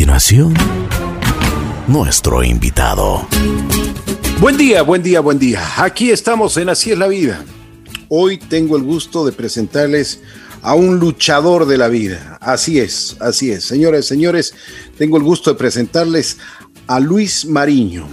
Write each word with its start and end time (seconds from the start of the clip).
continuación, 0.00 0.54
nuestro 1.86 2.42
invitado. 2.42 3.28
Buen 4.40 4.56
día, 4.56 4.80
buen 4.80 5.02
día, 5.02 5.20
buen 5.20 5.38
día. 5.38 5.60
Aquí 5.76 6.10
estamos 6.10 6.56
en 6.56 6.70
Así 6.70 6.90
es 6.90 6.96
la 6.96 7.06
vida. 7.06 7.44
Hoy 8.08 8.38
tengo 8.38 8.78
el 8.78 8.82
gusto 8.82 9.26
de 9.26 9.32
presentarles 9.32 10.22
a 10.62 10.74
un 10.74 10.98
luchador 10.98 11.66
de 11.66 11.76
la 11.76 11.88
vida. 11.88 12.38
Así 12.40 12.78
es, 12.78 13.18
así 13.20 13.50
es. 13.50 13.64
Señoras 13.64 14.06
y 14.06 14.08
señores, 14.08 14.54
tengo 14.96 15.18
el 15.18 15.22
gusto 15.22 15.50
de 15.50 15.58
presentarles 15.58 16.38
a 16.86 16.98
Luis 16.98 17.44
Mariño. 17.44 18.08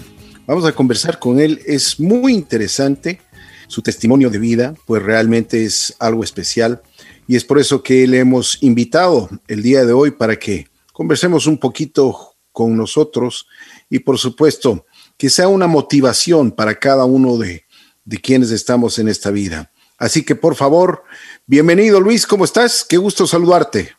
Vamos 0.45 0.65
a 0.65 0.73
conversar 0.73 1.19
con 1.19 1.39
él. 1.39 1.61
Es 1.65 2.01
muy 2.01 2.33
interesante 2.33 3.21
su 3.69 3.81
testimonio 3.81 4.29
de 4.29 4.39
vida, 4.39 4.73
pues 4.85 5.01
realmente 5.01 5.63
es 5.63 5.95
algo 5.99 6.25
especial. 6.25 6.81
Y 7.29 7.37
es 7.37 7.45
por 7.45 7.59
eso 7.59 7.81
que 7.81 8.05
le 8.07 8.19
hemos 8.19 8.57
invitado 8.59 9.29
el 9.47 9.63
día 9.63 9.85
de 9.85 9.93
hoy 9.93 10.11
para 10.11 10.35
que 10.35 10.67
conversemos 10.97 11.45
un 11.45 11.59
poquito 11.59 12.33
con 12.51 12.75
nosotros 12.75 13.45
y 13.87 13.99
por 13.99 14.17
supuesto 14.17 14.87
que 15.15 15.29
sea 15.29 15.47
una 15.47 15.67
motivación 15.67 16.49
para 16.49 16.73
cada 16.73 17.05
uno 17.05 17.37
de, 17.37 17.65
de 18.03 18.17
quienes 18.17 18.49
estamos 18.49 18.97
en 18.97 19.07
esta 19.07 19.29
vida. 19.29 19.71
Así 19.99 20.25
que 20.25 20.33
por 20.33 20.55
favor, 20.55 21.03
bienvenido 21.45 22.01
Luis, 22.01 22.25
¿cómo 22.25 22.45
estás? 22.45 22.83
Qué 22.83 22.97
gusto 22.97 23.27
saludarte. 23.27 23.91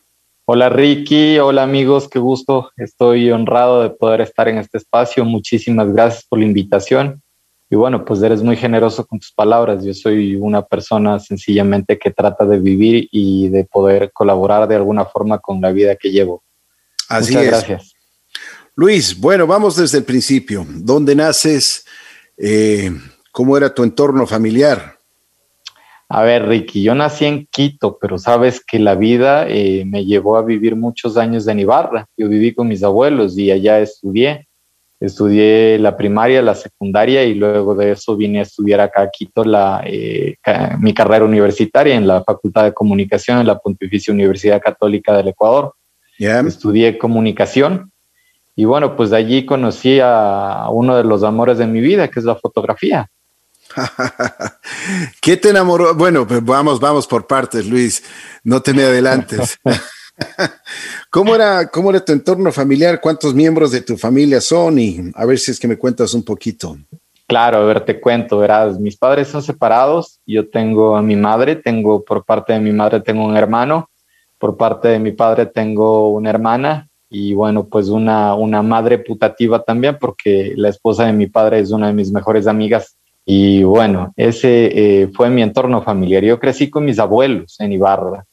Hola 0.45 0.70
Ricky, 0.70 1.38
hola 1.38 1.62
amigos, 1.62 2.08
qué 2.08 2.19
gusto. 2.19 2.72
Estoy 2.77 3.30
honrado 3.30 3.80
de 3.80 3.91
poder 3.91 4.20
estar 4.20 4.48
en 4.48 4.58
este 4.58 4.78
espacio. 4.78 5.24
Muchísimas 5.24 5.92
gracias 5.92 6.24
por 6.28 6.41
la 6.41 6.46
invitación. 6.46 7.22
Y 7.70 7.77
bueno, 7.77 8.05
pues 8.05 8.20
eres 8.22 8.42
muy 8.42 8.56
generoso 8.56 9.06
con 9.06 9.20
tus 9.20 9.30
palabras. 9.30 9.84
Yo 9.84 9.94
soy 9.94 10.34
una 10.34 10.62
persona 10.62 11.20
sencillamente 11.20 11.96
que 11.96 12.10
trata 12.10 12.44
de 12.44 12.58
vivir 12.58 13.08
y 13.12 13.50
de 13.50 13.64
poder 13.66 14.10
colaborar 14.12 14.66
de 14.66 14.74
alguna 14.74 15.05
forma 15.05 15.38
con 15.38 15.60
la 15.60 15.70
vida 15.70 15.94
que 15.94 16.10
llevo. 16.10 16.42
Así 17.08 17.34
Muchas 17.34 17.46
gracias. 17.46 17.94
Luis, 18.74 19.18
bueno, 19.18 19.46
vamos 19.46 19.76
desde 19.76 19.98
el 19.98 20.04
principio. 20.04 20.64
¿Dónde 20.68 21.14
naces? 21.16 21.84
Eh, 22.36 22.92
¿Cómo 23.33 23.56
era 23.56 23.74
tu 23.74 23.83
entorno 23.83 24.27
familiar? 24.27 24.98
A 26.10 26.22
ver, 26.22 26.46
Ricky, 26.46 26.83
yo 26.83 26.94
nací 26.94 27.27
en 27.27 27.46
Quito, 27.50 27.98
pero 28.00 28.16
sabes 28.18 28.64
que 28.64 28.78
la 28.78 28.94
vida 28.94 29.46
eh, 29.46 29.84
me 29.84 30.06
llevó 30.06 30.36
a 30.36 30.42
vivir 30.42 30.74
muchos 30.74 31.18
años 31.18 31.46
en 31.48 31.60
Ibarra. 31.60 32.06
Yo 32.16 32.28
viví 32.28 32.55
con 32.55 32.68
mis 32.68 32.83
abuelos 32.83 33.36
y 33.36 33.50
allá 33.50 33.80
estudié. 33.80 34.46
Estudié 35.00 35.78
la 35.78 35.96
primaria, 35.96 36.42
la 36.42 36.55
secundaria 36.55 37.24
y 37.24 37.34
luego 37.34 37.74
de 37.74 37.92
eso 37.92 38.16
vine 38.16 38.40
a 38.40 38.42
estudiar 38.42 38.80
acá 38.80 39.02
a 39.02 39.11
Quito 39.11 39.44
la, 39.44 39.83
eh, 39.86 40.36
mi 40.80 40.94
carrera 40.94 41.24
universitaria 41.24 41.94
en 41.94 42.06
la 42.06 42.24
Facultad 42.24 42.64
de 42.64 42.72
Comunicación 42.72 43.38
en 43.38 43.46
la 43.46 43.58
Pontificia 43.58 44.12
Universidad 44.12 44.61
Católica 44.61 45.16
del 45.16 45.28
Ecuador. 45.28 45.74
Estudié 46.19 46.98
comunicación 46.98 47.92
y 48.58 48.64
bueno, 48.64 48.97
pues 48.97 49.11
de 49.11 49.16
allí 49.16 49.47
conocí 49.47 50.00
a 50.02 50.66
uno 50.72 50.97
de 50.97 51.05
los 51.05 51.22
amores 51.22 51.58
de 51.58 51.66
mi 51.69 51.80
vida, 51.80 52.08
que 52.08 52.19
es 52.19 52.24
la 52.24 52.34
fotografía. 52.34 53.08
¿Qué 55.20 55.36
te 55.36 55.50
enamoró? 55.50 55.94
Bueno, 55.94 56.27
pues 56.27 56.44
vamos, 56.44 56.80
vamos 56.80 57.06
por 57.06 57.28
partes, 57.28 57.66
Luis. 57.66 58.02
No 58.42 58.61
te 58.61 58.74
me 58.74 58.83
adelantes. 58.83 59.58
¿Cómo 61.11 61.36
era, 61.36 61.69
¿Cómo 61.69 61.91
era 61.91 62.05
tu 62.05 62.11
entorno 62.11 62.50
familiar? 62.50 63.00
¿Cuántos 63.00 63.33
miembros 63.33 63.70
de 63.70 63.83
tu 63.83 63.96
familia 63.96 64.41
son? 64.41 64.77
Y 64.80 65.12
a 65.14 65.24
ver 65.24 65.39
si 65.39 65.52
es 65.52 65.61
que 65.61 65.69
me 65.69 65.78
cuentas 65.78 66.12
un 66.12 66.24
poquito. 66.24 66.77
Claro, 67.28 67.58
a 67.58 67.64
ver, 67.64 67.84
te 67.84 68.00
cuento, 68.00 68.39
verás, 68.39 68.80
mis 68.80 68.96
padres 68.96 69.28
son 69.28 69.44
separados, 69.44 70.19
yo 70.27 70.48
tengo 70.48 70.96
a 70.96 71.02
mi 71.02 71.14
madre, 71.14 71.55
tengo 71.55 72.02
por 72.02 72.24
parte 72.24 72.55
de 72.55 72.58
mi 72.58 72.72
madre 72.72 73.02
tengo 73.02 73.24
un 73.24 73.36
hermano 73.36 73.89
por 74.39 74.56
parte 74.56 74.89
de 74.89 74.98
mi 74.98 75.12
padre 75.12 75.47
tengo 75.47 76.11
una 76.11 76.31
hermana 76.31 76.89
y 77.11 77.34
bueno, 77.34 77.67
pues 77.67 77.89
una, 77.89 78.34
una 78.34 78.62
madre 78.62 78.98
putativa 78.98 79.62
también 79.62 79.97
porque 79.98 80.53
la 80.56 80.69
esposa 80.69 81.06
de 81.06 81.12
mi 81.12 81.27
padre 81.27 81.61
es 81.61 81.70
una 81.70 81.89
de 81.89 81.95
mis 81.95 82.12
mejores 82.12 82.47
amigas. 82.47 82.97
Y 83.25 83.62
bueno, 83.62 84.12
ese 84.17 84.70
eh, 85.03 85.08
fue 85.14 85.29
mi 85.30 85.42
entorno 85.42 85.83
familiar. 85.83 86.23
Yo 86.23 86.39
crecí 86.39 86.70
con 86.70 86.85
mis 86.85 86.98
abuelos 86.98 87.61
en 87.61 87.73
Ibarra. 87.73 88.24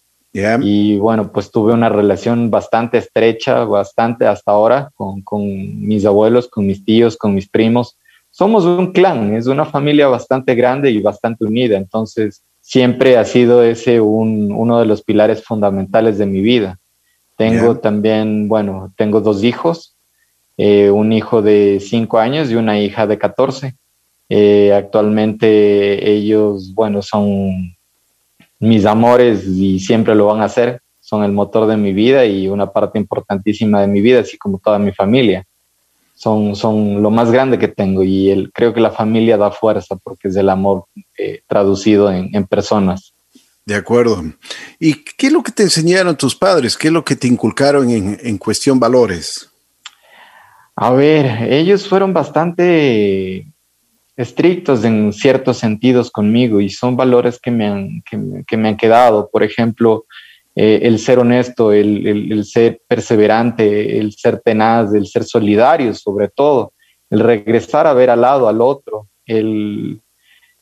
Y 0.62 0.98
bueno, 0.98 1.32
pues 1.32 1.50
tuve 1.50 1.72
una 1.72 1.88
relación 1.88 2.52
bastante 2.52 2.98
estrecha, 2.98 3.64
bastante 3.64 4.28
hasta 4.28 4.52
ahora 4.52 4.92
con, 4.94 5.22
con 5.22 5.42
mis 5.42 6.06
abuelos, 6.06 6.50
con 6.50 6.68
mis 6.68 6.84
tíos, 6.84 7.16
con 7.16 7.34
mis 7.34 7.48
primos. 7.48 7.98
Somos 8.32 8.66
un 8.66 8.92
clan, 8.92 9.34
es 9.34 9.48
una 9.48 9.64
familia 9.64 10.10
bastante 10.10 10.54
grande 10.54 10.92
y 10.92 11.02
bastante 11.02 11.46
unida. 11.46 11.78
Entonces, 11.78 12.44
siempre 12.66 13.16
ha 13.16 13.26
sido 13.26 13.62
ese 13.62 14.02
un, 14.02 14.52
uno 14.52 14.80
de 14.80 14.88
los 14.88 15.04
pilares 15.04 15.44
fundamentales 15.44 16.18
de 16.18 16.26
mi 16.26 16.42
vida. 16.42 16.80
Tengo 17.38 17.78
también, 17.78 18.48
bueno, 18.48 18.92
tengo 18.98 19.22
dos 19.22 19.44
hijos, 19.44 19.96
eh, 20.58 20.90
un 20.90 21.14
hijo 21.14 21.44
de 21.44 21.80
cinco 21.80 22.18
años 22.18 22.50
y 22.50 22.56
una 22.56 22.80
hija 22.80 23.06
de 23.06 23.20
14. 23.20 23.76
Eh, 24.30 24.74
actualmente 24.74 26.10
ellos, 26.10 26.74
bueno, 26.74 27.04
son 27.04 27.76
mis 28.60 28.86
amores 28.88 29.46
y 29.46 29.80
siempre 29.80 30.16
lo 30.16 30.26
van 30.26 30.42
a 30.42 30.50
ser, 30.50 30.82
son 31.00 31.24
el 31.24 31.34
motor 31.34 31.68
de 31.68 31.78
mi 31.78 31.94
vida 31.94 32.26
y 32.26 32.48
una 32.48 32.72
parte 32.72 32.98
importantísima 32.98 33.82
de 33.82 33.88
mi 33.88 34.02
vida, 34.02 34.22
así 34.22 34.40
como 34.40 34.58
toda 34.58 34.80
mi 34.80 34.92
familia 34.92 35.46
son, 36.16 36.56
son 36.56 37.04
lo 37.04 37.12
más 37.12 37.30
grande 37.30 37.60
que 37.60 37.68
tengo 37.68 38.04
y 38.04 38.32
el, 38.32 38.52
creo 38.52 38.74
que 38.74 38.80
la 38.80 38.92
familia 38.92 39.38
da 39.38 39.52
fuerza 39.52 39.96
porque 39.98 40.30
es 40.30 40.36
el 40.38 40.50
amor 40.50 40.86
eh, 41.18 41.42
traducido 41.46 42.12
en, 42.12 42.30
en, 42.34 42.48
personas. 42.48 43.14
De 43.66 43.76
acuerdo. 43.76 44.24
¿Y 44.80 45.04
qué 45.04 45.28
es 45.28 45.34
lo 45.34 45.44
que 45.44 45.52
te 45.52 45.64
enseñaron 45.64 46.16
tus 46.16 46.36
padres? 46.36 46.78
¿Qué 46.78 46.88
es 46.88 46.94
lo 46.94 47.04
que 47.04 47.16
te 47.16 47.28
inculcaron 47.28 47.90
en, 47.90 48.18
en 48.24 48.38
cuestión 48.38 48.80
valores? 48.80 49.52
A 50.76 50.92
ver, 50.92 51.52
ellos 51.52 51.88
fueron 51.88 52.14
bastante 52.14 53.48
estrictos 54.16 54.84
en 54.86 55.12
ciertos 55.12 55.58
sentidos 55.58 56.10
conmigo 56.12 56.62
y 56.62 56.70
son 56.70 56.96
valores 56.96 57.40
que 57.40 57.52
me 57.52 57.68
han, 57.68 58.02
que, 58.10 58.44
que 58.48 58.58
me 58.58 58.70
han 58.70 58.78
quedado. 58.78 59.30
Por 59.30 59.44
ejemplo, 59.44 60.06
eh, 60.58 60.80
el 60.84 61.00
ser 61.00 61.20
honesto, 61.20 61.74
el, 61.74 62.46
ser 62.46 62.82
perseverante, 62.88 64.00
el 64.00 64.14
ser 64.14 64.40
tenaz, 64.40 64.94
el 64.94 65.06
ser 65.06 65.26
solidario 65.26 65.94
sobre 65.94 66.30
todo, 66.30 66.72
el 67.10 67.20
regresar 67.20 67.88
a 67.88 67.94
ver 67.94 68.10
al 68.10 68.22
lado 68.22 68.48
al 68.48 68.62
otro, 68.62 69.10
el, 69.26 70.02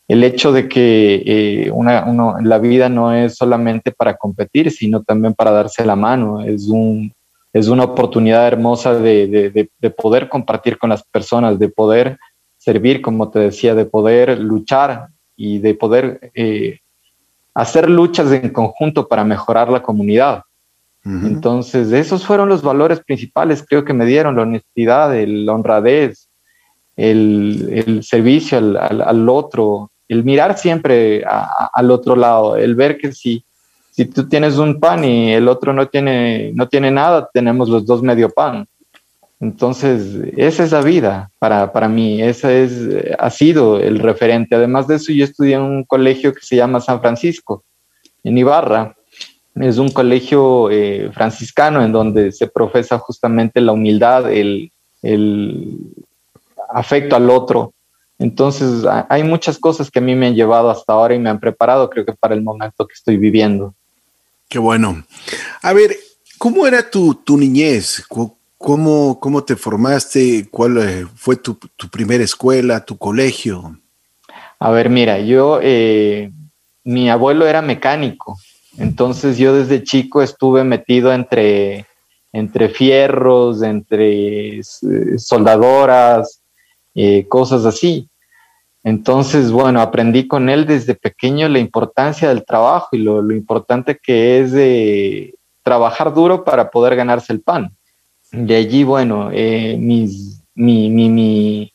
hecho 0.07 0.51
de 0.51 0.67
que 0.67 1.23
eh, 1.25 1.71
una, 1.71 2.41
la 2.41 2.57
vida 2.57 2.89
no 2.89 3.13
es 3.13 3.35
solamente 3.35 3.91
para 3.91 4.15
competir, 4.15 4.71
sino 4.71 5.03
también 5.03 5.35
para 5.35 5.51
darse 5.51 5.85
la 5.85 5.95
mano, 5.95 6.41
es, 6.41 6.67
un, 6.69 7.13
es 7.53 7.67
una 7.67 7.83
oportunidad 7.83 8.47
hermosa 8.47 8.95
de, 8.95 9.69
poder 9.95 10.27
compartir 10.27 10.79
con 10.79 10.89
las 10.89 11.03
personas, 11.03 11.59
de 11.59 11.69
poder 11.69 12.17
servir, 12.57 12.99
como 12.99 13.29
te 13.29 13.37
decía, 13.37 13.75
de 13.75 13.85
poder 13.85 14.39
luchar 14.39 15.09
y 15.35 15.59
de 15.59 15.75
poder 15.75 16.31
eh, 16.33 16.79
hacer 17.53 17.89
luchas 17.89 18.31
en 18.31 18.49
conjunto 18.49 19.07
para 19.07 19.23
mejorar 19.23 19.69
la 19.69 19.81
comunidad. 19.81 20.43
Entonces, 21.05 21.91
esos 21.91 22.25
fueron 22.25 22.47
los 22.47 22.61
valores 22.61 23.01
principales, 23.01 23.65
creo 23.67 23.83
que 23.83 23.91
me 23.91 24.05
dieron, 24.05 24.37
la 24.37 24.43
honestidad, 24.43 25.13
la 25.27 25.53
honradez, 25.53 26.29
el, 26.95 27.99
servicio 28.03 28.57
al, 28.57 29.27
otro, 29.27 29.91
el 30.07 30.23
mirar 30.23 30.57
siempre 30.57 31.21
al 31.25 31.91
otro 31.91 32.15
lado, 32.15 32.55
el 32.55 32.75
ver 32.75 32.97
que 32.97 33.11
si, 33.11 33.43
si 33.91 34.05
tú 34.05 34.29
tienes 34.29 34.57
un 34.57 34.79
pan 34.79 35.03
y 35.03 35.33
el 35.33 35.49
otro 35.49 35.73
no 35.73 35.89
tiene, 35.89 36.51
no 36.55 36.69
tiene 36.69 36.89
nada, 36.89 37.29
tenemos 37.33 37.67
los 37.67 37.85
dos 37.85 38.01
medio 38.01 38.29
pan. 38.29 38.65
Entonces, 39.43 40.31
esa 40.37 40.63
es 40.63 40.71
la 40.71 40.81
vida 40.81 41.29
para, 41.37 41.73
para 41.73 41.89
mí, 41.89 42.21
ese 42.21 42.63
es, 42.63 42.71
ha 43.19 43.29
sido 43.29 43.77
el 43.77 43.99
referente. 43.99 44.55
Además 44.55 44.87
de 44.87 44.95
eso, 44.95 45.11
yo 45.11 45.25
estudié 45.25 45.55
en 45.55 45.63
un 45.63 45.83
colegio 45.83 46.33
que 46.33 46.39
se 46.45 46.55
llama 46.55 46.79
San 46.79 47.01
Francisco, 47.01 47.65
en 48.23 48.37
Ibarra. 48.37 48.95
Es 49.55 49.79
un 49.79 49.91
colegio 49.91 50.71
eh, 50.71 51.11
franciscano 51.13 51.83
en 51.83 51.91
donde 51.91 52.31
se 52.31 52.47
profesa 52.47 52.97
justamente 52.99 53.59
la 53.59 53.73
humildad, 53.73 54.31
el, 54.31 54.71
el 55.01 55.77
afecto 56.69 57.17
al 57.17 57.29
otro. 57.29 57.73
Entonces, 58.19 58.85
hay 59.09 59.23
muchas 59.23 59.59
cosas 59.59 59.91
que 59.91 59.99
a 59.99 60.01
mí 60.01 60.15
me 60.15 60.27
han 60.27 60.35
llevado 60.35 60.69
hasta 60.69 60.93
ahora 60.93 61.15
y 61.15 61.19
me 61.19 61.29
han 61.29 61.41
preparado, 61.41 61.89
creo 61.89 62.05
que 62.05 62.13
para 62.13 62.33
el 62.33 62.43
momento 62.43 62.87
que 62.87 62.93
estoy 62.93 63.17
viviendo. 63.17 63.75
Qué 64.47 64.57
bueno. 64.57 65.03
A 65.61 65.73
ver, 65.73 65.97
¿cómo 66.37 66.65
era 66.65 66.89
tu, 66.89 67.13
tu 67.13 67.35
niñez? 67.35 68.05
¿Cómo, 68.63 69.19
cómo 69.19 69.43
te 69.43 69.57
formaste? 69.57 70.47
¿Cuál 70.49 70.77
eh, 70.77 71.05
fue 71.15 71.35
tu, 71.35 71.57
primera 71.91 72.23
escuela, 72.23 72.85
tu 72.85 72.97
colegio? 72.97 73.77
A 74.57 74.71
ver, 74.71 74.89
mira, 74.89 75.19
yo, 75.19 75.59
eh, 75.61 76.31
mi 76.85 77.09
abuelo 77.09 77.45
era 77.45 77.61
mecánico, 77.61 78.37
entonces 78.77 79.37
yo 79.37 79.53
desde 79.53 79.83
chico 79.83 80.21
estuve 80.21 80.63
metido 80.63 81.11
entre, 81.13 81.85
entre 82.31 82.69
fierros, 82.69 83.61
entre 83.63 84.59
eh, 84.59 84.63
soldadoras, 85.17 86.41
cosas 87.27 87.65
así. 87.65 88.07
Entonces, 88.85 89.51
bueno, 89.51 89.81
aprendí 89.81 90.25
con 90.25 90.47
él 90.47 90.65
desde 90.65 90.95
pequeño 90.95 91.49
la 91.49 91.59
importancia 91.59 92.29
del 92.29 92.45
trabajo 92.45 92.87
y 92.93 92.99
lo, 92.99 93.21
lo 93.21 93.35
importante 93.35 93.99
que 94.01 94.39
es 94.39 95.33
trabajar 95.63 96.13
duro 96.13 96.45
para 96.45 96.71
poder 96.71 96.95
ganarse 96.95 97.33
el 97.33 97.41
pan. 97.41 97.69
De 98.33 98.55
allí, 98.55 98.83
bueno, 98.83 99.29
eh, 99.31 99.77
mis, 99.79 100.41
mi, 100.55 100.89
mi, 100.89 101.71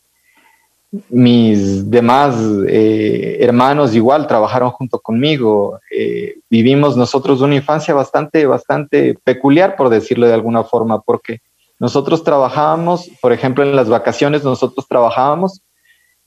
mis 1.09 1.89
demás 1.89 2.35
eh, 2.67 3.37
hermanos 3.41 3.95
igual 3.95 4.27
trabajaron 4.27 4.73
junto 4.73 4.99
conmigo. 4.99 5.79
Eh, 5.97 6.41
vivimos 6.51 6.97
nosotros 6.97 7.41
una 7.43 7.55
infancia 7.55 7.95
bastante, 7.95 8.45
bastante 8.45 9.17
peculiar, 9.23 9.77
por 9.77 9.89
decirlo 9.89 10.27
de 10.27 10.35
alguna 10.35 10.65
forma, 10.65 11.01
porque 11.01 11.39
nosotros 11.79 12.25
trabajábamos, 12.25 13.09
por 13.23 13.33
ejemplo, 13.33 13.63
en 13.63 13.77
las 13.77 13.89
vacaciones 13.89 14.43
nosotros 14.43 14.89
trabajábamos 14.89 15.63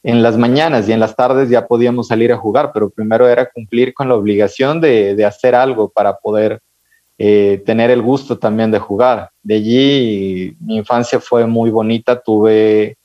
en 0.01 0.24
las 0.24 0.38
mañanas 0.38 0.88
y 0.88 0.94
en 0.94 1.01
las 1.01 1.18
tardes 1.18 1.50
ya 1.50 1.68
podíamos 1.68 2.07
salir 2.07 2.31
a 2.31 2.38
jugar, 2.38 2.72
pero 2.74 2.89
primero 2.89 3.28
era 3.28 3.50
cumplir 3.51 3.94
con 3.94 4.07
la 4.07 4.16
obligación 4.16 4.80
de, 4.80 5.13
de 5.13 5.25
hacer 5.25 5.56
algo 5.56 5.89
para 5.89 6.16
poder 6.19 6.62
eh, 7.23 7.62
tener 7.68 7.91
el 7.91 8.01
gusto 8.01 8.39
también 8.39 8.71
de 8.71 8.79
jugar. 8.79 9.29
De 9.44 9.53
allí 9.53 10.57
mi 10.59 10.77
infancia 10.77 11.19
fue 11.19 11.45
muy 11.45 11.69
bonita, 11.69 12.19
tuve 12.19 12.97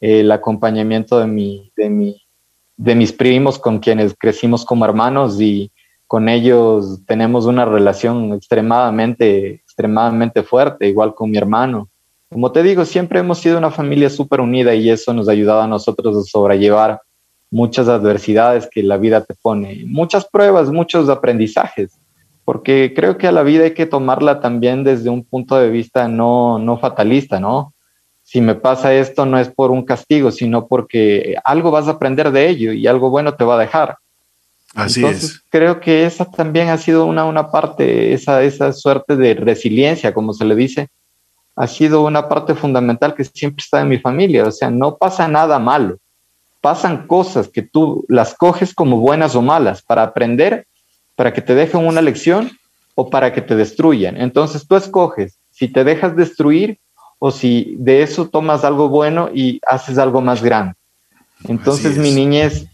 el 0.00 0.30
acompañamiento 0.30 1.18
de, 1.18 1.26
mi, 1.26 1.72
de, 1.74 1.88
mi, 1.88 2.22
de 2.76 2.94
mis 2.94 3.10
primos 3.10 3.58
con 3.58 3.78
quienes 3.78 4.14
crecimos 4.18 4.66
como 4.66 4.84
hermanos 4.84 5.40
y 5.40 5.72
con 6.06 6.28
ellos 6.28 7.00
tenemos 7.06 7.46
una 7.46 7.64
relación 7.64 8.34
extremadamente, 8.34 9.54
extremadamente 9.54 10.42
fuerte, 10.42 10.86
igual 10.86 11.14
con 11.14 11.30
mi 11.30 11.38
hermano. 11.38 11.88
Como 12.30 12.52
te 12.52 12.62
digo, 12.62 12.84
siempre 12.84 13.20
hemos 13.20 13.38
sido 13.38 13.56
una 13.56 13.70
familia 13.70 14.10
súper 14.10 14.42
unida 14.42 14.74
y 14.74 14.90
eso 14.90 15.14
nos 15.14 15.26
ha 15.26 15.32
ayudado 15.32 15.62
a 15.62 15.68
nosotros 15.68 16.14
a 16.18 16.22
sobrellevar 16.22 17.00
muchas 17.50 17.88
adversidades 17.88 18.68
que 18.70 18.82
la 18.82 18.98
vida 18.98 19.24
te 19.24 19.32
pone, 19.32 19.84
muchas 19.86 20.26
pruebas, 20.26 20.70
muchos 20.70 21.08
aprendizajes, 21.08 21.98
porque 22.44 22.92
creo 22.94 23.18
que 23.18 23.26
a 23.26 23.32
la 23.32 23.42
vida 23.42 23.64
hay 23.64 23.74
que 23.74 23.86
tomarla 23.86 24.40
también 24.40 24.84
desde 24.84 25.10
un 25.10 25.24
punto 25.24 25.56
de 25.56 25.70
vista 25.70 26.08
no, 26.08 26.58
no 26.58 26.78
fatalista, 26.78 27.40
¿no? 27.40 27.74
si 28.24 28.40
me 28.40 28.54
pasa 28.54 28.94
esto 28.94 29.26
no 29.26 29.38
es 29.38 29.48
por 29.48 29.70
un 29.70 29.84
castigo, 29.84 30.32
sino 30.32 30.66
porque 30.66 31.36
algo 31.44 31.70
vas 31.70 31.86
a 31.86 31.92
aprender 31.92 32.32
de 32.32 32.48
ello 32.48 32.72
y 32.72 32.86
algo 32.86 33.10
bueno 33.10 33.34
te 33.34 33.44
va 33.44 33.56
a 33.56 33.60
dejar. 33.60 33.98
Así 34.74 35.00
Entonces, 35.00 35.30
es. 35.30 35.44
Creo 35.50 35.78
que 35.78 36.06
esa 36.06 36.24
también 36.24 36.70
ha 36.70 36.78
sido 36.78 37.04
una, 37.04 37.26
una 37.26 37.50
parte, 37.50 38.14
esa, 38.14 38.42
esa 38.42 38.72
suerte 38.72 39.16
de 39.16 39.34
resiliencia, 39.34 40.14
como 40.14 40.32
se 40.32 40.46
le 40.46 40.56
dice, 40.56 40.88
ha 41.54 41.66
sido 41.66 42.02
una 42.02 42.28
parte 42.28 42.54
fundamental 42.54 43.14
que 43.14 43.24
siempre 43.24 43.62
está 43.62 43.82
en 43.82 43.88
mi 43.88 43.98
familia. 43.98 44.46
O 44.46 44.50
sea, 44.50 44.70
no 44.70 44.96
pasa 44.96 45.28
nada 45.28 45.58
malo. 45.58 45.98
Pasan 46.62 47.06
cosas 47.06 47.48
que 47.48 47.62
tú 47.62 48.06
las 48.08 48.34
coges 48.34 48.74
como 48.74 48.96
buenas 48.96 49.36
o 49.36 49.42
malas 49.42 49.82
para 49.82 50.02
aprender, 50.02 50.66
para 51.16 51.32
que 51.32 51.40
te 51.40 51.54
dejen 51.54 51.86
una 51.86 52.02
lección 52.02 52.50
o 52.94 53.10
para 53.10 53.32
que 53.32 53.42
te 53.42 53.56
destruyan. 53.56 54.20
Entonces 54.20 54.66
tú 54.66 54.76
escoges 54.76 55.38
si 55.50 55.68
te 55.68 55.84
dejas 55.84 56.16
destruir 56.16 56.78
o 57.18 57.30
si 57.30 57.76
de 57.78 58.02
eso 58.02 58.28
tomas 58.28 58.64
algo 58.64 58.88
bueno 58.88 59.30
y 59.32 59.60
haces 59.66 59.98
algo 59.98 60.20
más 60.20 60.42
grande. 60.42 60.74
Entonces 61.44 61.96
mi 61.96 62.10
niñez 62.10 62.66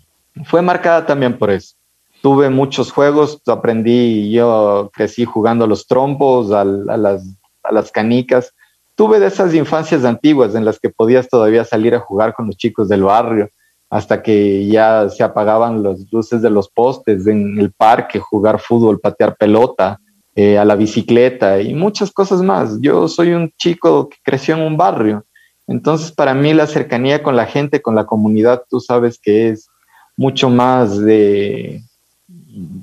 fue 0.45 0.63
marcada 0.63 1.07
también 1.07 1.37
por 1.37 1.51
eso. 1.51 1.75
Tuve 2.23 2.51
muchos 2.51 2.93
juegos, 2.93 3.41
aprendí, 3.47 4.31
yo 4.31 4.91
crecí 4.93 5.25
jugando 5.25 5.65
a 5.65 5.69
los 5.69 5.87
trompos, 5.87 6.53
a, 6.53 6.63
a, 6.63 6.65
las, 6.65 7.25
a 7.63 7.73
las 7.73 7.91
canicas. 7.91 8.53
Tuve 8.95 9.21
de 9.21 9.27
esas 9.27 9.55
infancias 9.55 10.05
antiguas 10.05 10.55
en 10.55 10.65
las 10.65 10.79
que 10.79 10.91
podías 10.91 11.29
todavía 11.29 11.65
salir 11.65 11.95
a 11.95 12.01
jugar 12.01 12.35
con 12.35 12.47
los 12.47 12.57
chicos 12.57 12.89
del 12.89 13.05
barrio, 13.05 13.49
hasta 13.91 14.23
que 14.23 14.67
ya 14.67 15.09
se 15.09 15.25
apagaban 15.25 15.83
las 15.83 16.11
luces 16.13 16.41
de 16.41 16.49
los 16.49 16.71
postes 16.71 17.27
en 17.27 17.59
el 17.59 17.73
parque, 17.73 18.21
jugar 18.21 18.61
fútbol, 18.61 19.01
patear 19.01 19.37
pelota, 19.37 19.99
eh, 20.37 20.57
a 20.57 20.65
la 20.65 20.77
bicicleta 20.77 21.61
y 21.61 21.75
muchas 21.75 22.13
cosas 22.13 22.41
más. 22.41 22.81
Yo 22.81 23.09
soy 23.09 23.33
un 23.33 23.51
chico 23.59 24.09
que 24.09 24.17
creció 24.23 24.55
en 24.55 24.63
un 24.63 24.77
barrio, 24.77 25.25
entonces 25.67 26.13
para 26.13 26.35
mí 26.35 26.55
la 26.55 26.69
cercanía 26.69 27.23
con 27.23 27.35
la 27.35 27.47
gente, 27.47 27.83
con 27.83 27.97
la 27.97 28.07
comunidad, 28.07 28.63
tú 28.71 28.79
sabes 28.79 29.19
que 29.21 29.49
es 29.49 29.69
mucho 30.17 30.49
más 30.49 30.99
de 30.99 31.83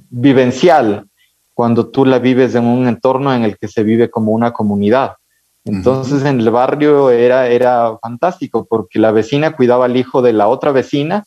vivencial 0.10 1.08
cuando 1.54 1.88
tú 1.88 2.06
la 2.06 2.20
vives 2.20 2.54
en 2.56 2.66
un 2.66 2.88
entorno 2.88 3.34
en 3.34 3.44
el 3.44 3.58
que 3.58 3.68
se 3.68 3.84
vive 3.84 4.10
como 4.10 4.34
una 4.34 4.52
comunidad. 4.52 5.14
Entonces 5.68 6.24
en 6.24 6.40
el 6.40 6.50
barrio 6.50 7.10
era, 7.10 7.48
era 7.48 7.98
fantástico 8.02 8.66
porque 8.66 9.00
la 9.00 9.12
vecina 9.12 9.56
cuidaba 9.56 9.86
al 9.86 9.98
hijo 9.98 10.22
de 10.22 10.34
la 10.34 10.48
otra 10.48 10.72
vecina 10.72 11.26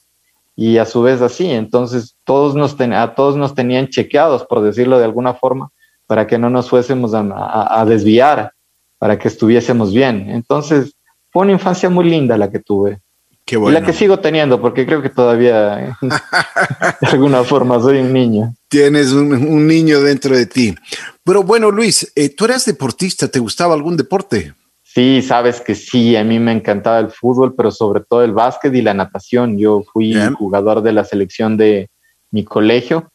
y 0.56 0.78
a 0.78 0.86
su 0.86 1.02
vez 1.02 1.20
así. 1.20 1.50
Entonces 1.50 2.16
todos 2.24 2.54
nos, 2.54 2.76
ten, 2.76 2.92
a 2.92 3.14
todos 3.14 3.36
nos 3.36 3.54
tenían 3.54 3.88
chequeados, 3.88 4.44
por 4.44 4.62
decirlo 4.62 4.98
de 4.98 5.04
alguna 5.04 5.34
forma, 5.34 5.70
para 6.06 6.26
que 6.26 6.38
no 6.38 6.50
nos 6.50 6.68
fuésemos 6.68 7.12
a, 7.14 7.84
desviar, 7.86 8.52
para 8.98 9.18
que 9.18 9.28
estuviésemos 9.28 9.92
bien. 9.92 10.28
Entonces, 10.30 10.96
fue 11.30 11.42
una 11.42 11.52
infancia 11.52 11.88
muy 11.88 12.10
linda 12.10 12.36
la 12.36 12.50
que 12.50 12.58
tuve. 12.58 13.00
Qué 13.50 13.56
bueno. 13.56 13.76
Y 13.76 13.80
la 13.80 13.84
que 13.84 13.92
sigo 13.92 14.20
teniendo, 14.20 14.60
porque 14.60 14.86
creo 14.86 15.02
que 15.02 15.08
todavía, 15.08 15.96
de 16.00 17.06
alguna 17.08 17.42
forma, 17.44 17.80
soy 17.80 17.98
un 17.98 18.12
niño. 18.12 18.54
Tienes 18.68 19.10
un, 19.10 19.32
un 19.32 19.66
niño 19.66 20.00
dentro 20.02 20.36
de 20.36 20.46
ti. 20.46 20.76
Pero 21.24 21.42
bueno, 21.42 21.72
Luis, 21.72 22.12
eh, 22.14 22.28
tú 22.28 22.44
eras 22.44 22.64
deportista, 22.64 23.26
¿te 23.26 23.40
gustaba 23.40 23.74
algún 23.74 23.96
deporte? 23.96 24.54
Sí, 24.84 25.20
sabes 25.20 25.60
que 25.60 25.74
sí, 25.74 26.14
a 26.14 26.22
mí 26.22 26.38
me 26.38 26.52
encantaba 26.52 27.00
el 27.00 27.10
fútbol, 27.10 27.56
pero 27.56 27.72
sobre 27.72 28.02
todo 28.08 28.22
el 28.22 28.30
básquet 28.30 28.72
y 28.72 28.82
la 28.82 28.94
natación. 28.94 29.58
Yo 29.58 29.82
fui 29.92 30.14
Bien. 30.14 30.32
jugador 30.34 30.80
de 30.80 30.92
la 30.92 31.02
selección 31.02 31.56
de 31.56 31.90
mi 32.30 32.44
colegio 32.44 33.10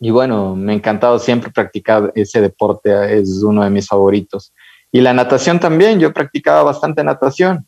y 0.00 0.10
bueno, 0.10 0.56
me 0.56 0.72
ha 0.72 0.74
encantado 0.74 1.20
siempre 1.20 1.52
practicar 1.52 2.10
ese 2.16 2.40
deporte, 2.40 3.16
es 3.16 3.40
uno 3.44 3.62
de 3.62 3.70
mis 3.70 3.86
favoritos. 3.86 4.52
Y 4.90 5.00
la 5.00 5.12
natación 5.12 5.60
también, 5.60 6.00
yo 6.00 6.12
practicaba 6.12 6.64
bastante 6.64 7.04
natación. 7.04 7.64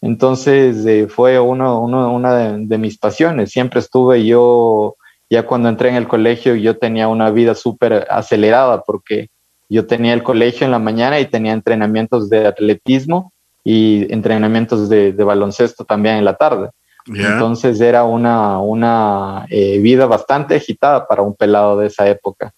Entonces 0.00 0.84
eh, 0.86 1.08
fue 1.08 1.40
uno, 1.40 1.80
uno, 1.80 2.12
una 2.12 2.34
de, 2.34 2.66
de, 2.66 2.78
mis 2.78 2.98
pasiones. 2.98 3.50
Siempre 3.50 3.80
estuve 3.80 4.24
yo, 4.24 4.96
ya 5.30 5.46
cuando 5.46 5.68
entré 5.68 5.88
en 5.88 5.96
el 5.96 6.08
colegio, 6.08 6.54
yo 6.54 6.78
tenía 6.78 7.08
una 7.08 7.30
vida 7.30 7.54
súper 7.54 8.06
acelerada 8.10 8.82
porque 8.82 9.28
yo 9.68 9.86
tenía 9.86 10.12
el 10.12 10.22
colegio 10.22 10.64
en 10.64 10.70
la 10.70 10.78
mañana 10.78 11.18
y 11.18 11.26
tenía 11.26 11.52
entrenamientos 11.52 12.28
de 12.28 12.46
atletismo 12.46 13.32
y 13.64 14.12
entrenamientos 14.12 14.88
de, 14.88 15.12
de 15.12 15.24
baloncesto 15.24 15.84
también 15.84 16.16
en 16.16 16.24
la 16.24 16.36
tarde. 16.36 16.70
Yeah. 17.06 17.34
Entonces 17.34 17.80
era 17.80 18.04
una, 18.04 18.60
una 18.60 19.46
eh, 19.50 19.78
vida 19.78 20.06
bastante 20.06 20.56
agitada 20.56 21.06
para 21.06 21.22
un 21.22 21.34
pelado 21.34 21.78
de 21.78 21.86
esa 21.86 22.08
época. 22.08 22.52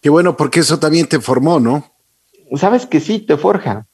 Qué 0.00 0.10
bueno, 0.10 0.36
porque 0.36 0.60
eso 0.60 0.78
también 0.78 1.06
te 1.06 1.20
formó, 1.20 1.58
¿no? 1.58 1.84
Sabes 2.54 2.86
que 2.86 3.00
sí, 3.00 3.18
te 3.20 3.36
forja. 3.36 3.86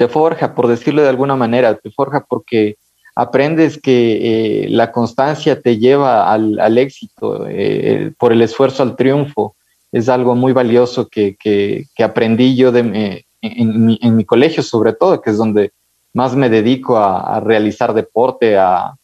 Te 0.00 0.08
forja, 0.08 0.54
por 0.54 0.66
decirlo 0.66 1.02
de 1.02 1.10
alguna 1.10 1.36
manera, 1.36 1.74
te 1.74 1.90
forja 1.90 2.24
porque 2.26 2.76
aprendes 3.14 3.78
que 3.78 4.64
eh, 4.64 4.68
la 4.70 4.92
constancia 4.92 5.60
te 5.60 5.76
lleva 5.76 6.32
al, 6.32 6.78
éxito, 6.78 7.46
eh, 7.46 8.10
por 8.18 8.32
el 8.32 8.40
esfuerzo 8.40 8.82
al 8.82 8.96
triunfo. 8.96 9.54
Es 9.92 10.08
algo 10.08 10.34
muy 10.34 10.54
valioso 10.54 11.06
que, 11.06 11.36
que, 11.36 11.84
que 11.94 12.02
aprendí 12.02 12.56
yo 12.56 12.72
de, 12.72 12.80
en, 12.80 13.24
en, 13.42 13.84
mi, 13.84 13.98
en 14.00 14.16
mi 14.16 14.24
colegio, 14.24 14.62
sobre 14.62 14.94
todo, 14.94 15.20
que 15.20 15.28
es 15.28 15.36
donde 15.36 15.70
más 16.14 16.34
me 16.34 16.48
dedico 16.48 16.96
a, 16.96 17.36
a 17.36 17.40
realizar 17.40 17.92
deporte, 17.92 18.56
a, 18.56 18.94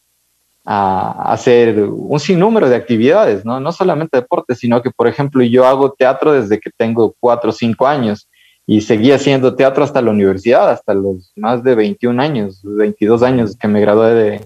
a, 0.65 1.31
hacer 1.31 1.79
un 1.79 2.19
sinnúmero 2.19 2.69
de 2.69 2.75
actividades, 2.75 3.45
¿no? 3.45 3.59
no 3.59 3.71
solamente 3.71 4.17
deporte, 4.17 4.55
sino 4.55 4.81
que, 4.81 4.89
por 4.89 5.07
ejemplo, 5.07 5.43
yo 5.43 5.63
hago 5.63 5.91
teatro 5.91 6.31
desde 6.31 6.59
que 6.59 6.71
tengo 6.75 7.13
cuatro 7.19 7.51
o 7.51 7.53
cinco 7.53 7.85
años 7.85 8.27
y 8.69 8.81
seguí 8.81 9.13
haciendo 9.13 9.55
teatro 9.55 9.85
hasta 9.85 10.01
la 10.01 10.11
universidad, 10.11 10.69
hasta 10.69 10.93
los 10.93 11.31
más 11.37 11.63
de 11.63 11.73
21 11.73 12.21
años, 12.21 12.59
22 12.63 13.23
años 13.23 13.55
que 13.55 13.69
me 13.69 13.79
gradué 13.79 14.13
de, 14.13 14.45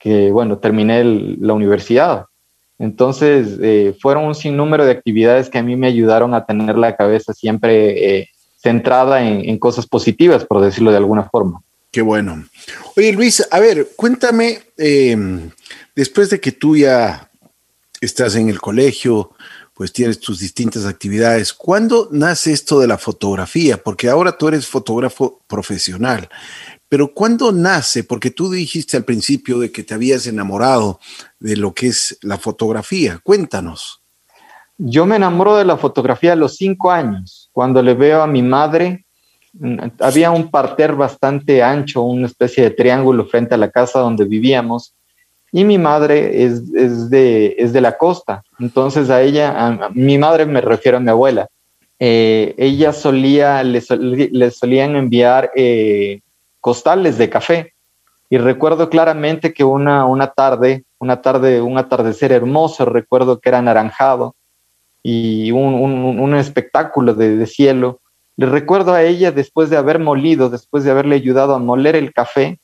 que, 0.00 0.32
bueno, 0.32 0.58
terminé 0.58 1.04
la 1.04 1.54
universidad. 1.54 2.26
Entonces, 2.80 3.58
eh, 3.62 3.96
fueron 4.00 4.24
un 4.24 4.34
sinnúmero 4.34 4.84
de 4.84 4.90
actividades 4.90 5.48
que 5.48 5.58
a 5.58 5.62
mí 5.62 5.76
me 5.76 5.86
ayudaron 5.86 6.34
a 6.34 6.44
tener 6.44 6.76
la 6.76 6.96
cabeza 6.96 7.32
siempre 7.32 8.18
eh, 8.18 8.28
centrada 8.60 9.22
en, 9.22 9.56
cosas 9.58 9.86
positivas, 9.86 10.44
por 10.44 10.60
decirlo 10.60 10.90
de 10.90 10.96
alguna 10.96 11.28
forma. 11.30 11.62
Qué 11.92 12.02
bueno. 12.02 12.44
Oye, 12.96 13.12
Luis, 13.12 13.46
a 13.48 13.60
ver, 13.60 13.90
cuéntame, 13.94 14.58
eh, 14.76 15.16
después 15.94 16.30
de 16.30 16.40
que 16.40 16.50
tú 16.50 16.76
ya 16.76 17.30
estás 18.00 18.34
en 18.34 18.48
el 18.48 18.60
colegio, 18.60 19.30
pues 19.82 19.92
tienes 19.92 20.20
tus 20.20 20.38
distintas 20.38 20.86
actividades, 20.86 21.52
¿cuándo 21.52 22.08
nace 22.12 22.52
esto 22.52 22.78
de 22.78 22.86
la 22.86 22.98
fotografía? 22.98 23.82
Porque 23.82 24.08
ahora 24.08 24.38
tú 24.38 24.46
eres 24.46 24.64
fotógrafo 24.64 25.40
profesional, 25.48 26.28
pero 26.88 27.12
¿cuándo 27.12 27.50
nace? 27.50 28.04
Porque 28.04 28.30
tú 28.30 28.48
dijiste 28.48 28.96
al 28.96 29.04
principio 29.04 29.58
de 29.58 29.72
que 29.72 29.82
te 29.82 29.92
habías 29.92 30.28
enamorado 30.28 31.00
de 31.40 31.56
lo 31.56 31.74
que 31.74 31.88
es 31.88 32.16
la 32.22 32.38
fotografía. 32.38 33.18
Cuéntanos. 33.24 34.00
Yo 34.78 35.04
me 35.04 35.16
enamoro 35.16 35.56
de 35.56 35.64
la 35.64 35.76
fotografía 35.76 36.34
a 36.34 36.36
los 36.36 36.54
cinco 36.54 36.92
años, 36.92 37.50
cuando 37.50 37.82
le 37.82 37.94
veo 37.94 38.22
a 38.22 38.28
mi 38.28 38.44
madre 38.44 39.04
había 39.98 40.30
un 40.30 40.48
parter 40.48 40.94
bastante 40.94 41.60
ancho, 41.60 42.02
una 42.02 42.28
especie 42.28 42.62
de 42.62 42.70
triángulo 42.70 43.26
frente 43.26 43.56
a 43.56 43.58
la 43.58 43.72
casa 43.72 43.98
donde 43.98 44.26
vivíamos. 44.26 44.94
Y 45.52 45.64
mi 45.64 45.76
madre 45.76 46.44
es, 46.44 46.62
es, 46.74 47.10
de, 47.10 47.54
es 47.58 47.74
de 47.74 47.82
la 47.82 47.98
costa. 47.98 48.42
Entonces 48.58 49.10
a 49.10 49.20
ella, 49.20 49.66
a, 49.66 49.90
mi 49.90 50.16
madre 50.16 50.46
me 50.46 50.62
refiero 50.62 50.96
a 50.96 51.00
mi 51.00 51.10
abuela. 51.10 51.48
eh, 51.98 52.54
ella 52.56 52.92
solía, 52.92 53.62
le, 53.62 53.80
solían 54.50 54.96
enviar 54.96 55.50
eh, 55.54 56.20
costales 56.60 57.18
de 57.18 57.28
café. 57.28 57.74
Y 58.30 58.38
recuerdo 58.38 58.88
claramente 58.88 59.52
que 59.52 59.62
una, 59.62 60.06
una 60.06 60.28
tarde, 60.28 60.84
una 60.98 61.20
tarde, 61.20 61.60
un 61.60 61.76
atardecer 61.76 62.32
hermoso, 62.32 62.86
recuerdo 62.86 63.38
que 63.38 63.50
era 63.50 63.58
anaranjado 63.58 64.34
y 65.02 65.50
un, 65.50 65.74
un, 65.74 66.34
espectáculo 66.34 67.12
de, 67.12 67.36
de, 67.36 67.46
cielo. 67.46 68.00
Le 68.36 68.46
recuerdo 68.46 68.94
a 68.94 69.02
ella 69.02 69.32
después 69.32 69.68
de 69.68 69.76
haber 69.76 69.98
molido, 69.98 70.48
después 70.48 70.84
de 70.84 70.92
haberle 70.92 71.16
ayudado 71.16 71.54
a 71.54 71.58
moler 71.58 71.94
el 71.94 72.14
café, 72.14 72.58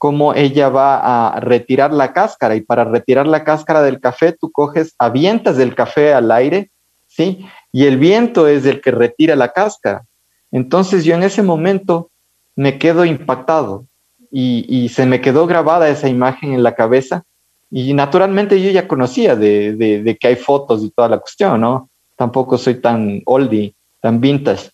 cómo 0.00 0.32
ella 0.32 0.70
va 0.70 1.28
a 1.28 1.40
retirar 1.40 1.92
la 1.92 2.14
cáscara 2.14 2.56
y 2.56 2.62
para 2.62 2.84
retirar 2.84 3.26
la 3.26 3.44
cáscara 3.44 3.82
del 3.82 4.00
café 4.00 4.32
tú 4.32 4.50
coges, 4.50 4.94
avientas 4.98 5.58
del 5.58 5.74
café 5.74 6.14
al 6.14 6.30
aire, 6.30 6.70
¿sí? 7.06 7.44
Y 7.70 7.84
el 7.84 7.98
viento 7.98 8.48
es 8.48 8.64
el 8.64 8.80
que 8.80 8.92
retira 8.92 9.36
la 9.36 9.52
cáscara. 9.52 10.06
Entonces 10.50 11.04
yo 11.04 11.14
en 11.14 11.22
ese 11.22 11.42
momento 11.42 12.08
me 12.56 12.78
quedo 12.78 13.04
impactado 13.04 13.84
y, 14.32 14.88
se 14.88 15.04
me 15.04 15.20
quedó 15.20 15.46
grabada 15.46 15.90
esa 15.90 16.08
imagen 16.08 16.54
en 16.54 16.62
la 16.62 16.74
cabeza 16.74 17.24
y 17.70 17.92
naturalmente 17.92 18.58
yo 18.62 18.70
ya 18.70 18.88
conocía 18.88 19.36
de, 19.36 20.16
que 20.18 20.28
hay 20.28 20.36
fotos 20.36 20.82
y 20.82 20.88
toda 20.88 21.10
la 21.10 21.18
cuestión, 21.18 21.60
¿no? 21.60 21.90
Tampoco 22.16 22.56
soy 22.56 22.76
tan 22.76 23.20
oldie, 23.26 23.74
tan 24.00 24.18
vintage. 24.18 24.70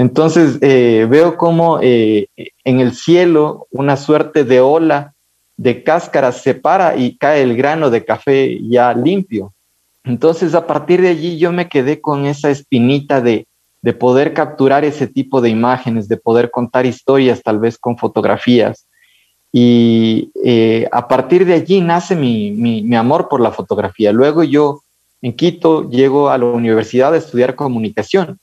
Entonces 0.00 0.56
eh, 0.62 1.06
veo 1.10 1.36
como 1.36 1.78
eh, 1.82 2.28
en 2.64 2.80
el 2.80 2.94
cielo 2.94 3.66
una 3.70 3.98
suerte 3.98 4.44
de 4.44 4.58
ola 4.58 5.12
de 5.58 5.84
cáscara 5.84 6.32
se 6.32 6.54
para 6.54 6.96
y 6.96 7.18
cae 7.18 7.42
el 7.42 7.54
grano 7.54 7.90
de 7.90 8.02
café 8.02 8.58
ya 8.66 8.94
limpio. 8.94 9.52
Entonces 10.02 10.54
a 10.54 10.66
partir 10.66 11.02
de 11.02 11.08
allí 11.08 11.36
yo 11.36 11.52
me 11.52 11.68
quedé 11.68 12.00
con 12.00 12.24
esa 12.24 12.48
espinita 12.48 13.20
de, 13.20 13.46
poder 13.98 14.32
capturar 14.32 14.86
ese 14.86 15.06
tipo 15.06 15.42
de 15.42 15.50
imágenes, 15.50 16.08
de 16.08 16.16
poder 16.16 16.50
contar 16.50 16.86
historias 16.86 17.42
tal 17.42 17.58
vez 17.58 17.76
con 17.76 17.98
fotografías. 17.98 18.86
Y 19.52 20.30
eh, 20.42 20.88
a 20.92 21.08
partir 21.08 21.44
de 21.44 21.52
allí 21.52 21.82
nace 21.82 22.16
mi, 22.16 22.52
mi 22.52 22.96
amor 22.96 23.28
por 23.28 23.42
la 23.42 23.50
fotografía. 23.50 24.12
Luego 24.12 24.44
yo 24.44 24.80
en 25.20 25.34
Quito 25.34 25.90
llego 25.90 26.30
a 26.30 26.38
la 26.38 26.46
universidad 26.46 27.12
a 27.12 27.18
estudiar 27.18 27.54
comunicación 27.54 28.38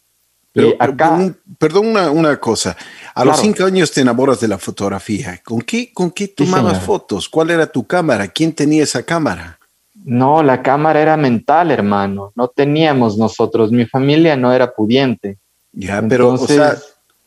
pero, 0.52 0.76
acá, 0.80 1.36
perdón 1.60 1.96
una, 1.96 2.38
cosa. 2.38 2.76
A 3.14 3.24
los 3.24 3.40
cinco 3.40 3.66
años 3.66 3.92
te 3.92 4.02
enamoras 4.02 4.40
de 4.40 4.48
la 4.48 4.58
fotografía. 4.58 5.40
¿Con 5.44 5.62
qué, 5.62 5.92
con 5.94 6.12
qué 6.12 6.28
tomabas 6.28 6.82
fotos? 6.84 7.30
¿Cuál 7.30 7.52
era 7.52 7.68
tu 7.68 7.86
cámara? 7.86 8.28
¿Quién 8.28 8.54
tenía 8.54 8.84
esa 8.84 9.04
cámara? 9.04 9.60
No, 10.04 10.42
la 10.42 10.64
cámara 10.64 11.02
era 11.02 11.18
mental, 11.18 11.70
hermano. 11.70 12.32
No 12.36 12.48
teníamos 12.48 13.18
nosotros. 13.18 13.72
Mi 13.72 13.86
familia 13.86 14.36
no 14.36 14.52
era 14.54 14.74
pudiente. 14.74 15.38
Ya, 15.74 16.02
pero, 16.08 16.34
o, 16.34 16.38
sea, 16.38 16.76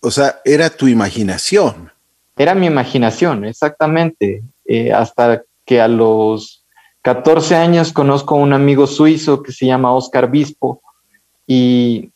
o 0.01 0.11
sea, 0.11 0.41
era 0.45 0.71
tu 0.71 0.89
imaginación. 0.89 1.93
Era 2.37 2.55
mi 2.55 2.67
imaginación, 2.67 3.45
exactamente. 3.45 4.43
Eh, 4.65 4.93
hasta 4.93 5.43
que 5.65 5.81
a 5.81 5.89
los 5.89 6.65
14 7.03 7.55
años 7.55 7.93
conozco 7.93 8.35
a 8.35 8.39
un 8.39 8.53
amigo 8.53 8.87
suizo 8.87 9.43
que 9.43 9.53
se 9.53 9.67
llama 9.67 9.93
Oscar 9.93 10.31
Bispo 10.31 10.83
y 11.47 12.11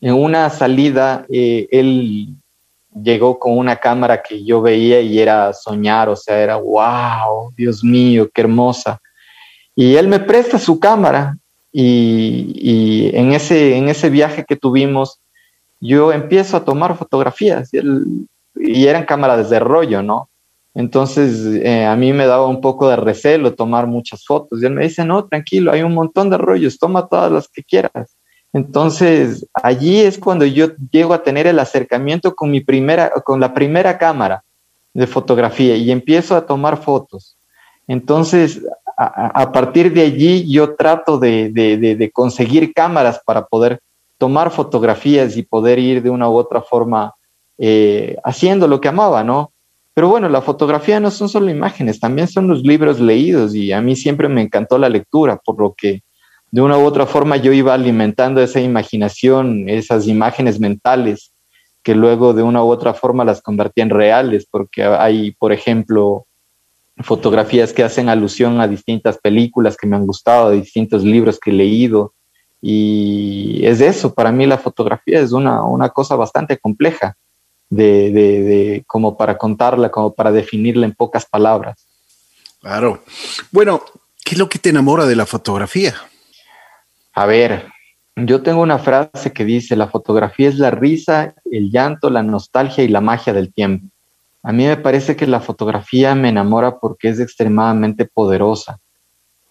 en 0.00 0.14
una 0.14 0.50
salida, 0.50 1.24
eh, 1.30 1.68
él 1.70 2.28
llegó 3.02 3.38
con 3.38 3.58
una 3.58 3.76
cámara 3.76 4.22
que 4.22 4.44
yo 4.44 4.62
veía 4.62 5.00
y 5.00 5.18
era 5.18 5.52
soñar, 5.52 6.08
o 6.08 6.16
sea, 6.16 6.38
era 6.38 6.56
wow, 6.56 7.52
Dios 7.56 7.82
mío, 7.82 8.28
qué 8.32 8.42
hermosa. 8.42 9.00
Y 9.74 9.96
él 9.96 10.08
me 10.08 10.20
presta 10.20 10.58
su 10.58 10.78
cámara 10.78 11.36
y, 11.72 13.10
en, 13.14 13.32
ese, 13.32 13.76
en 13.76 13.88
ese 13.88 14.08
viaje 14.10 14.44
que 14.44 14.54
tuvimos, 14.54 15.20
yo 15.80 16.12
empiezo 16.12 16.56
a 16.56 16.64
tomar 16.64 16.96
fotografías 16.96 17.70
y, 17.72 18.86
eran 18.86 19.04
cámaras 19.04 19.50
de 19.50 19.58
rollo, 19.58 20.00
¿no? 20.02 20.28
Entonces 20.74 21.60
eh, 21.62 21.84
a 21.84 21.96
mí 21.96 22.12
me 22.12 22.26
daba 22.26 22.46
un 22.46 22.60
poco 22.60 22.88
de 22.88 22.96
recelo 22.96 23.54
tomar 23.54 23.86
muchas 23.86 24.24
fotos 24.24 24.62
y 24.62 24.66
él 24.66 24.72
me 24.72 24.84
dice, 24.84 25.04
no, 25.04 25.24
tranquilo, 25.24 25.72
hay 25.72 25.82
un 25.82 25.94
montón 25.94 26.30
de 26.30 26.38
rollos, 26.38 26.78
toma 26.78 27.08
todas 27.08 27.32
las 27.32 27.48
que 27.48 27.64
quieras. 27.64 28.16
Entonces, 28.54 29.48
allí 29.52 30.00
es 30.00 30.16
cuando 30.16 30.44
yo 30.44 30.68
llego 30.92 31.12
a 31.12 31.24
tener 31.24 31.48
el 31.48 31.58
acercamiento 31.58 32.36
con 32.36 32.52
mi 32.52 32.60
primera, 32.60 33.10
con 33.10 33.40
la 33.40 33.52
primera 33.52 33.98
cámara 33.98 34.44
de 34.94 35.08
fotografía 35.08 35.74
y 35.74 35.90
empiezo 35.90 36.36
a 36.36 36.46
tomar 36.46 36.76
fotos. 36.76 37.36
Entonces, 37.88 38.62
a, 38.96 39.50
partir 39.50 39.92
de 39.92 40.02
allí 40.02 40.48
yo 40.48 40.76
trato 40.76 41.18
de, 41.18 42.10
conseguir 42.14 42.72
cámaras 42.72 43.20
para 43.26 43.44
poder 43.44 43.80
tomar 44.18 44.52
fotografías 44.52 45.36
y 45.36 45.42
poder 45.42 45.80
ir 45.80 46.00
de 46.00 46.10
una 46.10 46.30
u 46.30 46.36
otra 46.36 46.62
forma 46.62 47.12
eh, 47.58 48.16
haciendo 48.22 48.68
lo 48.68 48.80
que 48.80 48.86
amaba, 48.86 49.24
¿no? 49.24 49.50
Pero 49.94 50.08
bueno, 50.08 50.28
la 50.28 50.42
fotografía 50.42 51.00
no 51.00 51.10
son 51.10 51.28
solo 51.28 51.50
imágenes, 51.50 51.98
también 51.98 52.28
son 52.28 52.46
los 52.46 52.62
libros 52.62 53.00
leídos 53.00 53.52
y 53.52 53.72
a 53.72 53.80
mí 53.80 53.96
siempre 53.96 54.28
me 54.28 54.42
encantó 54.42 54.78
la 54.78 54.88
lectura, 54.88 55.40
por 55.44 55.60
lo 55.60 55.74
que 55.76 56.02
de 56.54 56.60
una 56.60 56.78
u 56.78 56.84
otra 56.84 57.04
forma 57.04 57.36
yo 57.36 57.52
iba 57.52 57.74
alimentando 57.74 58.40
esa 58.40 58.60
imaginación, 58.60 59.68
esas 59.68 60.06
imágenes 60.06 60.60
mentales, 60.60 61.32
que 61.82 61.96
luego 61.96 62.32
de 62.32 62.44
una 62.44 62.62
u 62.62 62.68
otra 62.68 62.94
forma 62.94 63.24
las 63.24 63.42
convertía 63.42 63.82
en 63.82 63.90
reales, 63.90 64.46
porque 64.48 64.84
hay, 64.84 65.32
por 65.32 65.52
ejemplo, 65.52 66.26
fotografías 66.98 67.72
que 67.72 67.82
hacen 67.82 68.08
alusión 68.08 68.60
a 68.60 68.68
distintas 68.68 69.18
películas 69.18 69.76
que 69.76 69.88
me 69.88 69.96
han 69.96 70.06
gustado, 70.06 70.52
distintos 70.52 71.02
libros 71.02 71.40
que 71.40 71.50
he 71.50 71.54
leído. 71.54 72.14
Y 72.62 73.66
es 73.66 73.80
eso, 73.80 74.14
para 74.14 74.30
mí 74.30 74.46
la 74.46 74.58
fotografía 74.58 75.18
es 75.18 75.32
una, 75.32 75.88
cosa 75.88 76.14
bastante 76.14 76.56
compleja 76.56 77.16
de, 77.68 78.12
de, 78.12 78.84
como 78.86 79.16
para 79.16 79.36
contarla, 79.36 79.90
como 79.90 80.14
para 80.14 80.30
definirla 80.30 80.86
en 80.86 80.94
pocas 80.94 81.26
palabras. 81.26 81.84
Claro. 82.60 83.02
Bueno, 83.50 83.82
¿qué 84.24 84.36
es 84.36 84.38
lo 84.38 84.48
que 84.48 84.60
te 84.60 84.68
enamora 84.68 85.04
de 85.04 85.16
la 85.16 85.26
fotografía? 85.26 85.96
A 87.14 87.26
ver, 87.26 87.66
yo 88.16 88.42
tengo 88.42 88.60
una 88.60 88.78
frase 88.78 89.32
que 89.32 89.44
dice, 89.44 89.76
la 89.76 89.86
fotografía 89.86 90.48
es 90.48 90.58
la 90.58 90.72
risa, 90.72 91.34
el 91.48 91.70
llanto, 91.70 92.10
la 92.10 92.24
nostalgia 92.24 92.82
y 92.82 92.88
la 92.88 93.00
magia 93.00 93.32
del 93.32 93.52
tiempo. 93.52 93.86
A 94.42 94.52
mí 94.52 94.66
me 94.66 94.76
parece 94.76 95.14
que 95.14 95.26
la 95.28 95.40
fotografía 95.40 96.16
me 96.16 96.28
enamora 96.28 96.78
porque 96.78 97.08
es 97.08 97.20
extremadamente 97.20 98.04
poderosa 98.04 98.80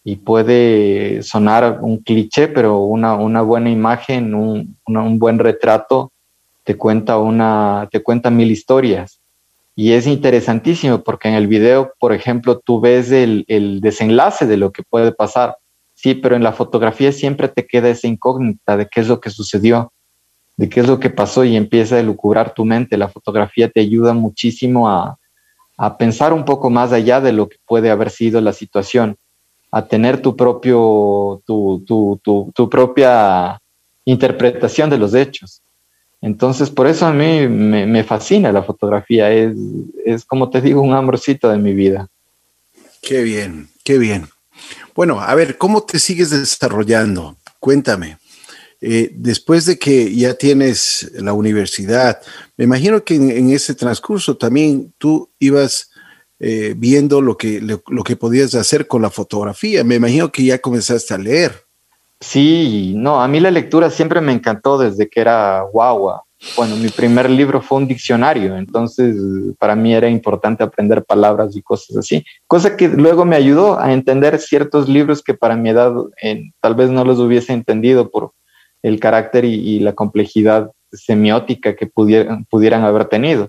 y 0.04 0.18
puede 0.18 1.24
sonar 1.24 1.80
un 1.82 2.00
cliché, 2.00 2.50
pero 2.50 2.80
una, 2.80 3.16
buena 3.42 3.70
imagen, 3.70 4.36
un, 4.36 4.78
buen 5.18 5.40
retrato 5.40 6.12
te 6.66 6.76
cuenta, 6.76 7.18
una, 7.18 7.88
te 7.92 8.04
cuenta 8.04 8.30
mil 8.30 8.52
historias. 8.52 9.22
Y 9.76 9.94
es 9.94 10.06
interesantísimo 10.06 11.02
porque 11.02 11.30
en 11.30 11.36
el 11.36 11.48
video, 11.48 11.94
por 11.98 12.14
ejemplo, 12.14 12.60
tú 12.60 12.82
ves 12.82 13.10
el, 13.12 13.46
el 13.48 13.80
desenlace 13.80 14.46
de 14.46 14.58
lo 14.58 14.72
que 14.72 14.84
puede 14.84 15.14
pasar 15.14 15.58
Sí, 16.04 16.16
pero 16.16 16.36
en 16.36 16.44
la 16.44 16.52
fotografía 16.52 17.14
siempre 17.14 17.48
te 17.48 17.66
queda 17.66 17.88
esa 17.88 18.10
incógnita 18.10 18.76
de 18.76 18.90
qué 18.90 19.00
es 19.00 19.08
lo 19.08 19.22
que 19.22 19.30
sucedió, 19.30 19.94
de 20.58 20.68
qué 20.68 20.82
es 20.82 20.88
lo 20.88 21.00
que 21.00 21.10
pasó 21.10 21.46
y 21.46 21.56
empieza 21.56 21.96
a 21.96 22.02
elucubrar 22.02 22.54
tu 22.54 22.66
mente. 22.66 22.98
La 22.98 23.08
fotografía 23.08 23.70
te 23.70 23.80
ayuda 23.80 24.14
muchísimo 24.14 24.90
a, 24.90 25.18
pensar 25.98 26.34
un 26.34 26.44
poco 26.44 26.70
más 26.70 26.92
allá 26.92 27.22
de 27.22 27.32
lo 27.32 27.48
que 27.48 27.56
puede 27.66 27.90
haber 27.90 28.10
sido 28.10 28.42
la 28.42 28.52
situación, 28.52 29.16
a 29.72 29.88
tener 29.88 30.22
tu 30.22 30.36
propio, 30.36 31.42
tu, 31.46 32.70
propia 32.70 33.62
interpretación 34.04 34.90
de 34.90 34.98
los 34.98 35.14
hechos. 35.14 35.62
Entonces, 36.22 36.70
por 36.70 36.88
eso 36.88 37.06
a 37.06 37.14
mí 37.14 37.48
me, 37.48 38.04
fascina 38.04 38.52
la 38.52 38.64
fotografía, 38.64 39.32
es, 39.32 39.56
es 40.06 40.26
como 40.26 40.50
te 40.50 40.60
digo, 40.60 40.82
un 40.82 40.94
amorcito 40.94 41.50
de 41.50 41.58
mi 41.58 41.74
vida. 41.74 42.10
Qué 43.02 43.24
bien, 43.24 43.70
qué 43.86 43.98
bien. 43.98 44.33
Bueno, 44.96 45.20
a 45.20 45.34
ver, 45.34 45.58
¿cómo 45.58 45.84
te 45.84 45.98
sigues 45.98 46.30
desarrollando? 46.30 47.38
Cuéntame. 47.60 48.18
Eh, 48.80 49.12
después 49.14 49.66
de 49.66 49.80
que 49.80 50.14
ya 50.14 50.34
tienes 50.34 51.10
la 51.16 51.34
universidad, 51.34 52.22
me 52.58 52.66
imagino 52.66 53.04
que 53.04 53.16
en, 53.16 53.50
ese 53.50 53.74
transcurso 53.76 54.36
también 54.36 54.94
tú 54.98 55.30
ibas 55.40 55.90
eh, 56.40 56.74
viendo 56.76 57.22
lo 57.22 57.38
que, 57.38 57.62
lo, 57.62 58.04
que 58.04 58.18
podías 58.18 58.54
hacer 58.56 58.86
con 58.86 59.02
la 59.02 59.10
fotografía. 59.10 59.84
Me 59.84 59.96
imagino 59.96 60.32
que 60.32 60.44
ya 60.44 60.60
comenzaste 60.60 61.14
a 61.14 61.18
leer. 61.18 61.54
Sí, 62.20 62.94
no, 62.96 63.22
a 63.22 63.28
mí 63.28 63.40
la 63.40 63.52
lectura 63.52 63.90
siempre 63.90 64.22
me 64.22 64.34
encantó 64.34 64.78
desde 64.78 65.10
que 65.10 65.22
era 65.22 65.62
guagua. 65.62 66.24
Bueno, 66.58 66.76
mi 66.76 66.90
primer 66.90 67.30
libro 67.30 67.62
fue 67.62 67.80
un 67.80 67.88
diccionario, 67.88 68.58
entonces 68.58 69.16
para 69.58 69.76
mí 69.76 69.94
era 69.94 70.10
importante 70.10 70.64
aprender 70.64 71.04
palabras 71.04 71.56
y 71.56 71.62
cosas 71.62 71.98
así, 71.98 72.24
cosa 72.48 72.76
que 72.76 72.90
luego 72.90 73.26
me 73.26 73.36
ayudó 73.36 73.80
a 73.80 73.94
entender 73.94 74.38
ciertos 74.40 74.88
libros 74.90 75.24
que 75.24 75.34
para 75.34 75.56
mi 75.56 75.70
edad 75.70 75.94
tal 76.60 76.76
vez 76.76 76.90
no 76.90 77.06
los 77.06 77.18
hubiese 77.20 77.54
entendido 77.54 78.12
por 78.12 78.34
el 78.84 79.00
carácter 79.00 79.46
y, 79.46 79.80
la 79.80 79.94
complejidad 79.94 80.70
semiótica 80.92 81.76
que 81.76 81.88
pudieran, 81.88 82.46
pudieran 82.46 82.84
haber 82.84 83.06
tenido. 83.06 83.48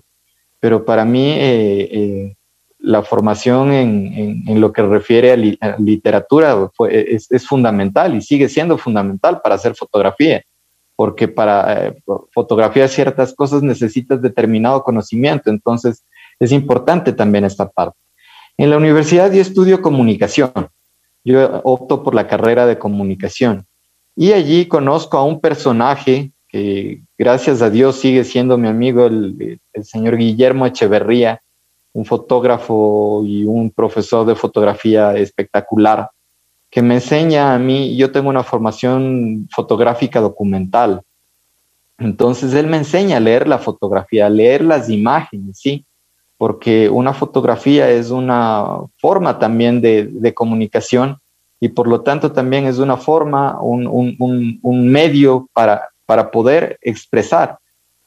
Pero 0.61 0.85
para 0.85 1.03
mí 1.03 1.31
eh, 1.33 1.89
eh, 1.91 2.35
la 2.79 3.03
formación 3.03 3.73
en, 3.73 4.61
lo 4.61 4.71
que 4.71 4.81
refiere 4.81 5.33
a, 5.59 5.77
literatura 5.77 6.71
es 6.89 7.45
fundamental 7.45 8.15
y 8.15 8.21
sigue 8.21 8.47
siendo 8.47 8.77
fundamental 8.77 9.41
para 9.41 9.55
hacer 9.55 9.75
fotografía 9.75 10.41
porque 10.95 11.27
para 11.27 11.87
eh, 11.87 12.03
fotografiar 12.31 12.89
ciertas 12.89 13.33
cosas 13.33 13.61
necesitas 13.61 14.21
determinado 14.21 14.83
conocimiento, 14.83 15.49
entonces 15.49 16.05
es 16.39 16.51
importante 16.51 17.13
también 17.13 17.45
esta 17.45 17.69
parte. 17.69 17.97
En 18.57 18.69
la 18.69 18.77
universidad 18.77 19.31
yo 19.31 19.41
estudio 19.41 19.81
comunicación, 19.81 20.51
yo 21.23 21.61
opto 21.63 22.03
por 22.03 22.15
la 22.15 22.27
carrera 22.27 22.65
de 22.65 22.77
comunicación 22.77 23.65
y 24.15 24.31
allí 24.31 24.67
conozco 24.67 25.17
a 25.17 25.25
un 25.25 25.41
personaje 25.41 26.31
que 26.47 27.01
gracias 27.17 27.61
a 27.61 27.69
Dios 27.69 27.97
sigue 27.97 28.23
siendo 28.23 28.57
mi 28.57 28.67
amigo, 28.67 29.07
el, 29.07 29.59
el 29.73 29.83
señor 29.83 30.15
Guillermo 30.15 30.65
Echeverría, 30.65 31.41
un 31.95 32.05
fotógrafo 32.05 33.23
y 33.25 33.45
un 33.45 33.71
profesor 33.71 34.25
de 34.25 34.35
fotografía 34.35 35.15
espectacular, 35.15 36.09
que 36.75 36.81
me 36.81 36.95
enseña 36.95 37.55
a 37.55 37.57
mí, 37.57 37.95
yo 37.95 38.11
tengo 38.11 38.27
una 38.27 38.43
formación 38.43 39.47
fotográfica 39.49 40.19
documental, 40.19 41.03
entonces 41.97 42.53
él 42.53 42.67
me 42.67 42.75
enseña 42.75 43.15
a 43.15 43.21
leer 43.21 43.47
la 43.47 43.59
fotografía, 43.59 44.25
a 44.25 44.29
leer 44.29 44.61
las 44.61 44.89
imágenes, 44.89 45.57
¿sí? 45.57 45.85
Porque 46.37 46.89
una 46.89 47.13
fotografía 47.13 47.89
es 47.89 48.09
una 48.09 48.79
forma 48.97 49.39
también 49.39 49.79
de, 49.79 50.33
comunicación 50.35 51.17
y 51.61 51.69
por 51.69 51.87
lo 51.87 52.01
tanto 52.01 52.33
también 52.33 52.65
es 52.65 52.77
una 52.77 52.97
forma, 52.97 53.57
un, 53.61 54.89
medio 54.89 55.47
para, 55.53 55.87
para 56.05 56.29
poder 56.29 56.77
expresar. 56.81 57.57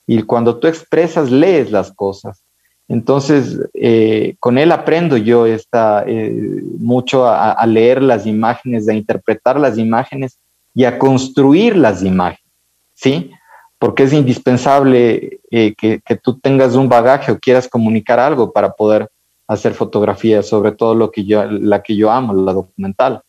Y 0.06 0.24
cuando 0.24 0.58
tú 0.58 0.66
expresas, 0.66 1.30
lees 1.30 1.70
las 1.70 1.90
cosas. 1.90 2.42
Entonces, 2.88 3.60
eh, 3.74 4.36
con 4.40 4.56
él 4.56 4.72
aprendo 4.72 5.18
yo 5.18 5.46
eh, 5.46 6.36
mucho 6.78 7.26
a, 7.26 7.66
leer 7.66 8.02
las 8.02 8.26
imágenes, 8.26 8.88
a 8.88 8.94
interpretar 8.94 9.60
las 9.60 9.76
imágenes 9.76 10.38
y 10.74 10.84
a 10.84 10.98
construir 10.98 11.76
las 11.76 12.02
imágenes, 12.02 12.50
¿sí? 12.94 13.30
Porque 13.78 14.04
es 14.04 14.14
indispensable 14.14 15.40
eh, 15.50 15.74
que, 15.76 16.00
tú 16.22 16.38
tengas 16.40 16.74
un 16.74 16.88
bagaje 16.88 17.30
o 17.30 17.38
quieras 17.38 17.68
comunicar 17.68 18.18
algo 18.18 18.52
para 18.52 18.72
poder 18.72 19.10
hacer 19.46 19.74
fotografía, 19.74 20.42
sobre 20.42 20.72
todo 20.72 20.94
lo 20.94 21.10
que 21.10 21.26
yo, 21.26 21.44
la 21.44 21.82
que 21.82 21.94
yo 21.94 22.10
amo, 22.10 22.32
la 22.32 22.54
documental. 22.54 23.20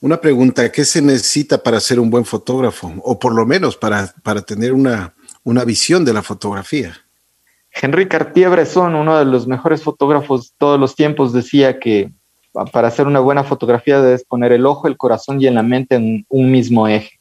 Una 0.00 0.20
pregunta, 0.20 0.70
¿qué 0.70 0.84
se 0.84 1.00
necesita 1.00 1.62
para 1.62 1.78
ser 1.78 2.00
un 2.00 2.10
buen 2.10 2.24
fotógrafo? 2.24 2.92
O 3.04 3.18
por 3.18 3.34
lo 3.34 3.46
menos 3.46 3.76
para, 3.76 4.12
tener 4.44 4.72
una 4.72 5.64
visión 5.64 6.04
de 6.04 6.12
la 6.12 6.22
fotografía. 6.22 6.96
Henry 7.72 8.08
Cartier-Bresson, 8.08 8.94
uno 8.94 9.18
de 9.18 9.24
los 9.24 9.46
mejores 9.46 9.82
fotógrafos 9.82 10.50
de 10.50 10.56
todos 10.58 10.80
los 10.80 10.94
tiempos, 10.94 11.32
decía 11.32 11.78
que 11.78 12.10
para 12.72 12.88
hacer 12.88 13.06
una 13.06 13.20
buena 13.20 13.44
fotografía 13.44 14.00
debes 14.00 14.24
poner 14.24 14.52
el 14.52 14.66
ojo, 14.66 14.88
el 14.88 14.96
corazón 14.96 15.40
y 15.40 15.48
la 15.50 15.62
mente 15.62 15.96
en 15.96 16.26
un 16.28 16.50
mismo 16.50 16.88
eje. 16.88 17.18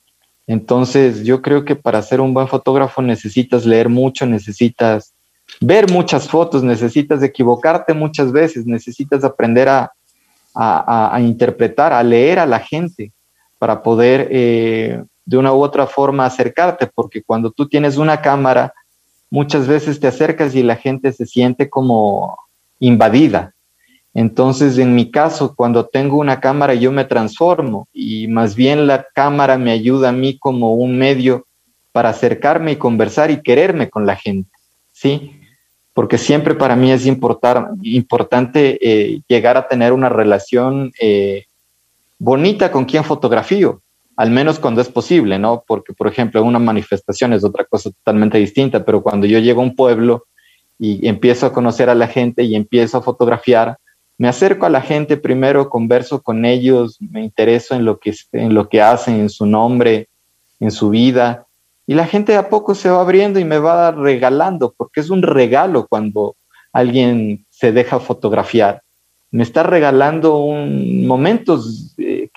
Entonces, 0.48 1.24
yo 1.24 1.42
creo 1.42 1.66
que 1.66 1.76
para 1.76 2.02
ser 2.02 2.22
un 2.22 2.34
buen 2.34 2.48
fotógrafo 2.48 3.02
necesitas 3.02 3.66
leer 3.66 3.90
mucho, 3.90 4.26
necesitas 4.26 5.14
ver 5.60 5.92
muchas 5.92 6.28
fotos, 6.28 6.64
necesitas 6.64 7.22
equivocarte 7.22 7.94
muchas 7.94 8.32
veces, 8.32 8.66
necesitas 8.66 9.24
aprender 9.24 9.68
a, 9.70 9.92
interpretar, 11.20 11.94
a 11.94 12.02
leer 12.02 12.40
a 12.40 12.46
la 12.46 12.60
gente 12.60 13.12
para 13.60 13.84
poder 13.84 14.28
eh, 14.32 15.04
de 15.26 15.38
una 15.38 15.54
u 15.54 15.62
otra 15.62 15.86
forma 15.86 16.26
acercarte, 16.26 16.88
porque 16.88 17.22
cuando 17.22 17.52
tú 17.52 17.68
tienes 17.68 17.98
una 17.98 18.22
cámara, 18.22 18.74
muchas 19.30 19.68
veces 19.68 20.00
te 20.00 20.08
acercas 20.08 20.56
y 20.56 20.64
la 20.64 20.76
gente 20.76 21.12
se 21.12 21.26
siente 21.26 21.70
como 21.70 22.38
invadida. 22.80 23.54
Entonces, 24.14 24.78
en 24.78 24.96
mi 24.96 25.12
caso, 25.12 25.54
cuando 25.56 25.86
tengo 25.86 26.18
una 26.18 26.40
cámara, 26.40 26.74
yo 26.74 26.92
me 26.92 27.06
transformo 27.06 27.88
y 27.94 28.28
más 28.28 28.56
bien 28.56 28.88
la 28.88 29.06
cámara 29.14 29.58
me 29.58 29.72
ayuda 29.72 30.10
a 30.10 30.14
mí 30.14 30.38
como 30.38 30.74
un 30.74 30.98
medio 30.98 31.46
para 31.92 32.10
acercarme 32.10 32.74
y 32.74 32.76
conversar 32.78 33.30
y 33.32 33.42
quererme 33.42 33.90
con 33.90 34.06
la 34.06 34.16
gente, 34.16 34.50
¿sí? 34.92 35.40
Porque 35.94 36.18
siempre 36.18 36.56
para 36.56 36.76
mí 36.76 36.92
es 36.92 37.06
importar, 37.06 37.70
importante 37.82 38.78
eh, 38.82 39.22
llegar 39.28 39.58
a 39.58 39.68
tener 39.68 39.94
una 39.94 40.10
relación 40.10 40.92
eh, 41.00 41.46
bonita 42.20 42.72
con 42.72 42.86
quien 42.86 43.04
fotografío 43.04 43.82
al 44.18 44.32
menos 44.32 44.60
cuando 44.60 44.82
es 44.82 44.90
posible, 44.90 45.38
¿no? 45.38 45.64
Porque, 45.66 45.94
por 45.94 46.08
ejemplo, 46.08 46.44
una 46.44 46.60
manifestación 46.60 47.34
es 47.34 47.44
otra 47.44 47.66
cosa 47.66 47.92
totalmente 47.92 48.40
distinta, 48.40 48.84
pero 48.84 49.02
cuando 49.04 49.28
yo 49.28 49.38
llego 49.40 49.62
a 49.62 49.66
un 49.66 49.76
pueblo 49.76 50.26
y 50.80 51.08
empiezo 51.08 51.46
a 51.46 51.54
conocer 51.54 51.90
a 51.90 51.96
la 51.96 52.08
gente 52.08 52.44
y 52.44 52.56
empiezo 52.56 52.98
a 52.98 53.04
fotografiar, 53.04 53.78
me 54.18 54.28
acerco 54.28 54.66
a 54.66 54.72
la 54.72 54.82
gente 54.82 55.18
primero, 55.18 55.70
converso 55.70 56.24
con 56.24 56.46
ellos, 56.46 56.98
me 57.00 57.24
intereso 57.24 57.76
en 57.76 57.86
lo 57.86 58.00
que, 58.00 58.16
en 58.32 58.56
lo 58.56 58.68
que 58.68 58.82
hacen, 58.82 59.20
en 59.20 59.30
su 59.30 59.46
nombre, 59.46 60.10
en 60.60 60.72
su 60.72 60.90
vida, 60.90 61.46
y 61.86 61.94
la 61.94 62.06
gente 62.06 62.36
a 62.36 62.50
poco 62.50 62.74
se 62.74 62.90
va 62.90 63.00
abriendo 63.00 63.40
y 63.40 63.46
me 63.46 63.60
va 63.60 63.92
regalando, 63.92 64.74
porque 64.76 65.00
es 65.00 65.12
un 65.12 65.22
regalo 65.22 65.88
cuando 65.88 66.36
alguien 66.74 67.46
se 67.50 67.72
deja 67.72 68.00
fotografiar. 68.00 68.82
Me 69.32 69.44
está 69.44 69.64
regalando 69.64 70.40
un, 70.40 71.06
momentos 71.06 71.96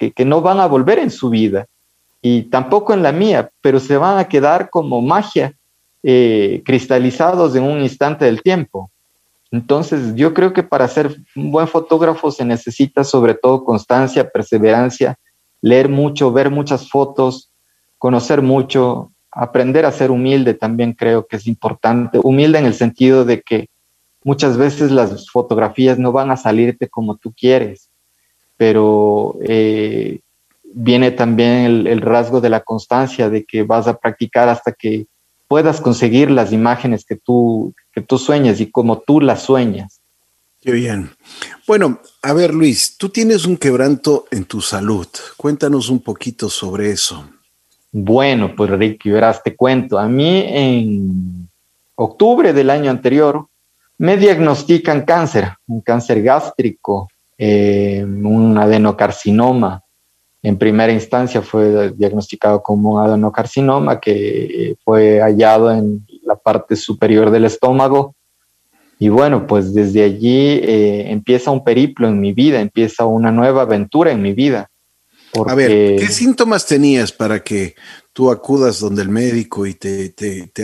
que, 0.08 0.24
no 0.24 0.40
van 0.40 0.60
a 0.60 0.66
volver 0.66 0.98
en 0.98 1.10
su 1.10 1.28
vida 1.28 1.66
y 2.22 2.42
tampoco 2.42 2.94
en 2.94 3.02
la 3.02 3.12
mía, 3.12 3.50
pero 3.60 3.78
se 3.80 3.96
van 3.96 4.18
a 4.18 4.28
quedar 4.28 4.70
como 4.70 5.02
magia 5.02 5.54
eh, 6.02 6.62
cristalizados 6.64 7.54
en 7.54 7.64
un 7.64 7.82
instante 7.82 8.24
del 8.24 8.42
tiempo. 8.42 8.90
Entonces, 9.50 10.14
yo 10.14 10.32
creo 10.32 10.52
que 10.52 10.62
para 10.62 10.88
ser 10.88 11.16
un 11.36 11.50
buen 11.50 11.68
fotógrafo 11.68 12.30
se 12.30 12.44
necesita 12.44 13.04
sobre 13.04 13.34
todo 13.34 13.64
constancia, 13.64 14.30
perseverancia, 14.30 15.18
leer 15.60 15.88
mucho, 15.88 16.32
ver 16.32 16.50
muchas 16.50 16.88
fotos, 16.88 17.50
conocer 17.98 18.40
mucho, 18.40 19.10
aprender 19.30 19.84
a 19.84 19.92
ser 19.92 20.10
humilde 20.10 20.54
también 20.54 20.92
creo 20.92 21.26
que 21.26 21.36
es 21.36 21.46
importante. 21.46 22.20
Humilde 22.22 22.58
en 22.58 22.66
el 22.66 22.74
sentido 22.74 23.24
de 23.24 23.42
que 23.42 23.68
muchas 24.24 24.56
veces 24.56 24.90
las 24.90 25.30
fotografías 25.30 25.98
no 25.98 26.12
van 26.12 26.30
a 26.30 26.36
salirte 26.36 26.88
como 26.88 27.16
tú 27.16 27.32
quieres, 27.36 27.89
pero 28.60 29.38
eh, 29.48 30.20
viene 30.74 31.12
también 31.12 31.86
el, 31.86 32.02
rasgo 32.02 32.42
de 32.42 32.50
la 32.50 32.60
constancia, 32.60 33.30
de 33.30 33.46
que 33.46 33.62
vas 33.62 33.86
a 33.88 33.96
practicar 33.96 34.50
hasta 34.50 34.72
que 34.72 35.06
puedas 35.48 35.80
conseguir 35.80 36.30
las 36.30 36.52
imágenes 36.52 37.06
que 37.06 37.16
tú, 37.16 37.72
que 37.94 38.02
tú 38.02 38.18
sueñas 38.18 38.60
y 38.60 38.70
como 38.70 38.98
tú 38.98 39.22
las 39.22 39.44
sueñas. 39.44 40.02
Qué 40.60 40.72
bien. 40.72 41.08
Bueno, 41.66 42.00
a 42.20 42.34
ver 42.34 42.52
Luis, 42.52 42.98
tú 42.98 43.08
tienes 43.08 43.46
un 43.46 43.56
quebranto 43.56 44.26
en 44.30 44.44
tu 44.44 44.60
salud. 44.60 45.08
Cuéntanos 45.38 45.88
un 45.88 46.00
poquito 46.00 46.50
sobre 46.50 46.90
eso. 46.90 47.24
Bueno, 47.90 48.54
pues 48.54 48.68
Ricky, 48.72 49.08
verás, 49.08 49.42
te 49.42 49.56
cuento. 49.56 49.98
A 49.98 50.06
mí 50.06 50.44
en 50.46 51.48
octubre 51.94 52.52
del 52.52 52.68
año 52.68 52.90
anterior 52.90 53.46
me 53.96 54.18
diagnostican 54.18 55.06
cáncer, 55.06 55.48
un 55.66 55.80
cáncer 55.80 56.22
gástrico, 56.22 57.08
eh, 57.42 58.04
un 58.04 58.58
adenocarcinoma 58.58 59.82
en 60.42 60.58
primera 60.58 60.92
instancia 60.92 61.40
fue 61.40 61.90
diagnosticado 61.92 62.62
como 62.62 62.94
un 62.94 63.00
adenocarcinoma 63.00 63.98
que 63.98 64.76
fue 64.84 65.20
hallado 65.20 65.70
en 65.70 66.06
la 66.24 66.36
parte 66.36 66.76
superior 66.76 67.30
del 67.30 67.44
estómago. 67.44 68.14
Y 68.98 69.08
bueno, 69.08 69.46
pues 69.46 69.72
desde 69.72 70.02
allí 70.02 70.60
eh, 70.62 71.10
empieza 71.10 71.50
un 71.50 71.64
periplo 71.64 72.08
en 72.08 72.20
mi 72.20 72.32
vida, 72.32 72.60
empieza 72.60 73.06
una 73.06 73.32
nueva 73.32 73.62
aventura 73.62 74.12
en 74.12 74.20
mi 74.20 74.32
vida. 74.32 74.70
A 75.46 75.54
ver, 75.54 75.96
¿qué 75.96 76.08
síntomas 76.08 76.66
tenías 76.66 77.12
para 77.12 77.40
que 77.40 77.74
tú 78.12 78.30
acudas 78.30 78.80
donde 78.80 79.02
el 79.02 79.08
médico 79.08 79.66
y 79.66 79.74
te, 79.74 80.12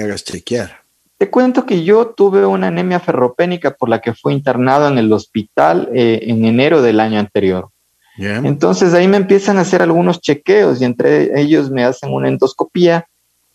hagas 0.03 0.25
chequear? 0.25 0.86
Te 1.19 1.31
cuento 1.31 1.65
que 1.65 1.83
yo 1.83 2.09
tuve 2.09 2.45
una 2.45 2.67
anemia 2.67 3.01
ferropénica 3.01 3.73
por 3.75 3.89
la 3.89 4.01
que 4.01 4.13
fue 4.13 4.35
internado 4.35 4.89
en 4.89 4.99
el 4.99 5.11
hospital 5.13 5.89
eh, 5.95 6.21
en 6.23 6.45
enero 6.45 6.83
del 6.83 7.01
año 7.01 7.19
anterior. 7.19 7.71
Entonces 8.19 8.95
ahí 8.95 9.09
me 9.09 9.19
empiezan 9.19 9.59
a 9.59 9.61
hacer 9.61 9.83
algunos 9.83 10.23
chequeos 10.23 10.81
y 10.81 10.87
entre 10.87 11.39
ellos 11.39 11.71
me 11.71 11.85
hacen 11.85 12.13
una 12.13 12.29
endoscopía 12.29 13.07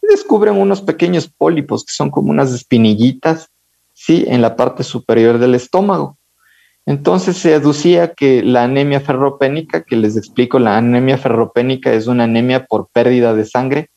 y 0.03 0.07
descubren 0.07 0.55
unos 0.55 0.81
pequeños 0.81 1.27
pólipos 1.27 1.83
que 1.83 1.93
son 1.93 2.11
como 2.11 2.29
unas 2.29 2.53
espinillitas, 2.53 3.49
sí, 3.93 4.25
en 4.27 4.41
la 4.41 4.55
parte 4.55 4.83
superior 4.83 5.39
del 5.39 5.55
estómago. 5.55 6.17
Entonces 6.85 7.37
se 7.37 7.53
aducía 7.53 8.13
que 8.13 8.43
la 8.43 8.63
anemia 8.63 8.99
ferropénica, 8.99 9.83
que 9.83 9.95
les 9.95 10.17
explico, 10.17 10.59
la 10.59 10.77
anemia 10.77 11.17
ferropénica 11.17 11.93
es 11.93 12.07
una 12.07 12.23
anemia 12.23 12.65
por 12.65 12.89
pérdida 12.91 13.33
de 13.33 13.45
sangre, 13.45 13.89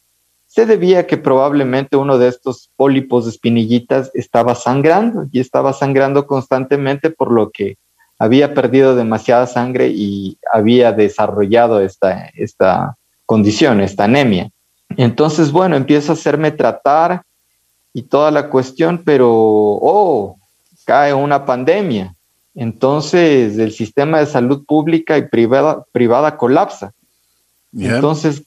se 0.55 0.67
debía 0.67 1.01
a 1.01 1.07
que 1.09 1.17
probablemente 1.17 1.97
uno 1.97 2.17
de 2.17 2.29
estos 2.29 2.71
pólipos 2.77 3.25
de 3.25 3.33
espinillitas 3.33 4.13
estaba 4.15 4.55
sangrando 4.55 5.27
y 5.33 5.41
estaba 5.41 5.73
sangrando 5.73 6.29
constantemente 6.29 7.11
por 7.11 7.33
lo 7.33 7.51
que 7.51 7.77
había 8.21 8.55
perdido 8.55 8.95
demasiada 8.95 9.49
sangre 9.49 9.89
y 9.89 10.39
había 10.53 10.93
desarrollado 10.93 11.81
esta, 11.81 12.31
esta 12.37 12.97
condición, 13.27 13.81
esta 13.81 14.05
anemia. 14.05 14.49
Entonces, 14.97 15.51
bueno, 15.51 15.75
empiezo 15.75 16.13
a 16.13 16.15
hacerme 16.15 16.53
tratar 16.53 17.25
y 17.93 18.03
toda 18.03 18.31
la 18.31 18.49
cuestión, 18.49 19.03
pero, 19.05 19.29
oh, 19.33 20.37
cae 20.85 21.13
una 21.13 21.45
pandemia. 21.45 22.15
Entonces, 22.55 23.59
el 23.59 23.73
sistema 23.73 24.21
de 24.21 24.27
salud 24.27 24.65
pública 24.65 25.19
y 25.19 25.27
privada, 25.27 25.85
privada 25.91 26.37
colapsa. 26.37 26.93
Entonces, 27.77 28.45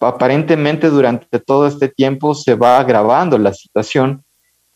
aparentemente 0.00 0.88
durante 0.88 1.38
todo 1.40 1.66
este 1.66 1.88
tiempo 1.88 2.34
se 2.34 2.54
va 2.54 2.78
agravando 2.78 3.38
la 3.38 3.52
situación 3.52 4.22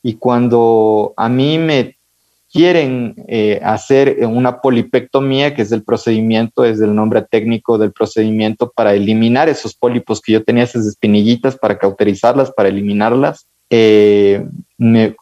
y 0.02 0.14
cuando 0.14 1.14
a 1.16 1.28
mí 1.28 1.58
me 1.58 1.96
quieren 2.52 3.14
eh, 3.28 3.60
hacer 3.64 4.18
una 4.26 4.60
polipectomía, 4.60 5.54
que 5.54 5.62
es 5.62 5.72
el 5.72 5.84
procedimiento, 5.84 6.64
es 6.64 6.80
el 6.80 6.94
nombre 6.94 7.22
técnico 7.22 7.78
del 7.78 7.92
procedimiento 7.92 8.70
para 8.74 8.94
eliminar 8.94 9.48
esos 9.48 9.74
pólipos 9.74 10.20
que 10.20 10.32
yo 10.32 10.44
tenía, 10.44 10.64
esas 10.64 10.86
espinillitas, 10.86 11.56
para 11.56 11.78
cauterizarlas, 11.78 12.52
para 12.52 12.68
eliminarlas. 12.68 13.46
Eh, 13.70 14.46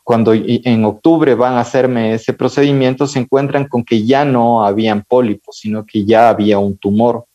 cuando 0.02 0.32
en 0.34 0.84
octubre 0.84 1.36
van 1.36 1.54
a 1.54 1.60
hacerme 1.60 2.14
ese 2.14 2.32
procedimiento, 2.32 3.06
se 3.06 3.20
encuentran 3.20 3.68
con 3.68 3.84
que 3.84 4.04
ya 4.04 4.24
no 4.24 4.64
habían 4.64 5.04
pólipos, 5.06 5.58
sino 5.58 5.86
que 5.86 6.04
ya 6.04 6.30
había 6.30 6.58
un 6.58 6.76
tumor 6.78 7.26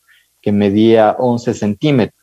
que 0.41 0.51
medía 0.51 1.15
11 1.17 1.53
centímetros. 1.53 2.14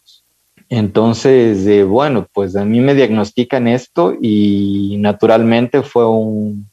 Entonces, 0.74 1.66
eh, 1.66 1.84
bueno, 1.84 2.26
pues 2.32 2.56
a 2.56 2.64
mí 2.64 2.80
me 2.80 2.94
diagnostican 2.94 3.68
esto 3.68 4.14
y 4.18 4.96
naturalmente 5.00 5.82
fue 5.82 6.08
un, 6.08 6.66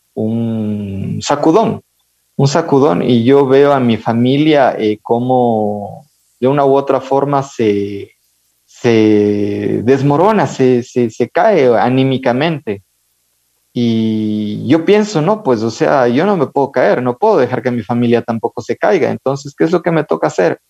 sacudón, 1.21 1.81
un 2.37 2.47
sacudón. 2.47 3.01
Y 3.01 3.25
yo 3.25 3.45
veo 3.45 3.73
a 3.73 3.81
mi 3.81 3.97
familia 3.97 4.73
eh, 4.79 4.99
como 5.01 6.05
de 6.39 6.47
una 6.47 6.63
u 6.63 6.75
otra 6.75 7.01
forma 7.01 7.43
se, 7.43 8.11
se 8.63 9.81
desmorona, 9.83 10.47
se, 10.47 10.81
se, 10.81 11.09
se, 11.09 11.27
cae 11.27 11.67
anímicamente. 11.77 12.83
Y 13.73 14.65
yo 14.65 14.85
pienso, 14.85 15.21
no, 15.21 15.43
pues, 15.43 15.61
o 15.61 15.71
sea, 15.71 16.07
yo 16.07 16.25
no 16.25 16.37
me 16.37 16.47
puedo 16.47 16.71
caer, 16.71 17.03
no 17.03 17.17
puedo 17.17 17.37
dejar 17.37 17.61
que 17.61 17.69
mi 17.69 17.83
familia 17.83 18.21
tampoco 18.21 18.61
se 18.61 18.77
caiga. 18.77 19.11
Entonces, 19.11 19.53
¿qué 19.57 19.65
es 19.65 19.71
lo 19.71 19.81
que 19.81 19.91
me 19.91 20.05
toca 20.05 20.27
hacer? 20.27 20.61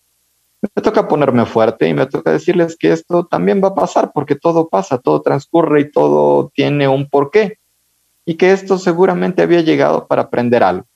Me 0.62 0.82
toca 0.82 1.08
ponerme 1.08 1.46
fuerte 1.46 1.88
y 1.88 1.94
me 1.94 2.06
toca 2.06 2.32
decirles 2.32 2.76
que 2.78 2.92
esto 2.92 3.26
también 3.26 3.62
va 3.62 3.68
a 3.68 3.74
pasar 3.74 4.12
porque 4.12 4.34
todo 4.34 4.68
pasa, 4.68 4.98
todo 4.98 5.22
transcurre 5.22 5.80
y 5.80 5.90
todo 5.90 6.50
tiene 6.54 6.86
un 6.86 7.08
porqué 7.08 7.58
y 8.26 8.34
que 8.34 8.52
esto 8.52 8.78
seguramente 8.78 9.42
había 9.42 9.62
llegado 9.62 10.06
para 10.06 10.22
aprender 10.22 10.62
algo. 10.62 10.86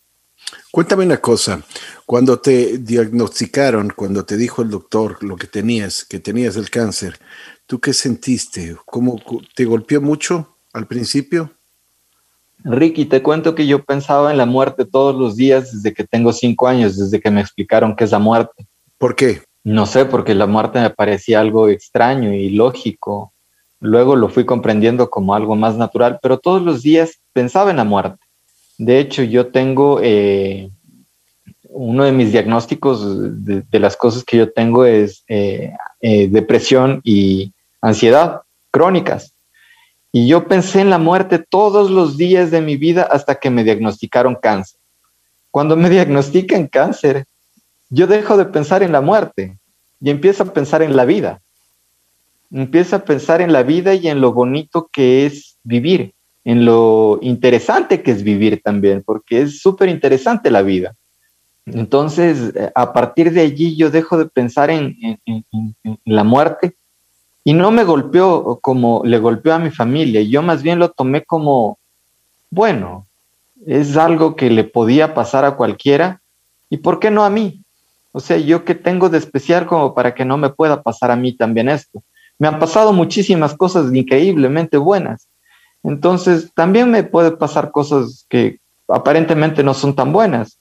Cuéntame 0.70 1.04
una 1.04 1.20
cosa, 1.20 1.62
cuando 2.04 2.38
te 2.38 2.78
diagnosticaron, 2.78 3.92
cuando 3.96 4.24
te 4.24 4.36
dijo 4.36 4.62
el 4.62 4.70
doctor 4.70 5.22
lo 5.22 5.36
que 5.36 5.46
tenías, 5.46 6.04
que 6.04 6.18
tenías 6.18 6.56
el 6.56 6.68
cáncer, 6.68 7.18
¿tú 7.66 7.80
qué 7.80 7.92
sentiste? 7.92 8.76
¿Cómo 8.84 9.20
te 9.54 9.64
golpeó 9.64 10.00
mucho 10.00 10.56
al 10.72 10.86
principio? 10.86 11.52
Ricky, 12.64 13.04
te 13.04 13.22
cuento 13.22 13.54
que 13.54 13.66
yo 13.66 13.84
pensaba 13.84 14.30
en 14.30 14.38
la 14.38 14.46
muerte 14.46 14.84
todos 14.84 15.14
los 15.14 15.36
días 15.36 15.72
desde 15.72 15.94
que 15.94 16.04
tengo 16.04 16.32
cinco 16.32 16.66
años, 16.66 16.96
desde 16.96 17.20
que 17.20 17.30
me 17.30 17.40
explicaron 17.40 17.94
qué 17.94 18.04
es 18.04 18.10
la 18.10 18.18
muerte. 18.18 18.66
¿Por 18.98 19.14
qué? 19.14 19.42
No 19.64 19.86
sé, 19.86 20.04
porque 20.04 20.34
la 20.34 20.46
muerte 20.46 20.78
me 20.78 20.90
parecía 20.90 21.40
algo 21.40 21.68
extraño 21.68 22.34
y 22.34 22.50
lógico. 22.50 23.32
Luego 23.80 24.14
lo 24.14 24.28
fui 24.28 24.44
comprendiendo 24.44 25.08
como 25.08 25.34
algo 25.34 25.56
más 25.56 25.76
natural, 25.76 26.18
pero 26.22 26.38
todos 26.38 26.62
los 26.62 26.82
días 26.82 27.20
pensaba 27.32 27.70
en 27.70 27.78
la 27.78 27.84
muerte. 27.84 28.18
De 28.76 28.98
hecho, 28.98 29.22
yo 29.22 29.48
tengo 29.48 30.00
eh, 30.02 30.70
uno 31.70 32.04
de 32.04 32.12
mis 32.12 32.30
diagnósticos 32.30 33.44
de, 33.44 33.80
las 33.80 33.96
cosas 33.96 34.22
que 34.22 34.36
yo 34.36 34.52
tengo 34.52 34.84
es 34.84 35.24
eh, 35.28 35.72
eh, 36.00 36.28
depresión 36.28 37.00
y 37.02 37.52
ansiedad 37.80 38.42
crónicas. 38.70 39.34
Y 40.12 40.28
yo 40.28 40.46
pensé 40.46 40.80
en 40.80 40.90
la 40.90 40.98
muerte 40.98 41.38
todos 41.38 41.90
los 41.90 42.16
días 42.16 42.50
de 42.50 42.60
mi 42.60 42.76
vida 42.76 43.08
hasta 43.10 43.34
que 43.36 43.50
me 43.50 43.64
diagnosticaron 43.64 44.36
cáncer. 44.36 44.78
Cuando 45.50 45.74
me 45.76 45.88
diagnostican 45.96 46.68
cáncer, 46.68 47.24
yo 47.94 48.06
dejo 48.06 48.36
de 48.36 48.46
pensar 48.46 48.82
en 48.82 48.92
la 48.92 49.00
muerte 49.00 49.58
y 50.00 50.10
empiezo 50.10 50.42
a 50.42 50.52
pensar 50.52 50.82
en 50.82 50.96
la 50.96 51.04
vida 51.04 51.40
empieza 52.54 52.96
a 52.96 53.04
pensar 53.04 53.40
en 53.40 53.52
la 53.52 53.64
vida 53.64 53.94
y 53.94 54.08
en 54.08 54.20
lo 54.20 54.32
bonito 54.32 54.88
que 54.92 55.26
es 55.26 55.58
vivir, 55.64 56.14
en 56.44 56.64
lo 56.64 57.18
interesante 57.20 58.02
que 58.02 58.12
es 58.12 58.22
vivir 58.22 58.62
también, 58.62 59.02
porque 59.04 59.42
es 59.42 59.60
súper 59.60 59.88
interesante 59.88 60.52
la 60.52 60.62
vida. 60.62 60.94
Entonces, 61.66 62.54
eh, 62.54 62.70
a 62.74 62.92
partir 62.92 63.32
de 63.32 63.40
allí 63.40 63.76
yo 63.76 63.90
dejo 63.90 64.16
de 64.18 64.26
pensar 64.26 64.70
en, 64.70 64.96
la 66.04 66.22
muerte 66.22 66.76
y 67.42 67.54
no 67.54 67.70
me 67.70 67.84
golpeó 67.84 68.60
como 68.60 69.02
le 69.04 69.18
golpeó 69.18 69.54
a 69.54 69.58
mi 69.58 69.70
familia, 69.70 70.22
yo 70.22 70.40
más 70.40 70.62
bien 70.62 70.78
lo 70.78 70.90
tomé 70.90 71.24
como, 71.24 71.78
bueno, 72.50 73.06
es 73.66 73.96
algo 73.96 74.36
que 74.36 74.48
le 74.50 74.64
podía 74.64 75.12
pasar 75.14 75.44
a 75.44 75.56
cualquiera 75.56 76.20
y 76.70 76.76
¿por 76.76 77.00
qué 77.00 77.10
no 77.10 77.24
a 77.24 77.30
mí? 77.30 77.63
O 78.16 78.20
sea, 78.20 78.38
yo 78.38 78.64
que 78.64 78.74
tengo 78.74 79.08
de 79.08 79.18
especial 79.18 79.66
como 79.66 79.94
para 79.94 80.14
que 80.14 80.24
no 80.24 80.38
me 80.38 80.50
pueda 80.50 80.82
pasar 80.82 81.10
a 81.10 81.16
mí 81.16 81.36
también 81.36 81.68
esto 81.68 82.02
me 82.38 82.48
han 82.48 82.58
pasado 82.58 82.92
muchísimas 82.92 83.54
cosas 83.54 83.92
increíblemente 83.94 84.76
buenas. 84.76 85.28
Entonces, 85.82 86.50
también 86.54 86.90
me 86.90 87.04
puede 87.04 87.32
pasar 87.32 87.70
cosas 87.70 88.26
que 88.28 88.58
aparentemente 88.88 89.62
no 89.62 89.74
son 89.74 89.94
tan 89.94 90.12
buenas. 90.12 90.58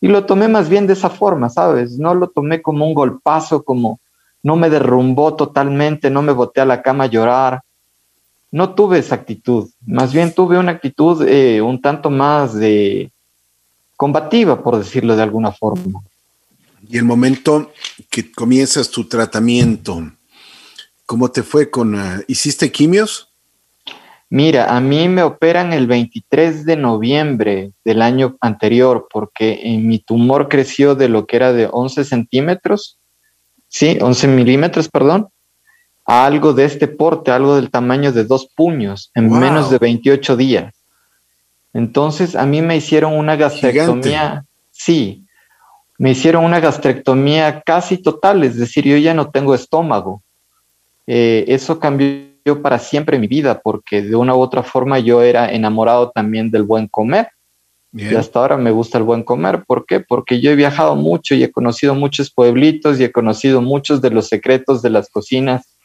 Y 0.00 0.08
lo 0.08 0.26
tomé 0.26 0.48
más 0.48 0.68
bien 0.68 0.86
de 0.86 0.94
esa 0.94 1.10
forma, 1.10 1.48
¿sabes? 1.48 1.98
No 1.98 2.14
lo 2.14 2.28
tomé 2.28 2.62
como 2.62 2.86
un 2.86 2.94
golpazo, 2.94 3.62
como 3.62 4.00
no 4.42 4.56
me 4.56 4.70
derrumbó 4.70 5.34
totalmente, 5.34 6.10
no 6.10 6.20
me 6.22 6.32
boté 6.32 6.60
a 6.60 6.66
la 6.66 6.82
cama 6.82 7.04
a 7.04 7.08
llorar. 7.08 7.62
No 8.50 8.74
tuve 8.74 8.98
esa 8.98 9.14
actitud. 9.14 9.68
Más 9.86 10.12
bien 10.12 10.34
tuve 10.34 10.58
una 10.58 10.72
actitud 10.72 11.26
eh, 11.26 11.60
un 11.62 11.80
tanto 11.80 12.10
más 12.10 12.54
de 12.54 13.10
combativa, 13.96 14.62
por 14.62 14.76
decirlo 14.76 15.16
de 15.16 15.22
alguna 15.22 15.52
forma. 15.52 16.00
Y 16.88 16.98
el 16.98 17.04
momento 17.04 17.72
que 18.10 18.30
comienzas 18.32 18.90
tu 18.90 19.08
tratamiento, 19.08 20.02
¿Cómo 21.06 21.30
te 21.30 21.42
fue 21.42 21.70
con... 21.70 21.94
Ah, 21.96 22.20
¿Hiciste 22.26 22.72
quimios? 22.72 23.28
Mira, 24.30 24.74
a 24.74 24.80
mí 24.80 25.08
me 25.08 25.22
operan 25.22 25.72
el 25.72 25.86
23 25.86 26.64
de 26.64 26.76
noviembre 26.76 27.72
del 27.84 28.02
año 28.02 28.36
anterior 28.40 29.06
porque 29.12 29.60
mi 29.80 29.98
tumor 29.98 30.48
creció 30.48 30.94
de 30.94 31.08
lo 31.08 31.26
que 31.26 31.36
era 31.36 31.52
de 31.52 31.68
11 31.70 32.04
centímetros, 32.04 32.98
sí, 33.68 33.98
11 34.00 34.28
milímetros, 34.28 34.88
perdón, 34.88 35.28
a 36.06 36.24
algo 36.24 36.52
de 36.52 36.64
este 36.64 36.88
porte, 36.88 37.30
algo 37.30 37.54
del 37.54 37.70
tamaño 37.70 38.12
de 38.12 38.24
dos 38.24 38.48
puños 38.56 39.10
en 39.14 39.30
menos 39.30 39.70
de 39.70 39.78
28 39.78 40.36
días. 40.36 40.74
Entonces 41.74 42.34
a 42.34 42.46
mí 42.46 42.62
me 42.62 42.76
hicieron 42.76 43.12
una 43.12 43.36
gastrectomía, 43.36 44.44
sí, 44.72 45.23
me 45.98 46.10
hicieron 46.10 46.44
una 46.44 46.60
gastrectomía 46.60 47.62
casi 47.64 47.98
total, 47.98 48.44
es 48.44 48.56
decir, 48.56 48.84
yo 48.84 48.96
ya 48.96 49.14
no 49.14 49.30
tengo 49.30 49.54
estómago. 49.54 50.22
Eh, 51.06 51.44
eso 51.48 51.78
cambió 51.78 52.62
para 52.62 52.78
siempre 52.78 53.18
mi 53.18 53.26
vida, 53.26 53.60
porque 53.62 54.02
de 54.02 54.16
una 54.16 54.34
u 54.34 54.40
otra 54.40 54.62
forma 54.62 54.98
yo 54.98 55.22
era 55.22 55.52
enamorado 55.52 56.10
también 56.10 56.50
del 56.50 56.64
buen 56.64 56.88
comer. 56.88 57.28
Y 57.96 58.12
hasta 58.16 58.40
ahora 58.40 58.56
me 58.56 58.72
gusta 58.72 58.98
el 58.98 59.04
buen 59.04 59.22
comer. 59.22 59.62
¿Por 59.64 59.86
qué? 59.86 60.00
Porque 60.00 60.40
yo 60.40 60.50
he 60.50 60.56
viajado 60.56 60.96
mucho 60.96 61.36
y 61.36 61.44
he 61.44 61.52
conocido 61.52 61.94
muchos 61.94 62.28
pueblitos 62.32 62.98
y 62.98 63.04
he 63.04 63.12
conocido 63.12 63.62
muchos 63.62 64.02
de 64.02 64.10
los 64.10 64.26
secretos 64.26 64.82
de 64.82 64.90
las 64.90 65.08
cocinas. 65.08 65.76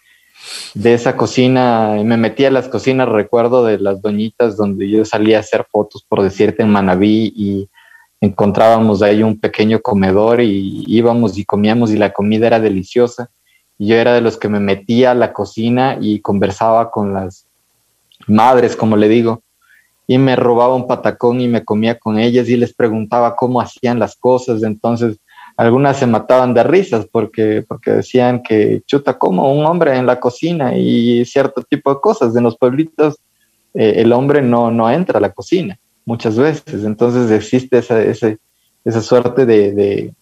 De 0.73 0.95
esa 0.95 1.15
cocina, 1.15 1.97
me 2.03 2.17
metí 2.17 2.45
a 2.45 2.51
las 2.51 2.67
cocinas, 2.67 3.07
recuerdo 3.09 3.63
de 3.63 3.77
las 3.77 4.01
doñitas 4.01 4.57
donde 4.57 4.89
yo 4.89 5.05
salía 5.05 5.37
a 5.37 5.41
hacer 5.41 5.67
fotos, 5.69 6.03
por 6.07 6.23
decirte, 6.23 6.63
en 6.63 6.69
Manabí 6.69 7.31
y 7.35 7.69
encontrábamos 8.21 9.01
ahí 9.01 9.23
un 9.23 9.39
pequeño 9.39 9.79
comedor 9.81 10.41
y 10.41 10.83
íbamos 10.87 11.37
y 11.37 11.45
comíamos 11.45 11.91
y 11.91 11.97
la 11.97 12.11
comida 12.11 12.47
era 12.47 12.59
deliciosa 12.59 13.29
yo 13.79 13.95
era 13.95 14.13
de 14.13 14.21
los 14.21 14.37
que 14.37 14.49
me 14.49 14.59
metía 14.59 15.11
a 15.11 15.15
la 15.15 15.31
cocina 15.31 15.97
y 16.01 16.19
conversaba 16.19 16.91
con 16.91 17.13
las 17.13 17.47
madres, 18.27 18.75
como 18.75 18.97
le 18.97 19.07
digo, 19.07 19.41
y 20.05 20.17
me 20.17 20.35
robaba 20.35 20.75
un 20.75 20.85
patacón 20.85 21.39
y 21.39 21.47
me 21.47 21.63
comía 21.63 21.97
con 21.97 22.19
ellas 22.19 22.49
y 22.49 22.57
les 22.57 22.73
preguntaba 22.73 23.37
cómo 23.37 23.61
hacían 23.61 23.97
las 23.97 24.17
cosas. 24.17 24.63
Entonces, 24.63 25.17
algunas 25.55 25.97
se 25.97 26.07
mataban 26.07 26.53
de 26.53 26.63
risas 26.63 27.07
porque, 27.09 27.63
porque 27.65 27.91
decían 27.91 28.43
que 28.43 28.81
chuta, 28.85 29.17
como 29.17 29.53
un 29.53 29.65
hombre 29.65 29.95
en 29.95 30.05
la 30.05 30.19
cocina 30.19 30.77
y 30.77 31.23
cierto 31.23 31.61
tipo 31.61 31.93
de 31.93 32.01
cosas. 32.01 32.35
En 32.35 32.43
los 32.43 32.57
pueblitos, 32.57 33.17
eh, 33.73 33.93
el 33.97 34.11
hombre 34.11 34.41
no, 34.41 34.71
no 34.71 34.91
entra 34.91 35.19
a 35.19 35.21
la 35.21 35.31
cocina 35.31 35.79
muchas 36.09 36.35
veces. 36.37 36.83
Entonces, 36.83 37.31
existe 37.31 37.77
esa, 37.77 38.01
esa 38.01 39.01
suerte 39.01 39.45
de 39.45 40.13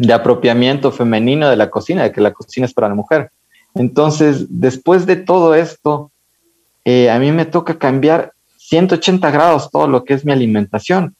de 0.00 0.14
apropiamiento 0.14 0.90
femenino 0.92 1.50
de 1.50 1.56
la 1.56 1.68
cocina, 1.68 2.04
de 2.04 2.12
que 2.12 2.22
la 2.22 2.32
cocina 2.32 2.64
es 2.64 2.72
para 2.72 2.88
la 2.88 2.94
mujer. 2.94 3.30
Entonces, 3.74 4.46
después 4.48 5.04
de 5.04 5.16
todo 5.16 5.54
esto, 5.54 6.10
eh, 6.86 7.10
a 7.10 7.18
mí 7.18 7.30
me 7.32 7.44
toca 7.44 7.78
cambiar 7.78 8.32
180 8.56 9.30
grados 9.30 9.70
todo 9.70 9.86
lo 9.88 10.04
que 10.04 10.14
es 10.14 10.24
mi 10.24 10.32
alimentación. 10.32 11.14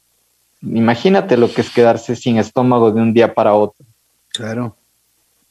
Imagínate 0.63 1.37
lo 1.37 1.53
que 1.53 1.61
es 1.61 1.69
quedarse 1.69 2.17
sin 2.17 2.39
estómago 2.39 2.91
de 2.91 3.03
un 3.03 3.13
día 3.13 3.35
para 3.35 3.53
otro. 3.53 3.85
Claro. 4.33 4.75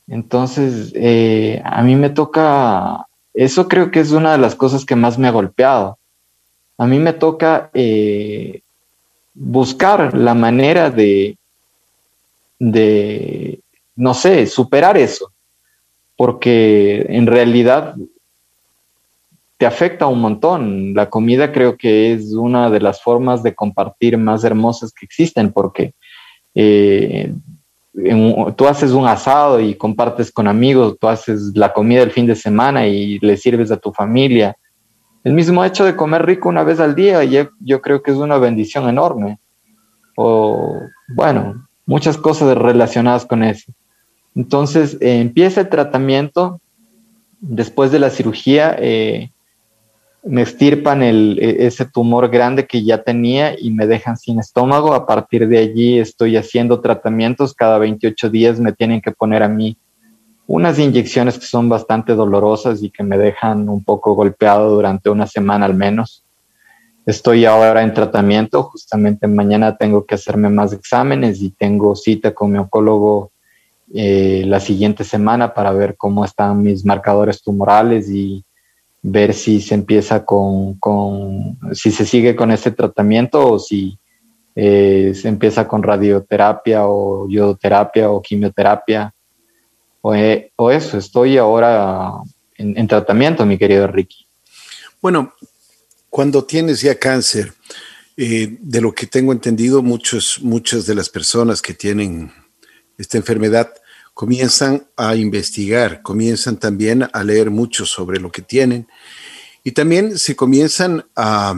Entonces, 0.07 0.91
eh, 0.95 1.61
a 1.63 1.83
mí 1.83 1.95
me 1.95 2.09
toca, 2.09 3.05
eso 3.35 3.67
creo 3.67 3.91
que 3.91 3.99
es 3.99 4.11
una 4.11 4.31
de 4.31 4.39
las 4.39 4.55
cosas 4.55 4.85
que 4.85 4.95
más 4.95 5.19
me 5.19 5.27
ha 5.27 5.31
golpeado. 5.31 5.98
A 6.79 6.87
mí 6.87 6.97
me 6.97 7.13
toca 7.13 7.69
eh, 7.73 8.61
buscar 9.35 10.17
la 10.17 10.33
manera 10.33 10.89
de, 10.89 11.37
de, 12.57 13.59
no 13.95 14.13
sé, 14.15 14.47
superar 14.47 14.97
eso. 14.97 15.31
porque 16.19 17.05
en 17.07 17.27
realidad 17.27 17.95
te 19.57 19.65
afecta 19.65 20.07
un 20.07 20.19
montón. 20.19 20.93
La 20.93 21.09
comida 21.09 21.53
creo 21.53 21.77
que 21.77 22.11
es 22.11 22.33
una 22.33 22.69
de 22.69 22.81
las 22.81 23.01
formas 23.01 23.41
de 23.41 23.55
compartir 23.55 24.17
más 24.17 24.43
hermosas 24.43 24.91
que 24.91 25.05
existen, 25.05 25.53
porque 25.53 25.93
eh, 26.55 27.33
tú 28.57 28.67
haces 28.67 28.91
un 28.91 29.07
asado 29.07 29.61
y 29.61 29.75
compartes 29.75 30.29
con 30.29 30.47
amigos, 30.49 30.97
tú 30.99 31.07
haces 31.07 31.51
la 31.55 31.71
comida 31.71 32.03
el 32.03 32.11
fin 32.11 32.25
de 32.25 32.35
semana 32.35 32.85
y 32.85 33.17
le 33.19 33.37
sirves 33.37 33.71
a 33.71 33.77
tu 33.77 33.93
familia. 33.93 34.57
El 35.23 35.33
mismo 35.33 35.65
hecho 35.65 35.85
de 35.85 35.95
comer 35.95 36.25
rico 36.25 36.49
una 36.49 36.63
vez 36.63 36.79
al 36.79 36.95
día, 36.95 37.23
yo, 37.23 37.49
yo 37.59 37.81
creo 37.81 38.01
que 38.01 38.11
es 38.11 38.17
una 38.17 38.37
bendición 38.37 38.87
enorme. 38.87 39.39
O, 40.15 40.79
bueno, 41.09 41.67
muchas 41.85 42.17
cosas 42.17 42.57
relacionadas 42.57 43.25
con 43.25 43.43
eso. 43.43 43.71
Entonces, 44.35 44.97
eh, 45.01 45.19
empieza 45.19 45.61
el 45.61 45.69
tratamiento. 45.69 46.61
Después 47.41 47.91
de 47.91 47.99
la 47.99 48.09
cirugía, 48.09 48.75
eh, 48.79 49.31
me 50.23 50.41
estirpan 50.41 51.03
el, 51.03 51.37
e, 51.41 51.67
ese 51.67 51.85
tumor 51.85 52.29
grande 52.29 52.65
que 52.67 52.83
ya 52.83 53.01
tenía 53.01 53.55
y 53.57 53.71
me 53.71 53.87
dejan 53.87 54.17
sin 54.17 54.39
estómago. 54.39 54.93
A 54.93 55.05
partir 55.05 55.47
de 55.47 55.57
allí 55.57 55.99
estoy 55.99 56.37
haciendo 56.37 56.79
tratamientos. 56.81 57.53
Cada 57.53 57.77
28 57.77 58.29
días 58.29 58.59
me 58.59 58.73
tienen 58.73 59.01
que 59.01 59.11
poner 59.11 59.43
a 59.43 59.49
mí 59.49 59.77
unas 60.49 60.79
inyecciones 60.79 61.37
que 61.37 61.45
son 61.45 61.69
bastante 61.69 62.15
dolorosas 62.15 62.81
y 62.81 62.89
que 62.89 63.03
me 63.03 63.19
dejan 63.19 63.69
un 63.69 63.83
poco 63.83 64.15
golpeado 64.15 64.71
durante 64.71 65.11
una 65.11 65.27
semana 65.27 65.67
al 65.67 65.75
menos. 65.75 66.25
Estoy 67.05 67.45
ahora 67.45 67.83
en 67.83 67.93
tratamiento. 67.93 68.63
Justamente 68.63 69.27
mañana 69.27 69.77
tengo 69.77 70.07
que 70.07 70.15
hacerme 70.15 70.49
más 70.49 70.73
exámenes 70.73 71.39
y 71.43 71.51
tengo 71.51 71.95
cita 71.95 72.33
con 72.33 72.51
mi 72.51 72.57
oncólogo 72.57 73.31
eh, 73.93 74.41
la 74.47 74.59
siguiente 74.59 75.03
semana 75.03 75.53
para 75.53 75.71
ver 75.71 75.95
cómo 75.95 76.25
están 76.25 76.63
mis 76.63 76.83
marcadores 76.83 77.43
tumorales 77.43 78.09
y 78.09 78.43
ver 79.03 79.35
si 79.35 79.61
se 79.61 79.75
empieza 79.75 80.25
con, 80.25 80.79
con 80.79 81.59
si 81.73 81.91
se 81.91 82.05
sigue 82.05 82.35
con 82.35 82.49
este 82.49 82.71
tratamiento 82.71 83.51
o 83.51 83.59
si 83.59 83.99
eh, 84.55 85.13
se 85.13 85.27
empieza 85.27 85.67
con 85.67 85.83
radioterapia 85.83 86.87
o 86.87 87.29
iodoterapia 87.29 88.09
o 88.09 88.19
quimioterapia 88.19 89.13
o, 90.01 90.15
eh, 90.15 90.51
o 90.55 90.71
eso. 90.71 90.97
Estoy 90.97 91.37
ahora 91.37 92.13
en, 92.55 92.87
tratamiento, 92.87 93.45
mi 93.45 93.57
querido 93.57 93.87
Ricky. 93.87 94.27
Bueno, 95.01 95.33
cuando 96.09 96.43
tienes 96.43 96.81
ya 96.81 96.99
cáncer, 96.99 97.53
eh, 98.17 98.57
de 98.59 98.81
lo 98.81 98.93
que 98.93 99.07
tengo 99.07 99.31
entendido, 99.31 99.81
muchos, 99.81 100.39
muchas 100.41 100.85
de 100.85 100.95
las 100.95 101.09
personas 101.09 101.61
que 101.61 101.73
tienen 101.73 102.31
esta 102.97 103.17
enfermedad 103.17 103.73
comienzan 104.13 104.85
a 104.97 105.15
investigar, 105.15 106.01
comienzan 106.01 106.57
también 106.57 107.07
a 107.13 107.23
leer 107.23 107.49
mucho 107.49 107.85
sobre 107.85 108.19
lo 108.19 108.29
que 108.29 108.41
tienen 108.41 108.87
y 109.63 109.71
también 109.71 110.17
se 110.17 110.35
comienzan 110.35 111.05
a, 111.15 111.55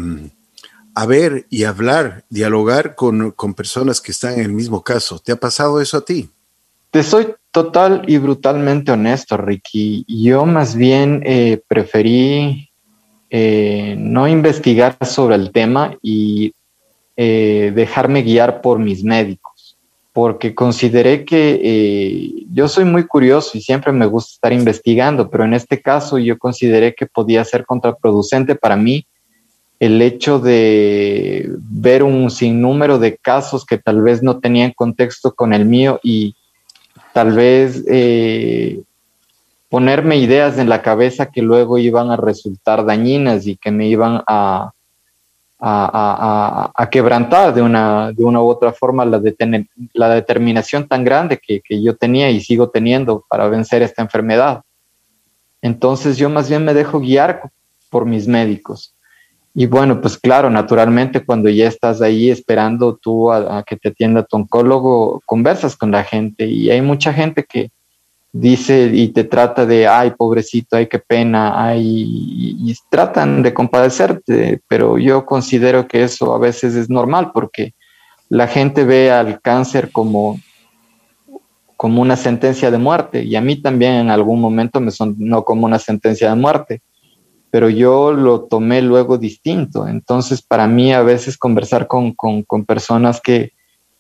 a 0.94 1.06
ver 1.08 1.48
y 1.50 1.64
hablar, 1.64 2.26
dialogar 2.30 2.94
con, 2.94 3.32
con, 3.32 3.56
personas 3.56 4.00
que 4.00 4.12
están 4.12 4.34
en 4.36 4.42
el 4.42 4.54
mismo 4.54 4.84
caso. 4.84 5.18
¿Te 5.18 5.32
ha 5.32 5.36
pasado 5.36 5.82
eso 5.82 5.98
a 5.98 6.06
ti? 6.06 6.30
Te 6.92 7.02
soy 7.02 7.34
total 7.52 8.04
y 8.08 8.18
brutalmente 8.18 8.92
honesto, 8.92 9.38
Ricky. 9.38 10.06
Yo 10.08 10.46
más 10.46 10.76
bien 10.76 11.22
eh, 11.26 11.62
preferí 11.68 12.70
eh, 13.30 13.96
no 13.98 14.28
investigar 14.28 14.98
sobre 15.06 15.36
el 15.36 15.52
tema 15.52 15.96
y 16.02 16.54
eh, 17.16 17.72
dejarme 17.76 18.24
guiar 18.24 18.62
por 18.62 18.80
mis 18.80 19.04
médicos 19.04 19.78
porque 20.14 20.54
consideré 20.54 21.24
que 21.24 22.44
yo 22.52 22.68
soy 22.68 22.84
muy 22.84 23.08
curioso 23.08 23.58
y 23.58 23.62
siempre 23.62 23.94
me 23.94 24.06
gusta 24.06 24.34
estar 24.34 24.52
investigando, 24.52 25.30
pero 25.30 25.46
en 25.46 25.54
este 25.54 25.82
caso 25.82 26.18
yo 26.18 26.38
consideré 26.38 26.94
que 26.94 27.06
podía 27.06 27.46
ser 27.46 27.66
contraproducente 27.66 28.56
para 28.56 28.76
mí 28.76 29.06
el 29.80 30.02
hecho 30.02 30.38
de 30.38 31.50
ver 31.58 32.04
un 32.04 32.30
sinnúmero 32.30 33.00
de 33.00 33.16
casos 33.16 33.66
que 33.66 33.78
tal 33.78 34.02
vez 34.02 34.22
no 34.22 34.40
tenían 34.40 34.74
contexto 34.76 35.34
con 35.34 35.54
el 35.54 35.66
mío 35.66 36.00
y 36.04 36.36
tal 37.14 37.34
vez 37.34 37.84
eh, 37.88 38.82
ponerme 39.70 40.18
ideas 40.18 40.58
en 40.58 40.70
la 40.70 40.82
cabeza 40.82 41.28
que 41.28 41.42
luego 41.42 41.78
iban 41.78 42.12
a 42.12 42.18
resultar 42.18 42.86
dañinas 42.86 43.48
y 43.48 43.56
que 43.56 43.72
me 43.72 43.88
iban 43.88 44.22
a, 44.28 44.72
a, 45.62 46.88
quebrantar 46.92 47.54
de 47.54 47.62
una, 47.62 48.12
de 48.12 48.24
una 48.24 48.42
u 48.42 48.48
otra 48.48 48.74
forma 48.74 49.06
la, 49.06 49.22
la 49.94 50.10
determinación 50.10 50.88
tan 50.88 51.04
grande 51.04 51.40
que, 51.40 51.62
yo 51.82 51.96
tenía 51.96 52.30
y 52.32 52.42
sigo 52.42 52.70
teniendo 52.70 53.26
para 53.30 53.48
vencer 53.48 53.82
esta 53.82 54.02
enfermedad. 54.02 54.62
Entonces 55.62 56.18
yo 56.18 56.30
más 56.30 56.50
bien 56.50 56.66
me 56.66 56.74
dejo 56.74 57.00
guiar 57.00 57.52
por 57.90 58.06
mis 58.06 58.28
médicos. 58.28 58.96
Y 59.54 59.66
bueno, 59.66 60.00
pues 60.00 60.18
claro, 60.18 60.50
naturalmente 60.50 61.26
cuando 61.26 61.50
ya 61.50 61.68
estás 61.68 62.02
ahí 62.02 62.30
esperando 62.30 62.96
tú 62.96 63.32
a, 63.32 63.64
que 63.64 63.76
te 63.76 63.90
atienda 63.90 64.24
tu 64.24 64.38
oncólogo, 64.38 65.22
conversas 65.26 65.76
con 65.76 65.92
la 65.92 66.04
gente 66.04 66.46
y 66.46 66.70
hay 66.70 66.82
mucha 66.82 67.12
gente 67.14 67.44
que, 67.44 67.70
dice 68.34 68.90
y 68.94 69.10
te 69.10 69.24
trata 69.24 69.66
de, 69.66 69.88
ay, 69.88 70.12
pobrecito, 70.12 70.78
ay, 70.78 70.88
qué 70.88 71.00
pena, 71.00 71.66
ay, 71.66 71.82
y, 71.84 72.76
tratan 72.90 73.44
de 73.44 73.54
compadecerte, 73.54 74.62
pero 74.68 74.98
yo 74.98 75.26
considero 75.26 75.88
que 75.88 76.04
eso 76.04 76.34
a 76.34 76.40
veces 76.40 76.76
es 76.76 76.90
normal 76.90 77.32
porque 77.34 77.74
la 78.30 78.48
gente 78.48 78.86
ve 78.86 79.12
al 79.12 79.42
cáncer 79.42 79.92
como, 79.92 80.40
como 81.76 82.02
una 82.02 82.16
sentencia 82.16 82.72
de 82.72 82.78
muerte 82.78 83.24
y 83.24 83.36
a 83.36 83.42
mí 83.42 83.56
también 83.58 83.94
en 83.94 84.10
algún 84.10 84.40
momento 84.40 84.80
me 84.80 84.92
sonó 84.92 85.44
como 85.44 85.66
una 85.66 85.80
sentencia 85.80 86.30
de 86.30 86.36
muerte, 86.36 86.82
pero 87.52 87.70
yo 87.70 88.14
lo 88.14 88.46
tomé 88.46 88.82
luego 88.82 89.18
distinto. 89.18 89.88
Entonces, 89.88 90.42
para 90.42 90.68
mí 90.68 90.94
a 90.94 91.04
veces 91.04 91.38
conversar 91.38 91.86
con, 91.86 92.14
con, 92.14 92.66
personas 92.66 93.20
que, 93.20 93.52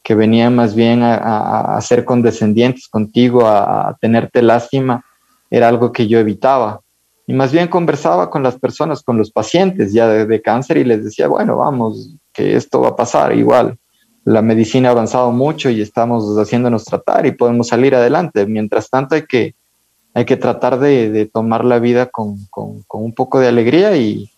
que 0.01 0.15
venían 0.15 0.55
más 0.55 0.73
bien 0.73 1.01
a, 1.03 1.77
ser 1.81 2.05
condescendientes 2.05 2.87
contigo, 2.87 3.45
a, 3.45 3.97
tenerte 3.99 4.41
lástima, 4.41 5.05
era 5.49 5.67
algo 5.67 5.91
que 5.91 6.07
yo 6.07 6.17
evitaba. 6.17 6.79
Y 7.27 7.33
más 7.33 7.51
bien 7.51 7.67
conversaba 7.67 8.29
con 8.29 8.41
las 8.41 8.57
personas, 8.57 9.03
con 9.03 9.17
los 9.17 9.31
pacientes 9.31 9.91
ya 9.91 10.07
de, 10.07 10.41
cáncer 10.41 10.77
y 10.77 10.85
les 10.85 11.03
decía, 11.03 11.27
bueno, 11.27 11.57
vamos, 11.57 12.15
que 12.33 12.55
esto 12.55 12.79
va 12.79 12.89
a 12.89 12.95
pasar 12.95 13.35
igual. 13.35 13.77
La 14.23 14.41
medicina 14.41 14.89
ha 14.89 14.91
avanzado 14.93 15.31
mucho 15.31 15.69
y 15.69 15.81
estamos 15.81 16.37
haciéndonos 16.37 16.85
tratar 16.85 17.25
y 17.25 17.31
podemos 17.31 17.67
salir 17.67 17.95
adelante. 17.95 18.45
Mientras 18.45 18.89
tanto 18.89 19.15
hay 19.15 19.25
que, 19.25 19.55
hay 20.13 20.25
que 20.25 20.37
tratar 20.37 20.79
de, 20.79 21.29
tomar 21.31 21.63
la 21.65 21.79
vida 21.79 22.07
con, 22.07 22.47
un 22.89 23.13
poco 23.13 23.39
de 23.39 23.47
alegría 23.47 23.95
y, 23.95 24.29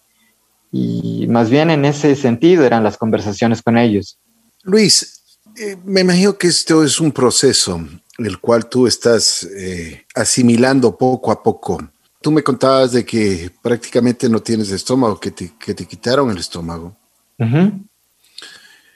y 0.71 1.27
más 1.27 1.49
bien 1.49 1.69
en 1.69 1.85
ese 1.85 2.15
sentido 2.15 2.63
eran 2.63 2.83
las 2.83 2.97
conversaciones 2.97 3.61
con 3.61 3.77
ellos. 3.77 4.17
Luis, 4.63 5.23
eh, 5.57 5.77
me 5.83 6.01
imagino 6.01 6.37
que 6.37 6.47
esto 6.47 6.83
es 6.83 6.99
un 6.99 7.11
proceso 7.11 7.85
el 8.17 8.39
cual 8.39 8.67
tú 8.69 8.87
estás 8.87 9.43
eh, 9.43 10.05
asimilando 10.15 10.97
poco 10.97 11.31
a 11.31 11.41
poco. 11.41 11.79
Tú 12.21 12.31
me 12.31 12.43
contabas 12.43 12.91
de 12.93 13.05
que 13.05 13.51
prácticamente 13.61 14.29
no 14.29 14.41
tienes 14.41 14.71
estómago, 14.71 15.19
que 15.19 15.31
te, 15.31 15.53
que 15.59 15.73
te 15.73 15.85
quitaron 15.85 16.31
el 16.31 16.37
estómago. 16.37 16.95
En 17.37 17.89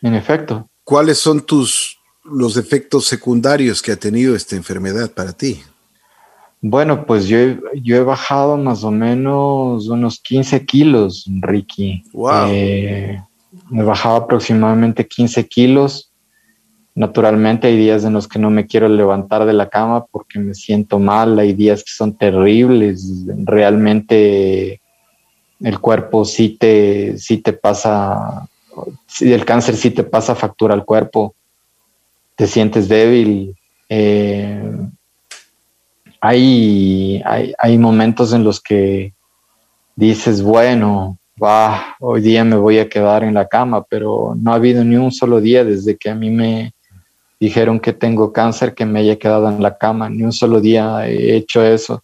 efecto. 0.01 0.69
¿Cuáles 0.83 1.17
son 1.17 1.41
tus 1.41 1.97
los 2.23 2.57
efectos 2.57 3.05
secundarios 3.05 3.81
que 3.81 3.91
ha 3.91 3.97
tenido 3.97 4.35
esta 4.35 4.55
enfermedad 4.55 5.11
para 5.11 5.33
ti? 5.33 5.61
Bueno, 6.61 7.05
pues 7.05 7.27
yo, 7.27 7.37
yo 7.75 7.97
he 7.97 8.03
bajado 8.03 8.57
más 8.57 8.83
o 8.83 8.91
menos 8.91 9.87
unos 9.87 10.19
15 10.19 10.65
kilos, 10.65 11.25
Ricky. 11.41 12.03
Wow. 12.13 12.47
Eh, 12.49 13.21
he 13.71 13.83
bajado 13.83 14.15
aproximadamente 14.15 15.07
15 15.07 15.47
kilos 15.47 16.07
Naturalmente 16.97 17.67
hay 17.67 17.77
días 17.77 18.05
en 18.05 18.13
los 18.13 18.27
que 18.27 18.39
no 18.39 18.49
me 18.49 18.65
quiero 18.65 18.89
levantar 18.89 19.45
de 19.45 19.53
la 19.53 19.69
cama 19.69 20.07
porque 20.07 20.39
me 20.39 20.55
siento 20.55 20.97
mal, 20.97 21.37
hay 21.37 21.53
días 21.53 21.83
que 21.83 21.91
son 21.91 22.17
terribles, 22.17 23.23
realmente 23.43 24.81
el 25.59 25.79
cuerpo 25.79 26.25
sí 26.25 26.57
te, 26.59 27.19
sí 27.19 27.37
te 27.37 27.53
pasa, 27.53 28.49
el 29.21 29.45
cáncer 29.45 29.75
sí 29.75 29.91
te 29.91 30.03
pasa 30.03 30.33
factura 30.33 30.73
al 30.73 30.85
cuerpo, 30.85 31.35
te 32.35 32.47
sientes 32.47 32.89
débil. 32.89 33.55
Eh, 33.89 34.67
hay, 36.21 37.21
hay, 37.25 37.53
hay 37.57 37.77
momentos 37.77 38.33
en 38.33 38.43
los 38.43 38.61
que 38.61 39.13
dices, 39.95 40.41
bueno, 40.41 41.17
va, 41.41 41.95
hoy 41.99 42.21
día 42.21 42.43
me 42.43 42.55
voy 42.55 42.79
a 42.79 42.89
quedar 42.89 43.23
en 43.23 43.33
la 43.33 43.47
cama, 43.47 43.83
pero 43.83 44.33
no 44.35 44.51
ha 44.51 44.55
habido 44.55 44.83
ni 44.83 44.95
un 44.95 45.11
solo 45.11 45.41
día 45.41 45.63
desde 45.63 45.97
que 45.97 46.09
a 46.09 46.15
mí 46.15 46.29
me, 46.29 46.73
dijeron 47.39 47.79
que 47.79 47.93
tengo 47.93 48.33
cáncer, 48.33 48.73
que 48.73 48.85
me 48.85 48.99
haya 48.99 49.17
quedado 49.17 49.49
en 49.49 49.61
la 49.61 49.77
cama. 49.77 50.09
Ni 50.09 50.23
un 50.23 50.33
solo 50.33 50.59
día 50.61 51.07
he 51.07 51.35
hecho 51.35 51.63
eso, 51.63 52.03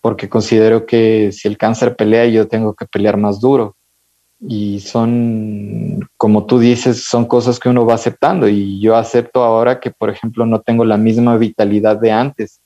porque 0.00 0.28
considero 0.28 0.86
que 0.86 1.32
si 1.32 1.48
el 1.48 1.58
cáncer 1.58 1.96
pelea, 1.96 2.26
yo 2.26 2.48
tengo 2.48 2.74
que 2.74 2.86
pelear 2.86 3.16
más 3.16 3.40
duro. 3.40 3.76
Y 4.40 4.80
son, 4.80 6.00
como 6.16 6.46
tú 6.46 6.58
dices, 6.58 7.04
son 7.04 7.26
cosas 7.26 7.58
que 7.58 7.68
uno 7.68 7.84
va 7.84 7.94
aceptando. 7.94 8.48
Y 8.48 8.80
yo 8.80 8.96
acepto 8.96 9.44
ahora 9.44 9.80
que, 9.80 9.90
por 9.90 10.08
ejemplo, 10.08 10.46
no 10.46 10.60
tengo 10.60 10.84
la 10.84 10.96
misma 10.96 11.36
vitalidad 11.36 11.98
de 11.98 12.10
antes. 12.10 12.60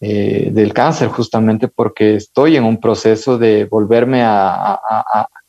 Eh, 0.00 0.50
del 0.52 0.74
cáncer, 0.74 1.08
justamente 1.08 1.68
porque 1.68 2.16
estoy 2.16 2.56
en 2.56 2.64
un 2.64 2.78
proceso 2.78 3.38
de 3.38 3.64
volverme 3.64 4.22
a, 4.22 4.78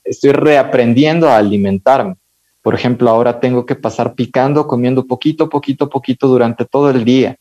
estoy 0.05 0.31
reaprendiendo 0.31 1.27
a 1.27 1.37
alimentarme. 1.37 2.15
Por 2.61 2.73
ejemplo, 2.73 3.09
ahora 3.09 3.39
tengo 3.39 3.65
que 3.65 3.75
pasar 3.75 4.13
picando, 4.15 4.65
comiendo 4.65 5.05
poquito, 5.05 5.49
poquito, 5.49 5.89
poquito 5.89 6.27
durante 6.27 6.65
todo 6.65 6.89
el 6.89 7.03
día. 7.03 7.35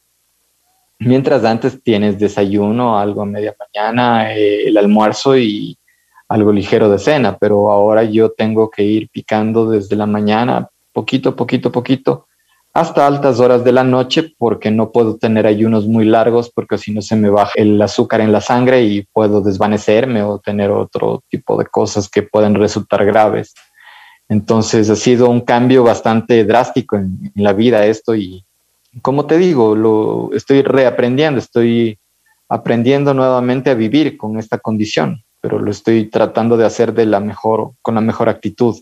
Mientras 0.99 1.45
antes 1.45 1.83
tienes 1.83 2.19
desayuno, 2.19 2.99
algo 2.99 3.23
a 3.23 3.27
media 3.27 3.55
mañana, 3.59 4.35
eh, 4.35 4.67
el 4.67 4.77
almuerzo 4.77 5.37
y 5.37 5.79
algo 6.29 6.53
ligero 6.53 6.89
de 6.89 6.99
cena, 6.99 7.37
pero 7.39 7.71
ahora 7.71 8.03
yo 8.03 8.31
tengo 8.31 8.69
que 8.71 8.83
ir 8.83 9.09
picando 9.11 9.71
desde 9.71 9.95
la 9.95 10.07
mañana, 10.07 10.69
poquito, 10.93 11.37
poquito, 11.37 11.71
poquito, 11.71 12.26
hasta 12.77 13.07
altas 13.07 13.41
horas 13.41 13.65
de 13.65 13.73
la 13.73 13.85
noche 13.85 14.35
porque 14.37 14.71
no 14.71 14.93
puedo 14.93 15.17
tener 15.17 15.47
ayunos 15.47 15.87
muy 15.87 16.05
largos 16.05 16.51
porque 16.55 16.77
si 16.77 16.93
no 16.93 17.01
se 17.01 17.17
me 17.17 17.31
baja 17.31 17.53
el 17.55 17.81
azúcar 17.81 18.21
en 18.21 18.33
la 18.33 18.43
sangre 18.43 18.83
y 18.83 19.03
puedo 19.15 19.41
desvanecerme 19.41 20.23
o 20.23 20.39
tener 20.41 20.71
otro 20.71 21.23
tipo 21.31 21.57
de 21.57 21.65
cosas 21.65 22.11
que 22.11 22.23
pueden 22.23 22.55
resultar 22.55 23.07
graves. 23.07 23.55
Entonces 24.29 24.91
ha 24.91 24.97
sido 24.97 25.31
un 25.31 25.41
cambio 25.41 25.85
bastante 25.85 26.45
drástico 26.45 26.97
en, 26.97 27.33
la 27.35 27.55
vida 27.55 27.87
esto 27.87 28.15
y 28.15 28.45
como 29.01 29.25
te 29.25 29.39
digo, 29.39 29.75
lo 29.75 30.29
estoy 30.35 30.61
reaprendiendo, 30.61 31.39
estoy 31.41 31.99
aprendiendo 32.47 33.15
nuevamente 33.15 33.71
a 33.71 33.75
vivir 33.75 34.19
con 34.19 34.39
esta 34.39 34.59
condición, 34.59 35.25
pero 35.41 35.59
lo 35.59 35.71
estoy 35.71 36.11
tratando 36.11 36.59
de 36.59 36.67
hacer 36.67 36.93
de 36.93 37.07
la 37.07 37.21
mejor 37.21 37.71
con 37.81 37.95
la 37.95 38.03
mejor 38.03 38.29
actitud. 38.29 38.77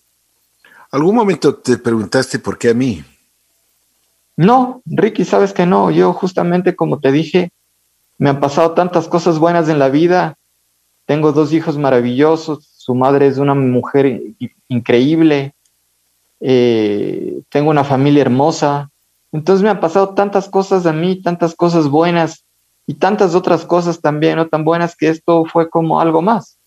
¿Algún 0.90 1.14
momento 1.14 1.54
te 1.54 1.76
preguntaste 1.78 2.40
por 2.40 2.58
qué 2.58 2.70
a 2.70 2.74
mí? 2.74 3.04
No, 4.36 4.82
Ricky, 4.86 5.24
sabes 5.24 5.52
que 5.52 5.66
no. 5.66 5.90
Yo 5.90 6.12
justamente 6.12 6.74
como 6.74 6.98
te 7.00 7.12
dije, 7.12 7.52
me 8.18 8.30
han 8.30 8.40
pasado 8.40 8.72
tantas 8.72 9.08
cosas 9.08 9.38
buenas 9.38 9.68
en 9.68 9.78
la 9.78 9.88
vida. 9.88 10.36
Tengo 11.06 11.32
dos 11.32 11.52
hijos 11.52 11.78
maravillosos. 11.78 12.66
Su 12.76 12.94
madre 12.94 13.26
es 13.26 13.38
una 13.38 13.54
mujer 13.54 14.22
increíble. 14.68 15.54
Eh, 16.40 17.40
tengo 17.48 17.70
una 17.70 17.84
familia 17.84 18.22
hermosa. 18.22 18.90
Entonces 19.32 19.62
me 19.62 19.70
han 19.70 19.80
pasado 19.80 20.10
tantas 20.14 20.48
cosas 20.48 20.86
a 20.86 20.92
mí, 20.92 21.20
tantas 21.20 21.54
cosas 21.54 21.88
buenas 21.88 22.44
y 22.86 22.94
tantas 22.94 23.34
otras 23.34 23.64
cosas 23.64 24.00
también 24.00 24.36
no 24.36 24.48
tan 24.48 24.64
buenas 24.64 24.94
que 24.94 25.08
esto 25.08 25.44
fue 25.44 25.70
como 25.70 26.00
algo 26.00 26.22
más. 26.22 26.58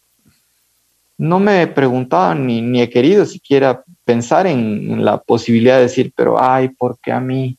No 1.17 1.39
me 1.39 1.63
he 1.63 1.67
preguntado 1.67 2.36
ni, 2.36 2.62
ni 2.62 2.82
he 2.82 2.89
querido 2.89 3.25
siquiera 3.25 3.84
pensar 4.06 4.47
en, 4.47 5.03
la 5.03 5.17
posibilidad 5.17 5.75
de 5.75 5.84
decir, 5.84 6.13
pero 6.15 6.41
ay, 6.41 6.69
¿por 6.69 6.97
qué 6.99 7.12
a 7.12 7.19
mí? 7.19 7.58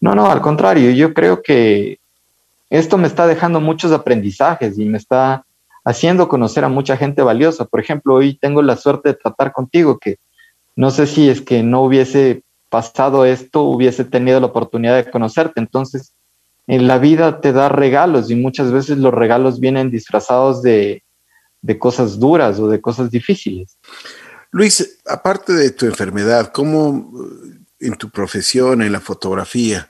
No, 0.00 0.14
no, 0.14 0.26
al 0.26 0.40
contrario, 0.40 0.90
yo 0.90 1.14
creo 1.14 1.42
que 1.42 1.98
esto 2.68 2.98
me 2.98 3.06
está 3.06 3.26
dejando 3.26 3.60
muchos 3.60 3.92
aprendizajes 3.92 4.78
y 4.78 4.84
me 4.84 4.98
está 4.98 5.44
haciendo 5.84 6.28
conocer 6.28 6.64
a 6.64 6.68
mucha 6.68 6.96
gente 6.96 7.22
valiosa. 7.22 7.64
Por 7.64 7.80
ejemplo, 7.80 8.14
hoy 8.14 8.34
tengo 8.34 8.62
la 8.62 8.76
suerte 8.76 9.10
de 9.10 9.14
tratar 9.14 9.52
contigo, 9.52 9.98
que 9.98 10.16
no 10.76 10.90
sé 10.90 11.06
si 11.06 11.28
es 11.28 11.40
que 11.40 11.62
no 11.62 11.82
hubiese 11.82 12.42
pasado 12.68 13.24
esto, 13.24 13.62
hubiese 13.62 14.04
tenido 14.04 14.40
la 14.40 14.46
oportunidad 14.46 14.96
de 14.96 15.10
conocerte. 15.10 15.60
Entonces, 15.60 16.14
en 16.66 16.86
la 16.86 16.98
vida 16.98 17.40
te 17.40 17.52
da 17.52 17.68
regalos 17.68 18.30
y 18.30 18.34
muchas 18.34 18.72
veces 18.72 18.98
los 18.98 19.12
regalos 19.12 19.60
vienen 19.60 19.90
disfrazados 19.90 20.62
de, 20.62 21.02
de 21.62 21.78
cosas 21.78 22.18
duras 22.18 22.58
o 22.58 22.68
de 22.68 22.80
cosas 22.80 23.10
difíciles. 23.10 23.78
Luis, 24.50 24.98
aparte 25.06 25.54
de 25.54 25.70
tu 25.70 25.86
enfermedad, 25.86 26.52
¿cómo 26.52 27.10
eh, 27.16 27.86
en 27.86 27.94
tu 27.94 28.10
profesión, 28.10 28.82
en 28.82 28.92
la 28.92 29.00
fotografía, 29.00 29.88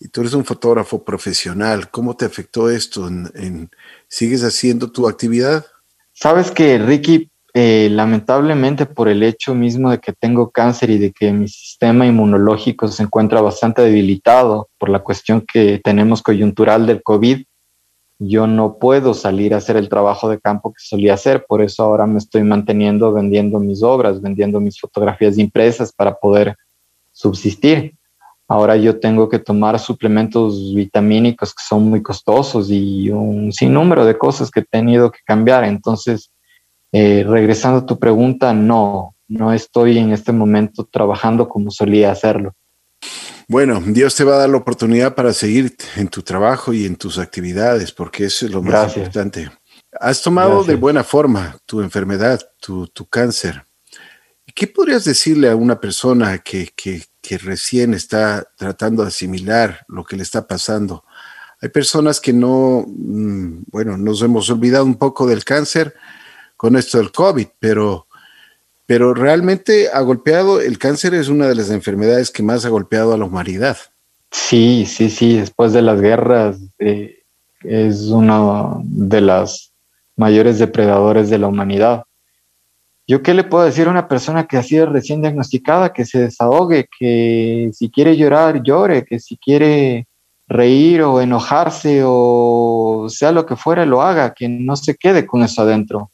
y 0.00 0.08
tú 0.08 0.22
eres 0.22 0.34
un 0.34 0.44
fotógrafo 0.44 1.04
profesional, 1.04 1.88
¿cómo 1.90 2.16
te 2.16 2.24
afectó 2.24 2.68
esto? 2.68 3.06
En, 3.06 3.70
¿Sigues 4.08 4.42
haciendo 4.42 4.90
tu 4.90 5.08
actividad? 5.08 5.64
Sabes 6.12 6.50
que, 6.50 6.76
Ricky, 6.78 7.30
eh, 7.54 7.88
lamentablemente 7.90 8.86
por 8.86 9.08
el 9.08 9.22
hecho 9.22 9.54
mismo 9.54 9.90
de 9.90 10.00
que 10.00 10.12
tengo 10.12 10.50
cáncer 10.50 10.90
y 10.90 10.98
de 10.98 11.12
que 11.12 11.32
mi 11.32 11.46
sistema 11.46 12.04
inmunológico 12.06 12.88
se 12.88 13.04
encuentra 13.04 13.40
bastante 13.40 13.82
debilitado 13.82 14.68
por 14.78 14.88
la 14.88 14.98
cuestión 15.00 15.42
que 15.42 15.80
tenemos 15.84 16.22
coyuntural 16.22 16.86
del 16.86 17.02
COVID, 17.02 17.44
yo 18.18 18.46
no 18.46 18.78
puedo 18.78 19.14
salir 19.14 19.54
a 19.54 19.58
hacer 19.58 19.76
el 19.76 19.88
trabajo 19.88 20.28
de 20.28 20.40
campo 20.40 20.72
que 20.72 20.78
solía 20.78 21.14
hacer, 21.14 21.44
por 21.46 21.62
eso 21.62 21.82
ahora 21.82 22.06
me 22.06 22.18
estoy 22.18 22.42
manteniendo 22.42 23.12
vendiendo 23.12 23.58
mis 23.58 23.82
obras, 23.82 24.20
vendiendo 24.20 24.60
mis 24.60 24.78
fotografías 24.78 25.38
impresas 25.38 25.92
para 25.92 26.14
poder 26.14 26.56
subsistir. 27.12 27.94
Ahora 28.48 28.76
yo 28.76 29.00
tengo 29.00 29.28
que 29.28 29.38
tomar 29.38 29.78
suplementos 29.78 30.74
vitamínicos 30.74 31.54
que 31.54 31.62
son 31.66 31.88
muy 31.88 32.02
costosos 32.02 32.70
y 32.70 33.08
un 33.10 33.52
sinnúmero 33.52 34.04
de 34.04 34.18
cosas 34.18 34.50
que 34.50 34.60
he 34.60 34.64
tenido 34.64 35.10
que 35.10 35.20
cambiar. 35.24 35.64
Entonces, 35.64 36.30
eh, 36.92 37.24
regresando 37.26 37.78
a 37.78 37.86
tu 37.86 37.98
pregunta, 37.98 38.52
no, 38.52 39.14
no 39.26 39.52
estoy 39.52 39.98
en 39.98 40.12
este 40.12 40.32
momento 40.32 40.84
trabajando 40.84 41.48
como 41.48 41.70
solía 41.70 42.12
hacerlo. 42.12 42.52
Bueno, 43.52 43.82
Dios 43.84 44.14
te 44.14 44.24
va 44.24 44.36
a 44.36 44.38
dar 44.38 44.48
la 44.48 44.56
oportunidad 44.56 45.14
para 45.14 45.34
seguir 45.34 45.76
en 45.96 46.08
tu 46.08 46.22
trabajo 46.22 46.72
y 46.72 46.86
en 46.86 46.96
tus 46.96 47.18
actividades, 47.18 47.92
porque 47.92 48.24
eso 48.24 48.46
es 48.46 48.52
lo 48.52 48.62
más 48.62 48.96
importante. 48.96 49.50
Has 50.00 50.22
tomado 50.22 50.64
de 50.64 50.74
buena 50.74 51.04
forma 51.04 51.58
tu 51.66 51.82
enfermedad, 51.82 52.40
tu, 52.58 52.88
cáncer. 53.10 53.62
¿Qué 54.54 54.68
podrías 54.68 55.04
decirle 55.04 55.50
a 55.50 55.54
una 55.54 55.78
persona 55.78 56.38
que, 56.38 56.70
que, 56.74 57.38
recién 57.40 57.92
está 57.92 58.42
tratando 58.56 59.02
de 59.02 59.08
asimilar 59.08 59.84
lo 59.86 60.02
que 60.02 60.16
le 60.16 60.22
está 60.22 60.46
pasando? 60.46 61.04
Hay 61.60 61.68
personas 61.68 62.20
que 62.20 62.32
no, 62.32 62.86
mm, 62.88 63.64
bueno, 63.66 63.98
nos 63.98 64.22
hemos 64.22 64.48
olvidado 64.48 64.86
un 64.86 64.96
poco 64.96 65.26
del 65.26 65.44
cáncer 65.44 65.94
con 66.56 66.74
esto 66.74 66.96
del 66.96 67.12
COVID, 67.12 67.48
pero 67.58 68.06
pero 68.86 69.14
realmente 69.14 69.88
ha 69.92 70.00
golpeado, 70.00 70.60
el 70.60 70.78
cáncer 70.78 71.14
es 71.14 71.28
una 71.28 71.46
de 71.46 71.54
las 71.54 71.70
enfermedades 71.70 72.30
que 72.30 72.42
más 72.42 72.64
ha 72.64 72.68
golpeado 72.68 73.12
a 73.12 73.18
la 73.18 73.24
humanidad. 73.24 73.76
Sí, 74.30 74.86
sí, 74.86 75.10
sí, 75.10 75.36
después 75.36 75.72
de 75.72 75.82
las 75.82 76.00
guerras 76.00 76.58
eh, 76.78 77.22
es 77.62 78.02
uno 78.02 78.82
de 78.84 79.20
los 79.20 79.72
mayores 80.16 80.58
depredadores 80.58 81.30
de 81.30 81.38
la 81.38 81.48
humanidad. 81.48 82.04
¿Yo 83.06 83.22
qué 83.22 83.34
le 83.34 83.44
puedo 83.44 83.64
decir 83.64 83.88
a 83.88 83.90
una 83.90 84.08
persona 84.08 84.46
que 84.46 84.56
ha 84.56 84.62
sido 84.62 84.86
recién 84.86 85.20
diagnosticada? 85.20 85.92
Que 85.92 86.04
se 86.04 86.20
desahogue, 86.20 86.86
que 86.98 87.70
si 87.72 87.90
quiere 87.90 88.16
llorar, 88.16 88.62
llore, 88.62 89.04
que 89.04 89.18
si 89.18 89.36
quiere 89.36 90.06
reír 90.46 91.02
o 91.02 91.20
enojarse 91.20 92.02
o 92.04 93.06
sea 93.08 93.32
lo 93.32 93.44
que 93.44 93.56
fuera, 93.56 93.84
lo 93.84 94.02
haga, 94.02 94.34
que 94.34 94.48
no 94.48 94.76
se 94.76 94.96
quede 94.96 95.26
con 95.26 95.42
eso 95.42 95.62
adentro 95.62 96.11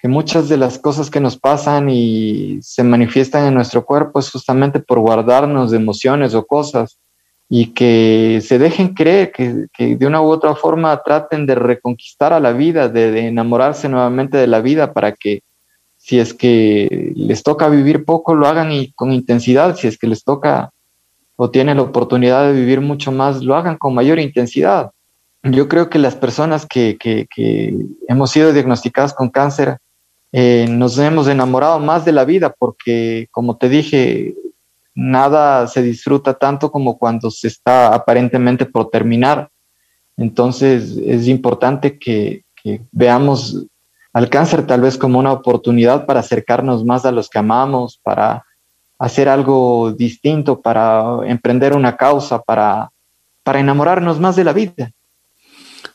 que 0.00 0.08
muchas 0.08 0.48
de 0.48 0.56
las 0.56 0.78
cosas 0.78 1.10
que 1.10 1.20
nos 1.20 1.36
pasan 1.36 1.90
y 1.90 2.58
se 2.62 2.82
manifiestan 2.82 3.46
en 3.46 3.54
nuestro 3.54 3.84
cuerpo 3.84 4.18
es 4.18 4.30
justamente 4.30 4.80
por 4.80 4.98
guardarnos 4.98 5.70
de 5.70 5.76
emociones 5.76 6.34
o 6.34 6.46
cosas 6.46 6.98
y 7.52 7.66
que 7.74 8.40
se 8.46 8.58
dejen 8.58 8.94
creer, 8.94 9.32
que, 9.32 9.66
de 9.96 10.06
una 10.06 10.22
u 10.22 10.26
otra 10.26 10.54
forma 10.54 11.02
traten 11.02 11.46
de 11.46 11.56
reconquistar 11.56 12.32
a 12.32 12.40
la 12.40 12.52
vida, 12.52 12.88
de, 12.88 13.26
enamorarse 13.26 13.88
nuevamente 13.88 14.38
de 14.38 14.46
la 14.46 14.60
vida 14.60 14.92
para 14.92 15.12
que 15.12 15.42
si 15.96 16.18
es 16.18 16.32
que 16.32 17.12
les 17.14 17.42
toca 17.42 17.68
vivir 17.68 18.04
poco, 18.04 18.34
lo 18.34 18.46
hagan 18.46 18.72
y 18.72 18.92
con 18.92 19.12
intensidad, 19.12 19.76
si 19.76 19.86
es 19.88 19.98
que 19.98 20.06
les 20.06 20.24
toca 20.24 20.70
o 21.36 21.50
tienen 21.50 21.78
la 21.78 21.82
oportunidad 21.82 22.46
de 22.46 22.52
vivir 22.52 22.80
mucho 22.80 23.12
más, 23.12 23.42
lo 23.42 23.56
hagan 23.56 23.76
con 23.76 23.94
mayor 23.94 24.18
intensidad. 24.18 24.92
Yo 25.42 25.68
creo 25.68 25.90
que 25.90 25.98
las 25.98 26.14
personas 26.14 26.66
que, 26.66 26.96
hemos 28.08 28.30
sido 28.30 28.52
diagnosticadas 28.52 29.12
con 29.12 29.28
cáncer, 29.28 29.78
eh, 30.32 30.66
nos 30.68 30.96
hemos 30.98 31.26
enamorado 31.28 31.78
más 31.80 32.04
de 32.04 32.12
la 32.12 32.24
vida 32.24 32.54
porque, 32.56 33.28
como 33.32 33.56
te 33.56 33.68
dije, 33.68 34.34
nada 34.94 35.66
se 35.66 35.82
disfruta 35.82 36.34
tanto 36.34 36.70
como 36.70 36.98
cuando 36.98 37.30
se 37.30 37.48
está 37.48 37.94
aparentemente 37.94 38.66
por 38.66 38.90
terminar. 38.90 39.50
Entonces 40.16 40.96
es 41.04 41.26
importante 41.26 41.98
que, 41.98 42.44
veamos 42.92 43.64
al 44.12 44.28
cáncer 44.28 44.66
tal 44.66 44.82
vez 44.82 44.98
como 44.98 45.18
una 45.18 45.32
oportunidad 45.32 46.04
para 46.04 46.20
acercarnos 46.20 46.84
más 46.84 47.06
a 47.06 47.12
los 47.12 47.30
que 47.30 47.38
amamos, 47.38 47.98
para 48.02 48.44
hacer 48.98 49.30
algo 49.30 49.92
distinto, 49.92 50.60
para 50.60 51.20
emprender 51.24 51.74
una 51.74 51.96
causa, 51.96 52.42
para, 52.42 52.90
para 53.42 53.60
enamorarnos 53.60 54.20
más 54.20 54.36
de 54.36 54.44
la 54.44 54.52
vida. 54.52 54.92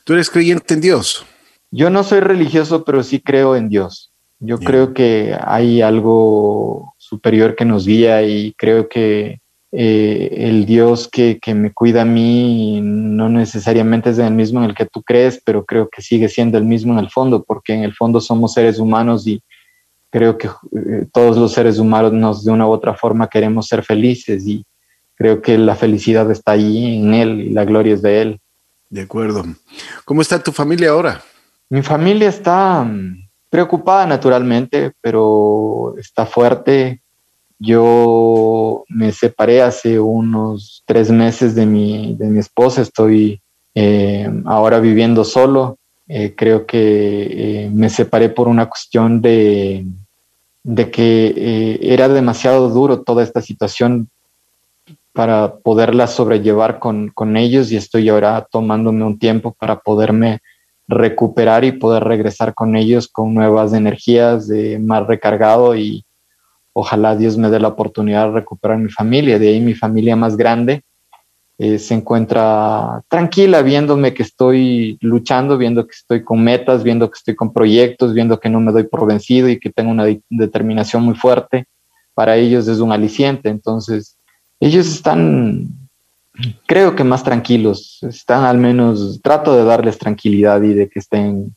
¿Tú 0.04 0.14
eres 0.14 0.32
creyente 0.32 0.74
en 0.74 0.82
Dios? 0.82 1.24
Yo 1.70 1.92
no 1.92 2.04
soy 2.04 2.20
religioso, 2.20 2.84
pero 2.84 3.04
sí 3.04 3.20
creo 3.20 3.56
en 3.56 3.70
Dios. 3.70 4.12
Yo 4.40 4.58
creo 4.60 4.94
que 4.94 5.38
hay 5.42 5.82
algo 5.82 6.94
superior 6.98 7.56
que 7.56 7.66
nos 7.66 7.86
guía 7.86 8.22
y 8.24 8.54
creo 8.58 8.90
que 8.90 9.40
eh, 9.72 10.48
el 10.48 10.66
Dios 10.66 11.10
que, 11.10 11.40
me 11.54 11.74
cuida 11.74 12.04
a 12.04 12.06
mí 12.06 12.80
no 12.82 13.28
necesariamente 13.30 14.10
es 14.10 14.20
el 14.20 14.34
mismo 14.34 14.60
en 14.60 14.70
el 14.70 14.76
que 14.76 14.86
tú 14.86 15.02
crees, 15.04 15.42
pero 15.44 15.66
creo 15.66 15.90
que 15.90 16.02
sigue 16.02 16.30
siendo 16.30 16.58
el 16.58 16.66
mismo 16.66 16.94
en 16.94 17.00
el 17.00 17.10
fondo, 17.10 17.44
porque 17.44 17.74
en 17.74 17.84
el 17.84 17.94
fondo 17.94 18.22
somos 18.22 18.54
seres 18.54 18.80
humanos 18.80 19.26
y 19.28 19.42
creo 20.10 20.38
que 20.38 20.48
eh, 20.48 21.08
todos 21.12 21.38
los 21.38 21.52
seres 21.52 21.78
humanos 21.78 22.46
de 22.46 22.52
una 22.52 22.68
u 22.68 22.72
otra 22.72 22.94
forma 22.94 23.28
queremos 23.28 23.68
ser 23.68 23.84
felices 23.84 24.48
y 24.48 24.66
creo 25.16 25.42
que 25.42 25.58
la 25.58 25.76
felicidad 25.76 26.30
está 26.32 26.54
ahí 26.54 26.98
en 26.98 27.14
Él 27.14 27.42
y 27.42 27.50
la 27.50 27.66
gloria 27.66 27.96
es 27.96 28.02
de 28.02 28.22
Él. 28.22 28.40
De 28.90 29.02
acuerdo. 29.02 29.44
¿Cómo 30.06 30.22
está 30.22 30.42
tu 30.42 30.52
familia 30.52 30.92
ahora? 30.92 31.22
Mi 31.70 31.82
familia 31.82 32.30
está 32.30 32.84
mm, 32.84 33.25
preocupada 33.56 34.06
naturalmente, 34.06 34.92
pero 35.00 35.96
está 35.98 36.26
fuerte. 36.26 37.02
Yo 37.58 38.84
me 38.90 39.14
separé 39.14 39.62
hace 39.62 39.98
unos 39.98 40.84
tres 40.86 41.10
meses 41.10 41.56
de 41.56 41.66
mi, 41.66 42.16
de 42.16 42.28
mi 42.28 42.40
esposa, 42.40 42.82
estoy 42.82 43.40
eh, 43.74 44.30
ahora 44.44 44.82
viviendo 44.82 45.24
solo. 45.24 45.78
Eh, 46.10 46.34
creo 46.36 46.66
que 46.66 46.84
eh, 47.64 47.70
me 47.72 47.90
separé 47.90 48.28
por 48.28 48.50
una 48.50 48.66
cuestión 48.68 49.22
de, 49.22 49.86
de 50.64 50.92
que 50.92 51.80
era 51.82 52.10
demasiado 52.10 52.68
duro 52.68 53.04
toda 53.04 53.24
esta 53.24 53.42
situación 53.42 54.10
para 55.14 55.56
poderla 55.60 56.08
sobrellevar 56.08 56.80
con, 56.80 57.08
con 57.08 57.38
ellos 57.38 57.72
y 57.72 57.78
estoy 57.78 58.10
ahora 58.10 58.46
tomándome 58.52 59.06
un 59.06 59.18
tiempo 59.18 59.56
para 59.58 59.80
poderme 59.80 60.42
recuperar 60.88 61.64
y 61.66 61.72
poder 61.72 62.04
regresar 62.04 62.54
con 62.54 62.76
ellos 62.76 63.08
con 63.08 63.34
nuevas 63.34 63.74
energías, 63.74 64.48
de 64.48 64.80
más 64.80 65.08
recargado 65.08 65.76
y 65.76 66.06
ojalá 66.74 67.16
Dios 67.16 67.38
me 67.38 67.50
dé 67.50 67.60
la 67.60 67.70
oportunidad 67.70 68.28
de 68.28 68.34
recuperar 68.34 68.78
mi 68.78 68.90
familia. 68.90 69.40
De 69.40 69.50
ahí 69.50 69.62
mi 69.62 69.74
familia 69.74 70.16
más 70.16 70.38
grande 70.38 70.84
eh, 71.58 71.80
se 71.80 71.94
encuentra 71.94 73.02
tranquila 73.08 73.62
viéndome 73.62 74.14
que 74.14 74.24
estoy 74.24 74.98
luchando, 75.00 75.58
viendo 75.58 75.88
que 75.88 75.94
estoy 75.94 76.24
con 76.24 76.44
metas, 76.44 76.84
viendo 76.84 77.10
que 77.10 77.18
estoy 77.18 77.36
con 77.36 77.54
proyectos, 77.54 78.14
viendo 78.14 78.40
que 78.40 78.50
no 78.50 78.60
me 78.60 78.74
doy 78.74 78.84
por 78.84 79.08
vencido 79.08 79.48
y 79.48 79.60
que 79.60 79.72
tengo 79.72 79.92
una 79.92 80.06
determinación 80.30 81.04
muy 81.04 81.16
fuerte. 81.16 81.66
Para 82.14 82.36
ellos 82.36 82.68
es 82.68 82.80
un 82.80 82.92
aliciente. 82.92 83.50
Entonces, 83.50 84.18
ellos 84.60 84.86
están 84.88 85.85
creo 86.66 86.96
que 86.96 87.04
más 87.04 87.24
tranquilos, 87.24 88.00
están 88.04 88.44
al 88.44 88.58
menos, 88.58 89.20
trato 89.22 89.56
de 89.56 89.64
darles 89.64 89.98
tranquilidad 89.98 90.62
y 90.62 90.74
de 90.74 90.90
que 90.90 91.00
estén 91.00 91.56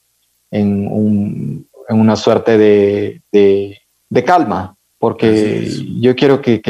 en, 0.51 1.67
una 1.91 2.17
suerte 2.17 2.59
de, 2.59 4.25
calma, 4.25 4.77
porque 4.99 5.69
yo 6.01 6.15
quiero 6.15 6.41
que, 6.41 6.61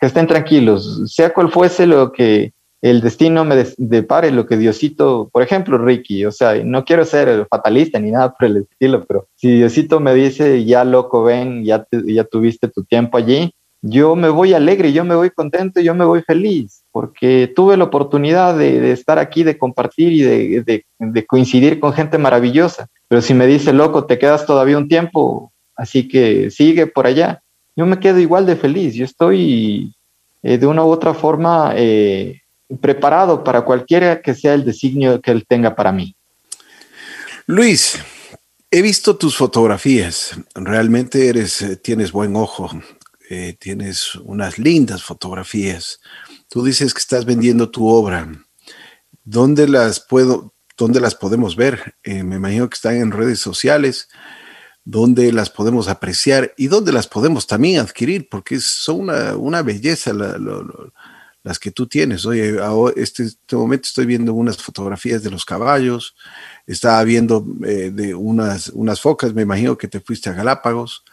estén 0.00 0.26
tranquilos, 0.26 1.12
sea 1.12 1.32
cual 1.32 1.50
fuese 1.50 1.86
lo 1.86 2.12
que 2.12 2.52
el 2.82 3.02
destino 3.02 3.44
me 3.44 3.66
depare, 3.76 4.30
lo 4.30 4.46
que 4.46 4.56
Diosito, 4.56 5.28
por 5.30 5.42
ejemplo, 5.42 5.76
Ricky, 5.76 6.24
o 6.24 6.32
sea, 6.32 6.54
no 6.64 6.84
quiero 6.84 7.04
ser 7.04 7.46
fatalista 7.50 7.98
ni 7.98 8.10
nada 8.10 8.32
por 8.32 8.48
el 8.48 8.56
estilo, 8.58 9.04
pero 9.04 9.28
si 9.34 9.50
Diosito 9.52 10.00
me 10.00 10.14
dice, 10.14 10.64
ya 10.64 10.84
loco, 10.84 11.22
ven, 11.22 11.62
ya, 11.62 11.86
ya 11.90 12.24
tuviste 12.24 12.68
tu 12.68 12.84
tiempo 12.84 13.18
allí, 13.18 13.52
yo 13.82 14.14
me 14.14 14.28
voy 14.28 14.52
alegre, 14.52 14.92
yo 14.92 15.04
me 15.04 15.14
voy 15.14 15.30
contento, 15.30 15.80
yo 15.80 15.94
me 15.94 16.04
voy 16.04 16.22
feliz, 16.22 16.82
porque 16.92 17.50
tuve 17.54 17.76
la 17.76 17.84
oportunidad 17.84 18.56
de, 18.56 18.92
estar 18.92 19.18
aquí, 19.18 19.42
de 19.42 19.56
compartir 19.56 20.12
y 20.12 20.22
de, 20.22 21.26
coincidir 21.26 21.80
con 21.80 21.92
gente 21.92 22.18
maravillosa. 22.18 22.88
Pero 23.08 23.22
si 23.22 23.32
me 23.32 23.46
dice, 23.46 23.72
loco, 23.72 24.04
te 24.04 24.18
quedas 24.18 24.44
todavía 24.44 24.76
un 24.76 24.88
tiempo, 24.88 25.52
así 25.76 26.08
que 26.08 26.50
sigue 26.50 26.86
por 26.86 27.06
allá, 27.06 27.42
yo 27.74 27.86
me 27.86 27.98
quedo 27.98 28.18
igual 28.18 28.44
de 28.44 28.56
feliz, 28.56 28.94
yo 28.94 29.04
estoy 29.04 29.94
eh, 30.42 30.58
de 30.58 30.66
una 30.66 30.84
u 30.84 30.88
otra 30.88 31.14
forma 31.14 31.72
eh, 31.76 32.42
preparado 32.80 33.42
para 33.42 33.62
cualquiera 33.62 34.20
que 34.20 34.34
sea 34.34 34.54
el 34.54 34.64
designio 34.64 35.20
que 35.20 35.30
él 35.30 35.46
tenga 35.48 35.74
para 35.74 35.92
mí. 35.92 36.14
Luis, 37.46 37.98
he 38.70 38.82
visto 38.82 39.16
tus 39.16 39.36
fotografías, 39.36 40.38
realmente 40.54 41.28
eres, 41.28 41.62
eh, 41.62 41.76
tienes 41.76 42.12
buen 42.12 42.36
ojo, 42.36 42.70
eh, 43.32 43.56
tienes 43.56 44.16
unas 44.16 44.58
lindas 44.58 45.04
fotografías. 45.04 46.00
Tú 46.48 46.64
dices 46.64 46.92
que 46.92 46.98
estás 46.98 47.24
vendiendo 47.24 47.70
tu 47.70 47.86
obra. 47.86 48.28
¿Dónde 49.22 49.68
las 49.68 50.00
puedo, 50.00 50.52
dónde 50.76 50.98
las 50.98 51.14
podemos 51.14 51.54
ver? 51.54 51.94
Eh, 52.02 52.24
me 52.24 52.34
imagino 52.34 52.68
que 52.68 52.74
están 52.74 52.96
en 52.96 53.12
redes 53.12 53.38
sociales. 53.38 54.08
¿Dónde 54.84 55.30
las 55.32 55.48
podemos 55.48 55.86
apreciar 55.86 56.52
y 56.56 56.66
dónde 56.66 56.90
las 56.90 57.06
podemos 57.06 57.46
también 57.46 57.78
adquirir? 57.78 58.28
Porque 58.28 58.58
son 58.58 59.08
una, 59.38 59.62
belleza 59.62 60.12
las 61.44 61.60
que 61.60 61.70
tú 61.70 61.86
tienes. 61.86 62.26
Oye, 62.26 62.56
este, 62.96 63.22
este 63.22 63.54
momento 63.54 63.86
estoy 63.86 64.06
viendo 64.06 64.34
unas 64.34 64.56
fotografías 64.56 65.22
de 65.22 65.30
los 65.30 65.44
caballos, 65.44 66.16
estaba 66.66 67.04
viendo 67.04 67.46
eh, 67.64 67.92
de 67.94 68.12
unas, 68.12 68.70
unas 68.70 69.00
focas, 69.00 69.32
me 69.34 69.42
imagino 69.42 69.78
que 69.78 69.86
te 69.86 70.00
fuiste 70.00 70.30
a 70.30 70.32
Galápagos. 70.32 71.04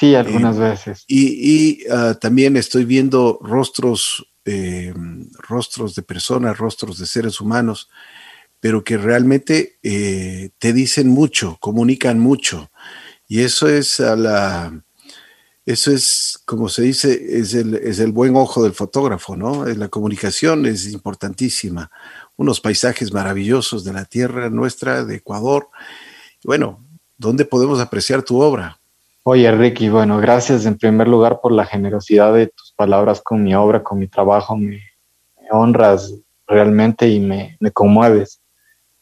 Sí, 0.00 0.14
algunas 0.14 0.56
eh, 0.56 0.60
veces. 0.60 1.04
Y, 1.06 1.86
ah, 1.90 2.14
también 2.18 2.56
estoy 2.56 2.86
viendo 2.86 3.38
rostros, 3.42 4.26
eh, 4.46 4.94
rostros 5.34 5.94
de 5.94 6.00
personas, 6.00 6.56
rostros 6.56 6.98
de 6.98 7.04
seres 7.04 7.38
humanos, 7.38 7.90
pero 8.60 8.82
que 8.82 8.96
realmente 8.96 9.78
eh, 9.82 10.52
te 10.58 10.72
dicen 10.72 11.08
mucho, 11.08 11.58
comunican 11.60 12.18
mucho. 12.18 12.70
Y 13.28 13.42
eso 13.42 13.68
es 13.68 14.00
a 14.00 14.16
la, 14.16 14.82
eso 15.66 15.92
es, 15.92 16.40
como 16.46 16.70
se 16.70 16.80
dice, 16.80 17.38
es 17.38 17.52
el, 17.52 17.74
es 17.74 17.98
el 17.98 18.12
buen 18.12 18.36
ojo 18.36 18.62
del 18.62 18.72
fotógrafo, 18.72 19.36
¿no? 19.36 19.66
La 19.66 19.88
comunicación 19.88 20.64
es 20.64 20.90
importantísima. 20.90 21.90
Unos 22.36 22.62
paisajes 22.62 23.12
maravillosos 23.12 23.84
de 23.84 23.92
la 23.92 24.06
tierra 24.06 24.48
nuestra, 24.48 25.04
de 25.04 25.16
Ecuador. 25.16 25.68
Bueno, 26.42 26.82
¿dónde 27.18 27.44
podemos 27.44 27.80
apreciar 27.80 28.22
tu 28.22 28.40
obra? 28.40 28.79
Oye, 29.22 29.52
Ricky, 29.52 29.90
bueno, 29.90 30.18
gracias 30.18 30.64
en 30.64 30.78
primer 30.78 31.06
lugar 31.06 31.40
por 31.42 31.52
la 31.52 31.66
generosidad 31.66 32.32
de 32.32 32.46
tus 32.46 32.72
palabras 32.72 33.20
con 33.20 33.44
mi 33.44 33.54
obra, 33.54 33.82
con 33.82 33.98
mi 33.98 34.08
trabajo. 34.08 34.56
Me, 34.56 34.80
honras 35.50 36.14
realmente 36.46 37.06
y 37.06 37.20
me, 37.20 37.58
conmueves. 37.74 38.40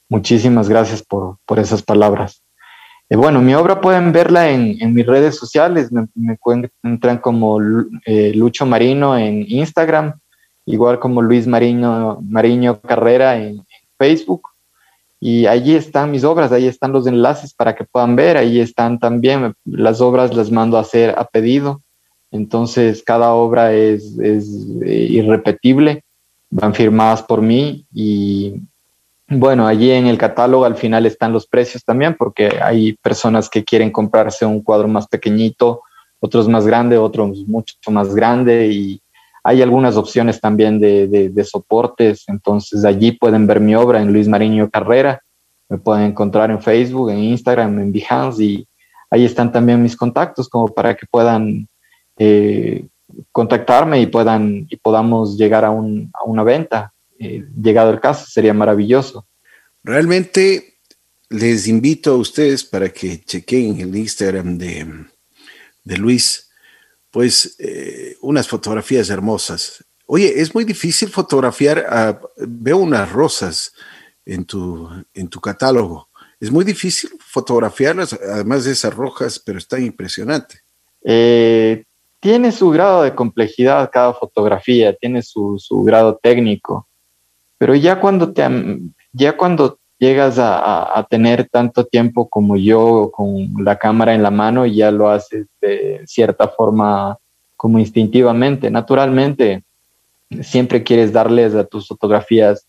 Muchísimas 0.09 0.69
gracias 0.69 1.05
por, 1.05 1.39
esas 1.57 1.83
palabras. 1.83 2.43
Eh, 3.09 3.15
bueno, 3.17 3.41
mi 3.41 3.55
obra 3.55 3.81
pueden 3.81 4.11
verla 4.11 4.51
en, 4.51 4.93
mis 4.93 5.07
redes 5.07 5.37
sociales. 5.37 5.93
Me, 5.93 6.09
me 6.17 6.33
encuentran 6.33 7.19
como 7.19 7.61
eh, 8.05 8.33
Lucho 8.35 8.67
Marino 8.67 9.17
en 9.17 9.45
Instagram, 9.47 10.19
igual 10.67 10.99
como 10.99 11.23
Luis 11.23 11.47
Marino, 11.47 12.19
Mariño 12.23 12.81
Carrera 12.81 13.37
en 13.37 13.65
Facebook 13.97 14.49
y 15.21 15.47
allí 15.47 15.75
están 15.75 16.11
mis 16.11 16.25
obras, 16.25 16.53
ahí 16.53 16.67
están 16.67 16.93
los 16.93 17.07
enlaces 17.07 17.53
para 17.53 17.75
que 17.75 17.85
puedan 17.85 18.15
ver, 18.17 18.37
ahí 18.37 18.61
están 18.61 18.99
también 18.99 19.55
las 19.65 20.01
obras, 20.01 20.35
las 20.35 20.51
mando 20.51 20.77
a 20.77 20.83
hacer 20.83 21.15
a 21.19 21.25
pedido, 21.25 21.83
entonces 22.31 23.03
cada 23.03 23.33
obra 23.33 23.73
es, 23.73 24.19
es 24.19 24.49
eh, 24.85 25.07
irrepetible, 25.11 26.05
van 26.51 26.75
firmadas 26.75 27.23
por 27.23 27.43
mí 27.43 27.85
y 27.93 28.55
bueno, 29.31 29.67
allí 29.67 29.91
en 29.91 30.07
el 30.07 30.17
catálogo 30.17 30.65
al 30.65 30.77
final 30.77 31.05
están 31.05 31.33
los 31.33 31.47
precios 31.47 31.85
también, 31.85 32.17
porque 32.19 32.61
hay 32.63 32.95
personas 32.95 33.51
que 33.51 33.63
quieren 33.63 33.91
comprarse 33.91 34.47
un 34.47 34.63
cuadro 34.63 34.89
más 34.89 35.07
pequeñito, 35.07 35.83
otros 36.19 36.49
más 36.49 36.67
grande, 36.67 36.97
otros 36.97 37.47
mucho 37.47 37.75
más 37.91 38.15
grande 38.15 38.69
y 38.69 39.03
hay 39.45 39.63
algunas 39.63 39.97
opciones 39.97 40.41
también 40.41 40.79
de, 40.81 41.45
soportes, 41.45 42.25
entonces 42.29 42.85
allí 42.85 43.13
pueden 43.13 43.47
ver 43.47 43.61
mi 43.61 43.75
obra 43.75 44.01
en 44.01 44.13
Luis 44.13 44.29
Mariño 44.29 44.71
Carrera, 44.71 45.23
me 45.69 45.79
pueden 45.79 46.07
encontrar 46.07 46.51
en 46.51 46.63
Facebook, 46.63 47.11
en 47.11 47.19
Instagram, 47.19 47.79
en 47.79 47.93
Behance 47.93 48.43
y 48.43 48.69
ahí 49.11 49.25
están 49.25 49.53
también 49.53 49.83
mis 49.83 49.97
contactos 49.97 50.49
como 50.49 50.69
para 50.69 50.97
que 50.97 51.07
puedan 51.07 51.69
eh, 52.17 52.87
contactarme 53.33 54.01
y 54.01 54.07
puedan 54.07 54.67
y 54.69 54.77
podamos 54.77 55.37
llegar 55.37 55.65
a, 55.65 55.71
una 55.71 56.43
venta. 56.43 56.93
Eh, 57.19 57.45
llegado 57.61 57.91
el 57.91 58.01
caso, 58.01 58.27
sería 58.27 58.55
maravilloso. 58.55 59.27
Realmente 59.83 60.79
les 61.29 61.69
invito 61.69 62.13
a 62.13 62.17
ustedes 62.17 62.65
para 62.65 62.89
que 62.89 63.21
chequen 63.21 63.81
el 63.81 63.95
Instagram 63.97 64.57
de, 64.57 64.87
de 65.85 65.97
Luis 65.97 66.48
pues 67.19 67.57
eh, 67.59 68.17
unas 68.21 68.47
fotografías 68.47 69.11
hermosas. 69.11 69.85
Oye, 70.07 70.41
es 70.41 70.55
muy 70.55 70.63
difícil 70.63 71.09
fotografiar, 71.09 72.21
veo 72.37 72.77
unas 72.77 73.11
rosas 73.11 73.73
en 74.25 74.45
tu, 74.45 74.89
en 75.13 75.27
tu 75.27 75.41
catálogo. 75.41 76.11
Es 76.39 76.53
muy 76.53 76.65
difícil 76.65 77.11
fotografiarlas, 77.19 78.13
además 78.13 78.67
de 78.67 78.71
esas 78.71 78.95
rojas, 78.95 79.43
pero 79.45 79.59
está 79.59 79.81
impresionante. 79.81 80.61
Eh, 81.03 81.83
tiene 82.21 82.53
su 82.53 82.71
grado 82.71 83.03
de 83.03 83.17
complejidad 83.17 83.91
cada 83.93 84.15
fotografía, 84.15 84.95
tiene 84.95 85.21
su, 85.23 85.59
su 85.59 85.83
grado 85.83 86.21
técnico, 86.23 86.87
pero 87.59 87.75
ya 87.75 88.01
cuando, 88.01 88.33
te, 88.33 88.45
ya 89.11 89.37
cuando 89.37 89.78
llegas 89.99 90.39
a, 90.39 91.07
tener 91.11 91.49
tanto 91.49 91.85
tiempo 91.85 92.29
como 92.29 92.57
yo 92.57 93.11
con 93.13 93.53
la 93.65 93.77
cámara 93.77 94.15
en 94.15 94.23
la 94.23 94.31
mano 94.31 94.67
y 94.67 94.77
ya 94.77 94.91
lo 94.91 95.11
haces 95.11 95.47
de 95.61 96.03
cierta 96.07 96.49
forma 96.49 97.19
como 97.57 97.79
instintivamente, 97.79 98.71
naturalmente. 98.71 99.65
Siempre 100.43 100.83
quieres 100.83 101.13
darles 101.13 101.55
a 101.55 101.65
tus 101.65 101.89
fotografías 101.89 102.67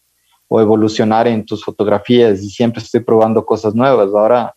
o 0.48 0.62
evolucionar 0.62 1.28
en 1.28 1.46
tus 1.46 1.64
fotografías 1.64 2.42
y 2.42 2.50
siempre 2.50 2.82
estoy 2.82 3.02
probando 3.02 3.46
cosas 3.46 3.76
nuevas. 3.76 4.08
Ahora 4.08 4.56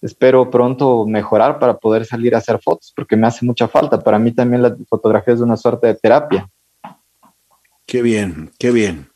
espero 0.00 0.50
pronto 0.50 1.06
mejorar 1.06 1.58
para 1.58 1.76
poder 1.76 2.04
salir 2.04 2.34
a 2.34 2.38
hacer 2.38 2.60
fotos 2.60 2.92
porque 2.94 3.16
me 3.16 3.26
hace 3.26 3.44
mucha 3.44 3.66
falta. 3.66 3.98
Para 3.98 4.18
mí 4.18 4.32
también 4.32 4.62
la 4.62 4.76
fotografía 4.88 5.34
es 5.34 5.40
una 5.40 5.56
suerte 5.56 5.88
de 5.88 5.94
terapia. 5.94 6.48
Qué 7.86 8.02
bien, 8.02 8.50
qué 8.58 8.70
bien. 8.70 9.11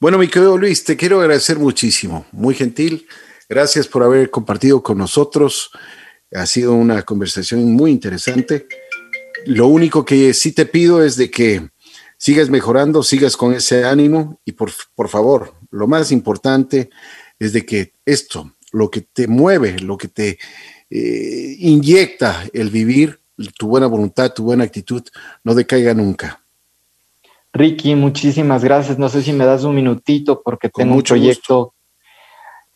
Bueno, 0.00 0.16
mi 0.16 0.28
querido 0.28 0.56
Luis, 0.56 0.82
te 0.82 0.96
quiero 0.96 1.20
agradecer 1.20 1.58
muchísimo, 1.58 2.24
muy 2.32 2.54
gentil. 2.54 3.06
Gracias 3.50 3.86
por 3.86 4.02
haber 4.02 4.30
compartido 4.30 4.82
con 4.82 4.96
nosotros. 4.96 5.72
Ha 6.32 6.46
sido 6.46 6.72
una 6.72 7.02
conversación 7.02 7.70
muy 7.70 7.90
interesante. 7.90 8.66
Lo 9.44 9.66
único 9.66 10.02
que 10.02 10.32
sí 10.32 10.52
te 10.52 10.64
pido 10.64 11.04
es 11.04 11.16
de 11.16 11.30
que 11.30 11.68
sigas 12.16 12.48
mejorando, 12.48 13.02
sigas 13.02 13.36
con 13.36 13.52
ese 13.52 13.84
ánimo 13.84 14.40
y 14.46 14.52
por, 14.52 14.72
por 14.94 15.10
favor, 15.10 15.52
lo 15.70 15.86
más 15.86 16.12
importante 16.12 16.88
es 17.38 17.52
de 17.52 17.66
que 17.66 17.92
esto, 18.06 18.56
lo 18.72 18.90
que 18.90 19.02
te 19.02 19.28
mueve, 19.28 19.80
lo 19.80 19.98
que 19.98 20.08
te 20.08 20.38
eh, 20.88 21.56
inyecta 21.58 22.48
el 22.54 22.70
vivir, 22.70 23.20
tu 23.58 23.68
buena 23.68 23.86
voluntad, 23.86 24.32
tu 24.32 24.44
buena 24.44 24.64
actitud, 24.64 25.02
no 25.44 25.54
decaiga 25.54 25.92
nunca. 25.92 26.39
Ricky, 27.52 27.94
muchísimas 27.94 28.64
gracias. 28.64 28.98
No 28.98 29.08
sé 29.08 29.22
si 29.22 29.32
me 29.32 29.44
das 29.44 29.64
un 29.64 29.74
minutito 29.74 30.42
porque 30.42 30.68
tengo 30.68 30.94
un 30.94 31.02
proyecto. 31.02 31.74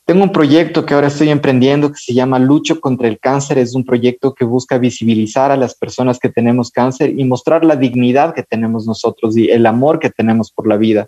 Tengo 0.04 0.24
un 0.24 0.32
proyecto 0.32 0.84
que 0.84 0.92
ahora 0.92 1.06
estoy 1.06 1.30
emprendiendo 1.30 1.90
que 1.90 1.98
se 1.98 2.12
llama 2.12 2.38
Lucho 2.38 2.80
contra 2.80 3.08
el 3.08 3.18
Cáncer. 3.18 3.56
Es 3.56 3.74
un 3.74 3.84
proyecto 3.84 4.34
que 4.34 4.44
busca 4.44 4.76
visibilizar 4.76 5.50
a 5.50 5.56
las 5.56 5.74
personas 5.74 6.18
que 6.18 6.28
tenemos 6.28 6.70
cáncer 6.70 7.18
y 7.18 7.24
mostrar 7.24 7.64
la 7.64 7.76
dignidad 7.76 8.34
que 8.34 8.42
tenemos 8.42 8.86
nosotros 8.86 9.34
y 9.36 9.50
el 9.50 9.64
amor 9.64 9.98
que 9.98 10.10
tenemos 10.10 10.52
por 10.52 10.66
la 10.66 10.76
vida. 10.76 11.06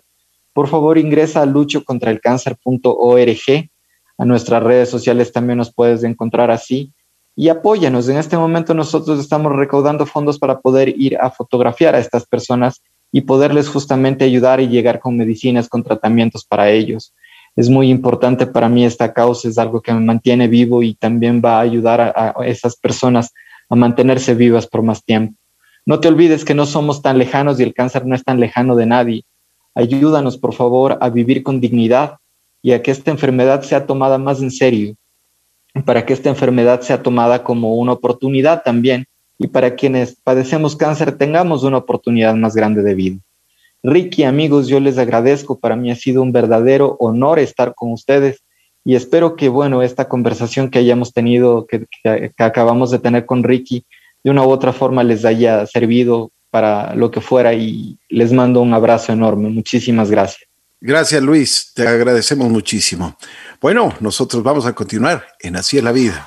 Por 0.53 0.67
favor, 0.67 0.97
ingresa 0.97 1.43
a 1.43 1.45
luchocontraelcáncer.org. 1.45 3.69
A 4.17 4.25
nuestras 4.25 4.63
redes 4.63 4.89
sociales 4.89 5.31
también 5.31 5.59
nos 5.59 5.71
puedes 5.71 6.03
encontrar 6.03 6.49
así 6.49 6.91
y 7.35 7.49
apóyanos. 7.49 8.09
En 8.09 8.17
este 8.17 8.35
momento 8.35 8.73
nosotros 8.73 9.19
estamos 9.19 9.55
recaudando 9.55 10.07
fondos 10.07 10.39
para 10.39 10.59
poder 10.59 10.89
ir 10.97 11.19
a 11.19 11.29
fotografiar 11.29 11.93
a 11.93 11.99
estas 11.99 12.25
personas 12.25 12.81
y 13.11 13.21
poderles 13.21 13.69
justamente 13.69 14.25
ayudar 14.25 14.59
y 14.59 14.67
llegar 14.67 14.99
con 14.99 15.17
medicinas, 15.17 15.69
con 15.69 15.83
tratamientos 15.83 16.45
para 16.45 16.69
ellos. 16.69 17.13
Es 17.55 17.69
muy 17.69 17.89
importante 17.89 18.45
para 18.45 18.69
mí 18.69 18.85
esta 18.85 19.13
causa, 19.13 19.47
es 19.47 19.57
algo 19.57 19.81
que 19.81 19.93
me 19.93 19.99
mantiene 19.99 20.47
vivo 20.47 20.83
y 20.83 20.93
también 20.93 21.41
va 21.43 21.57
a 21.57 21.61
ayudar 21.61 22.01
a, 22.01 22.35
esas 22.45 22.75
personas 22.75 23.33
a 23.69 23.75
mantenerse 23.75 24.35
vivas 24.35 24.67
por 24.67 24.83
más 24.83 25.03
tiempo. 25.03 25.35
No 25.85 25.99
te 25.99 26.07
olvides 26.07 26.45
que 26.45 26.53
no 26.53 26.65
somos 26.65 27.01
tan 27.01 27.17
lejanos 27.17 27.59
y 27.59 27.63
el 27.63 27.73
cáncer 27.73 28.05
no 28.05 28.13
es 28.13 28.23
tan 28.23 28.39
lejano 28.39 28.75
de 28.75 28.85
nadie. 28.85 29.23
Ayúdanos, 29.73 30.37
por 30.37 30.53
favor, 30.53 30.97
a 31.01 31.09
vivir 31.09 31.43
con 31.43 31.59
dignidad 31.61 32.17
y 32.61 32.73
a 32.73 32.81
que 32.83 32.91
esta 32.91 33.11
enfermedad 33.11 33.61
sea 33.63 33.85
tomada 33.85 34.17
más 34.17 34.41
en 34.41 34.51
serio, 34.51 34.95
para 35.85 36.05
que 36.05 36.13
esta 36.13 36.29
enfermedad 36.29 36.81
sea 36.81 37.01
tomada 37.01 37.43
como 37.43 37.75
una 37.75 37.93
oportunidad 37.93 38.63
también 38.63 39.07
y 39.37 39.47
para 39.47 39.75
quienes 39.75 40.15
padecemos 40.15 40.75
cáncer 40.75 41.17
tengamos 41.17 41.63
una 41.63 41.77
oportunidad 41.77 42.35
más 42.35 42.55
grande 42.55 42.81
de 42.81 42.95
vida. 42.95 43.17
Ricky, 43.83 44.23
amigos, 44.23 44.67
yo 44.67 44.79
les 44.79 44.97
agradezco, 44.97 45.59
para 45.59 45.75
mí 45.75 45.91
ha 45.91 45.95
sido 45.95 46.21
un 46.21 46.31
verdadero 46.31 46.97
honor 46.99 47.39
estar 47.39 47.75
con 47.75 47.91
ustedes 47.91 48.43
y 48.83 48.95
espero 48.95 49.35
que, 49.35 49.49
bueno, 49.49 49.83
esta 49.83 50.07
conversación 50.07 50.69
que 50.69 50.79
hayamos 50.79 51.13
tenido, 51.13 51.67
que, 51.67 51.85
acabamos 52.37 52.89
de 52.89 52.99
tener 52.99 53.25
con 53.25 53.43
Ricky, 53.43 53.85
de 54.23 54.31
una 54.31 54.45
u 54.45 54.49
otra 54.49 54.71
forma 54.71 55.03
les 55.03 55.25
haya 55.25 55.65
servido 55.67 56.31
para 56.49 56.95
lo 56.95 57.11
que 57.11 57.19
fuera 57.19 57.53
y 57.53 57.99
les 58.07 58.31
mando 58.31 58.61
un 58.61 58.73
abrazo 58.73 59.11
enorme. 59.11 59.49
Muchísimas 59.49 60.09
gracias. 60.09 60.47
Gracias, 60.79 61.21
Luis. 61.21 61.71
Te 61.75 61.85
agradecemos 61.85 62.47
muchísimo. 62.49 63.17
Bueno, 63.59 63.93
nosotros 63.99 64.41
vamos 64.41 64.65
a 64.65 64.73
continuar 64.73 65.25
en 65.41 65.57
Así 65.57 65.77
es 65.77 65.83
la 65.83 65.91
vida. 65.91 66.25